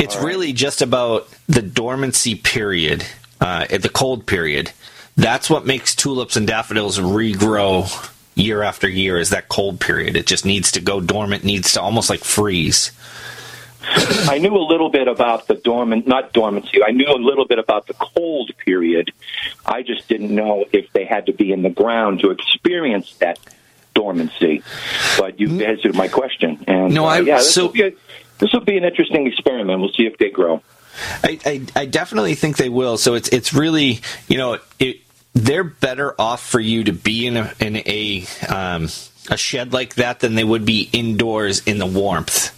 it's 0.00 0.16
really 0.16 0.52
just 0.52 0.82
about 0.82 1.28
the 1.46 1.62
dormancy 1.62 2.34
period, 2.34 3.04
uh, 3.40 3.66
the 3.66 3.90
cold 3.90 4.26
period. 4.26 4.72
That's 5.16 5.48
what 5.48 5.64
makes 5.64 5.94
tulips 5.94 6.36
and 6.36 6.44
daffodils 6.46 6.98
regrow 6.98 8.12
year 8.36 8.62
after 8.62 8.88
year. 8.88 9.18
Is 9.18 9.30
that 9.30 9.48
cold 9.48 9.80
period? 9.80 10.16
It 10.16 10.26
just 10.26 10.44
needs 10.44 10.72
to 10.72 10.80
go 10.80 11.00
dormant, 11.00 11.42
needs 11.42 11.72
to 11.72 11.80
almost 11.80 12.08
like 12.08 12.20
freeze. 12.22 12.92
I 14.28 14.38
knew 14.38 14.54
a 14.54 14.58
little 14.66 14.90
bit 14.90 15.08
about 15.08 15.46
the 15.48 15.54
dormant, 15.54 16.06
not 16.06 16.32
dormancy. 16.32 16.82
I 16.84 16.90
knew 16.90 17.06
a 17.08 17.16
little 17.18 17.46
bit 17.46 17.58
about 17.58 17.86
the 17.86 17.94
cold 17.94 18.50
period. 18.64 19.12
I 19.64 19.82
just 19.82 20.06
didn't 20.08 20.34
know 20.34 20.64
if 20.72 20.92
they 20.92 21.04
had 21.04 21.26
to 21.26 21.32
be 21.32 21.52
in 21.52 21.62
the 21.62 21.70
ground 21.70 22.20
to 22.20 22.30
experience 22.30 23.14
that 23.16 23.38
dormancy. 23.94 24.62
But 25.18 25.40
you've 25.40 25.60
answered 25.62 25.94
my 25.94 26.08
question. 26.08 26.64
And 26.66 26.92
No, 26.94 27.04
uh, 27.06 27.08
I- 27.08 27.20
yeah, 27.20 27.36
this 27.38 27.54
so- 27.54 27.66
will 27.66 27.72
be 27.72 27.82
a, 27.82 27.92
this 28.38 28.52
will 28.52 28.60
be 28.60 28.76
an 28.76 28.84
interesting 28.84 29.26
experiment. 29.26 29.80
We'll 29.80 29.92
see 29.92 30.06
if 30.06 30.18
they 30.18 30.28
grow. 30.30 30.62
I, 31.22 31.38
I, 31.44 31.66
I 31.82 31.86
definitely 31.86 32.34
think 32.34 32.56
they 32.56 32.68
will. 32.70 32.96
So 32.96 33.14
it's 33.14 33.28
it's 33.28 33.52
really 33.52 34.00
you 34.28 34.38
know 34.38 34.58
it 34.78 35.00
they're 35.36 35.64
better 35.64 36.18
off 36.18 36.44
for 36.44 36.58
you 36.58 36.84
to 36.84 36.92
be 36.92 37.26
in 37.26 37.36
a 37.36 37.52
in 37.60 37.76
a 37.76 38.24
um, 38.48 38.88
a 39.30 39.36
shed 39.36 39.72
like 39.72 39.96
that 39.96 40.20
than 40.20 40.34
they 40.34 40.44
would 40.44 40.64
be 40.64 40.88
indoors 40.92 41.62
in 41.64 41.78
the 41.78 41.86
warmth. 41.86 42.52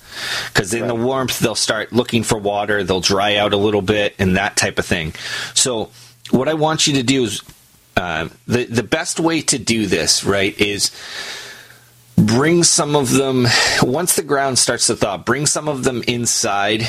Because 0.49 0.75
in 0.75 0.87
the 0.89 0.95
warmth 0.95 1.39
they'll 1.39 1.55
start 1.55 1.93
looking 1.93 2.23
for 2.23 2.39
water, 2.39 2.83
they'll 2.83 3.01
dry 3.01 3.37
out 3.37 3.53
a 3.53 3.57
little 3.57 3.83
bit, 3.83 4.15
and 4.19 4.37
that 4.37 4.57
type 4.57 4.79
of 4.79 4.87
thing. 4.87 5.13
So 5.55 5.91
what 6.31 6.49
I 6.49 6.55
want 6.55 6.87
you 6.87 6.95
to 6.95 7.03
do 7.03 7.25
is 7.25 7.43
uh, 7.97 8.29
the 8.47 8.65
the 8.65 8.83
best 8.85 9.19
way 9.19 9.43
to 9.43 9.59
do 9.59 9.87
this 9.87 10.25
right 10.25 10.59
is 10.61 10.93
bring 12.17 12.63
some 12.63 12.95
of 12.95 13.11
them 13.11 13.47
once 13.83 14.15
the 14.17 14.23
ground 14.23 14.59
starts 14.59 14.89
to 14.89 14.97
thaw 14.97 15.17
bring 15.17 15.47
some 15.47 15.69
of 15.69 15.85
them 15.85 16.03
inside 16.09 16.83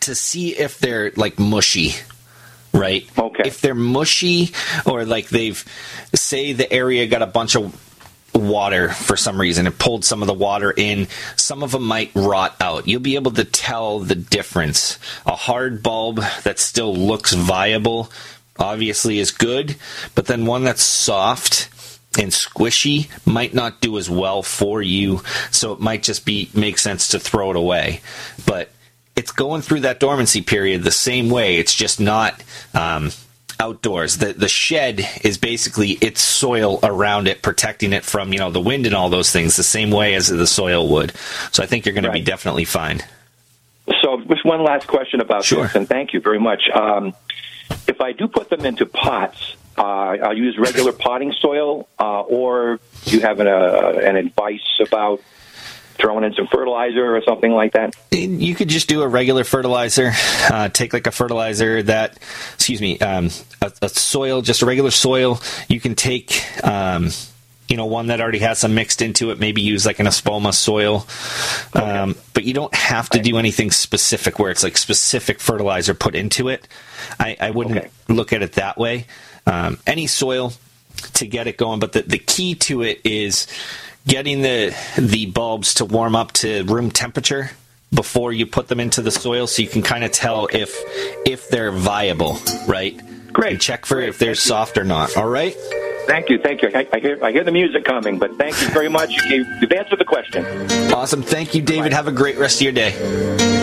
to 0.00 0.14
see 0.14 0.56
if 0.56 0.78
they're 0.78 1.12
like 1.16 1.38
mushy 1.38 1.94
right? 2.72 3.08
Okay. 3.18 3.42
If 3.46 3.60
they're 3.60 3.74
mushy 3.74 4.52
or 4.86 5.04
like 5.04 5.28
they've 5.28 5.64
say 6.14 6.52
the 6.52 6.70
area 6.72 7.06
got 7.06 7.22
a 7.22 7.26
bunch 7.26 7.56
of 7.56 7.78
water 8.34 8.88
for 8.88 9.14
some 9.14 9.38
reason 9.38 9.66
it 9.66 9.78
pulled 9.78 10.06
some 10.06 10.22
of 10.22 10.26
the 10.26 10.32
water 10.32 10.72
in 10.74 11.06
some 11.36 11.62
of 11.62 11.72
them 11.72 11.84
might 11.84 12.10
rot 12.14 12.56
out. 12.60 12.88
You'll 12.88 13.00
be 13.00 13.16
able 13.16 13.32
to 13.32 13.44
tell 13.44 14.00
the 14.00 14.14
difference. 14.14 14.98
A 15.26 15.36
hard 15.36 15.82
bulb 15.82 16.16
that 16.44 16.58
still 16.58 16.94
looks 16.94 17.32
viable 17.32 18.10
obviously 18.58 19.18
is 19.18 19.30
good 19.30 19.76
but 20.14 20.26
then 20.26 20.46
one 20.46 20.64
that's 20.64 20.82
soft 20.82 21.68
and 22.18 22.30
squishy 22.30 23.08
might 23.26 23.54
not 23.54 23.80
do 23.80 23.96
as 23.96 24.08
well 24.08 24.42
for 24.42 24.82
you 24.82 25.22
so 25.50 25.72
it 25.72 25.80
might 25.80 26.02
just 26.02 26.26
be 26.26 26.50
make 26.54 26.78
sense 26.78 27.08
to 27.08 27.18
throw 27.18 27.50
it 27.50 27.56
away. 27.56 28.00
But 28.46 28.70
it's 29.16 29.30
going 29.30 29.62
through 29.62 29.80
that 29.80 30.00
dormancy 30.00 30.40
period 30.40 30.82
the 30.82 30.90
same 30.90 31.28
way. 31.28 31.56
It's 31.56 31.74
just 31.74 32.00
not 32.00 32.42
um, 32.74 33.10
outdoors. 33.60 34.18
The 34.18 34.32
the 34.32 34.48
shed 34.48 35.06
is 35.22 35.38
basically 35.38 35.92
its 35.92 36.20
soil 36.20 36.80
around 36.82 37.28
it 37.28 37.42
protecting 37.42 37.92
it 37.92 38.04
from 38.04 38.32
you 38.32 38.38
know 38.38 38.50
the 38.50 38.60
wind 38.60 38.86
and 38.86 38.94
all 38.94 39.10
those 39.10 39.30
things 39.30 39.56
the 39.56 39.62
same 39.62 39.90
way 39.90 40.14
as 40.14 40.28
the 40.28 40.46
soil 40.46 40.88
would. 40.88 41.12
So 41.52 41.62
i 41.62 41.66
think 41.66 41.86
you're 41.86 41.94
going 41.94 42.04
to 42.04 42.12
be 42.12 42.22
definitely 42.22 42.64
fine. 42.64 43.02
So, 44.00 44.20
just 44.28 44.44
one 44.44 44.62
last 44.62 44.86
question 44.86 45.20
about 45.20 45.44
this, 45.44 45.74
and 45.74 45.88
thank 45.88 46.12
you 46.12 46.20
very 46.20 46.38
much. 46.38 46.62
Um, 46.72 47.14
if 47.88 48.00
I 48.00 48.12
do 48.12 48.28
put 48.28 48.48
them 48.48 48.64
into 48.64 48.86
pots, 48.86 49.56
uh, 49.76 49.82
I'll 49.82 50.36
use 50.36 50.56
regular 50.56 50.92
potting 51.06 51.32
soil, 51.32 51.88
uh, 51.98 52.20
or 52.20 52.78
do 53.04 53.16
you 53.16 53.22
have 53.22 53.40
an, 53.40 53.48
uh, 53.48 54.00
an 54.02 54.16
advice 54.16 54.80
about 54.80 55.20
throwing 55.94 56.24
in 56.24 56.34
some 56.34 56.46
fertilizer 56.46 57.16
or 57.16 57.22
something 57.22 57.52
like 57.52 57.72
that? 57.72 57.94
you 58.10 58.54
could 58.54 58.68
just 58.68 58.88
do 58.88 59.02
a 59.02 59.08
regular 59.08 59.44
fertilizer. 59.44 60.12
Uh, 60.50 60.68
take 60.68 60.92
like 60.92 61.06
a 61.06 61.10
fertilizer 61.10 61.82
that, 61.82 62.18
excuse 62.54 62.80
me, 62.80 62.98
um, 63.00 63.30
a, 63.60 63.72
a 63.82 63.88
soil, 63.88 64.42
just 64.42 64.62
a 64.62 64.66
regular 64.66 64.90
soil. 64.90 65.40
You 65.68 65.80
can 65.80 65.94
take, 65.94 66.42
um, 66.64 67.10
you 67.68 67.76
know, 67.76 67.86
one 67.86 68.08
that 68.08 68.20
already 68.20 68.40
has 68.40 68.58
some 68.58 68.74
mixed 68.74 69.02
into 69.02 69.30
it. 69.30 69.38
Maybe 69.38 69.62
use 69.62 69.86
like 69.86 69.98
an 69.98 70.06
espoma 70.06 70.52
soil, 70.52 71.06
um, 71.74 72.16
but 72.34 72.44
you 72.44 72.54
don't 72.54 72.74
have 72.74 73.08
to 73.10 73.20
do 73.20 73.38
anything 73.38 73.70
specific 73.70 74.38
where 74.38 74.50
it's 74.50 74.62
like 74.62 74.76
specific 74.76 75.40
fertilizer 75.40 75.94
put 75.94 76.14
into 76.14 76.48
it. 76.48 76.66
I, 77.18 77.36
I 77.40 77.50
wouldn't 77.50 77.90
look 78.08 78.32
at 78.32 78.42
it 78.42 78.52
that 78.52 78.76
way. 78.76 79.06
Um, 79.46 79.78
any 79.86 80.06
soil 80.06 80.52
to 81.14 81.26
get 81.26 81.46
it 81.46 81.56
going, 81.56 81.80
but 81.80 81.92
the, 81.92 82.02
the 82.02 82.18
key 82.18 82.54
to 82.54 82.82
it 82.82 83.00
is 83.04 83.46
getting 84.06 84.42
the 84.42 84.74
the 84.98 85.26
bulbs 85.26 85.74
to 85.74 85.84
warm 85.84 86.14
up 86.16 86.32
to 86.32 86.64
room 86.64 86.90
temperature 86.90 87.50
before 87.94 88.32
you 88.32 88.46
put 88.46 88.68
them 88.68 88.80
into 88.80 89.02
the 89.02 89.10
soil 89.10 89.46
so 89.46 89.62
you 89.62 89.68
can 89.68 89.82
kind 89.82 90.02
of 90.04 90.12
tell 90.12 90.48
if 90.52 90.76
if 91.26 91.48
they're 91.48 91.70
viable 91.72 92.38
right? 92.66 93.00
Great. 93.32 93.52
And 93.52 93.60
check 93.60 93.86
for 93.86 94.00
if 94.00 94.18
they're 94.18 94.34
soft 94.34 94.76
or 94.78 94.84
not 94.84 95.16
all 95.16 95.28
right? 95.28 95.54
Thank 96.06 96.28
you, 96.30 96.38
thank 96.38 96.62
you. 96.62 96.70
I, 96.74 96.86
I 96.92 96.98
hear 96.98 97.24
I 97.24 97.30
hear 97.32 97.44
the 97.44 97.52
music 97.52 97.84
coming, 97.84 98.18
but 98.18 98.36
thank 98.36 98.60
you 98.60 98.68
very 98.68 98.88
much. 98.88 99.10
You, 99.30 99.46
you've 99.60 99.72
answered 99.72 99.98
the 100.00 100.04
question. 100.04 100.44
awesome. 100.92 101.22
Thank 101.22 101.54
you 101.54 101.62
david. 101.62 101.92
Have 101.92 102.08
a 102.08 102.12
great 102.12 102.38
rest 102.38 102.56
of 102.56 102.62
your 102.62 102.72
day. 102.72 102.90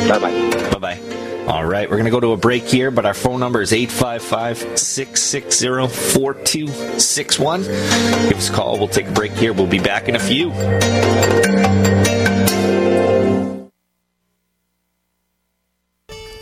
Bye 0.07 0.19
bye 0.19 0.69
bye 0.71 0.79
bye 0.79 1.25
all 1.49 1.65
right, 1.65 1.89
we're 1.89 1.95
going 1.95 2.05
to 2.05 2.11
go 2.11 2.19
to 2.19 2.33
a 2.33 2.37
break 2.37 2.63
here, 2.63 2.91
but 2.91 3.07
our 3.07 3.15
phone 3.15 3.39
number 3.39 3.59
is 3.59 3.73
855 3.73 4.77
660 4.77 5.87
4261. 5.87 7.63
Give 7.63 8.37
us 8.37 8.49
a 8.49 8.53
call. 8.53 8.77
We'll 8.77 8.87
take 8.87 9.07
a 9.07 9.11
break 9.11 9.31
here. 9.31 9.51
We'll 9.51 9.65
be 9.65 9.79
back 9.79 10.07
in 10.07 10.15
a 10.15 10.19
few. 10.19 10.51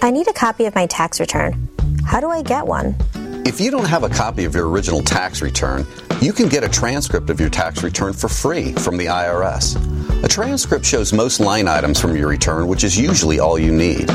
I 0.01 0.11
need 0.11 0.27
a 0.27 0.33
copy 0.33 0.65
of 0.65 0.75
my 0.75 0.87
tax 0.87 1.21
return. 1.21 1.69
How 2.05 2.19
do 2.19 2.29
I 2.29 2.41
get 2.41 2.67
one? 2.67 2.93
If 3.45 3.61
you 3.61 3.71
don't 3.71 3.87
have 3.87 4.03
a 4.03 4.09
copy 4.09 4.43
of 4.43 4.53
your 4.53 4.67
original 4.67 5.01
tax 5.01 5.41
return, 5.41 5.87
you 6.21 6.33
can 6.33 6.49
get 6.49 6.65
a 6.65 6.69
transcript 6.69 7.29
of 7.29 7.39
your 7.39 7.49
tax 7.49 7.81
return 7.81 8.11
for 8.11 8.27
free 8.27 8.73
from 8.73 8.97
the 8.97 9.05
IRS. 9.05 9.77
A 10.21 10.27
transcript 10.27 10.83
shows 10.83 11.13
most 11.13 11.39
line 11.39 11.69
items 11.69 11.97
from 11.97 12.17
your 12.17 12.27
return, 12.27 12.67
which 12.67 12.83
is 12.83 12.97
usually 12.97 13.39
all 13.39 13.57
you 13.57 13.71
need. 13.71 14.09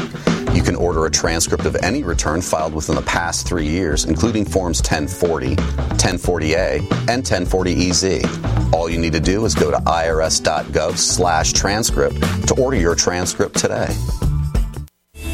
You 0.53 0.62
can 0.62 0.76
order 0.76 1.07
a 1.07 1.11
transcript 1.11 1.64
of 1.64 1.76
any 1.76 2.03
return 2.03 2.42
filed 2.42 2.74
within 2.74 2.94
the 2.94 3.03
past 3.03 3.46
three 3.46 3.66
years, 3.66 4.05
including 4.05 4.44
Forms 4.44 4.80
1040, 4.80 5.57
1040A, 5.57 6.80
and 7.09 7.24
1040EZ. 7.24 8.72
All 8.74 8.90
you 8.90 8.98
need 8.98 9.14
to 9.14 9.20
do 9.20 9.44
is 9.46 9.55
go 9.55 9.70
to 9.70 9.78
irs.gov 9.78 10.98
slash 10.98 11.53
transcript 11.55 12.20
to 12.48 12.55
order 12.61 12.76
your 12.76 12.94
transcript 12.94 13.57
today. 13.57 13.88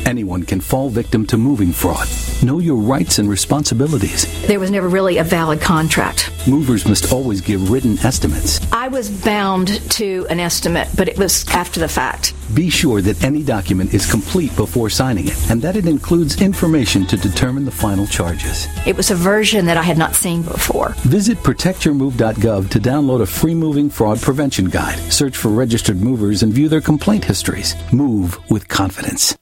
Anyone 0.06 0.44
can 0.44 0.60
fall 0.60 0.88
victim 0.88 1.26
to 1.26 1.36
moving 1.36 1.72
fraud. 1.72 2.08
Know 2.42 2.58
your 2.58 2.76
rights 2.76 3.18
and 3.18 3.28
responsibilities. 3.28 4.26
There 4.46 4.60
was 4.60 4.70
never 4.70 4.88
really 4.88 5.18
a 5.18 5.24
valid 5.24 5.60
contract. 5.60 6.30
Movers 6.46 6.86
must 6.86 7.12
always 7.12 7.40
give 7.40 7.70
written 7.70 7.98
estimates. 7.98 8.60
I 8.72 8.88
was 8.88 9.10
bound 9.10 9.68
to 9.92 10.26
an 10.30 10.40
estimate, 10.40 10.88
but 10.96 11.08
it 11.08 11.18
was 11.18 11.46
after 11.48 11.80
the 11.80 11.88
fact. 11.88 12.34
Be 12.54 12.70
sure 12.70 13.02
that 13.02 13.22
any 13.22 13.42
document 13.42 13.92
is 13.92 14.10
complete 14.10 14.54
before 14.56 14.88
signing 14.88 15.28
it 15.28 15.50
and 15.50 15.60
that 15.60 15.76
it 15.76 15.86
includes 15.86 16.40
information 16.40 17.06
to 17.06 17.16
determine 17.16 17.64
the 17.64 17.70
final 17.70 18.06
charges. 18.06 18.66
It 18.86 18.96
was 18.96 19.10
a 19.10 19.14
version 19.14 19.66
that 19.66 19.76
I 19.76 19.82
had 19.82 19.98
not 19.98 20.14
seen 20.14 20.42
before. 20.42 20.94
Visit 21.00 21.38
protectyourmove.gov 21.38 22.70
to 22.70 22.80
download 22.80 23.20
a 23.20 23.26
free 23.26 23.54
moving 23.54 23.90
fraud 23.90 24.20
prevention 24.20 24.66
guide. 24.66 24.98
Search 25.12 25.36
for 25.36 25.48
registered 25.48 26.00
movers 26.00 26.42
and 26.42 26.52
view 26.52 26.68
their 26.68 26.80
complaint 26.80 27.24
histories. 27.24 27.74
Move 27.92 28.38
with 28.50 28.68
confidence. 28.68 29.36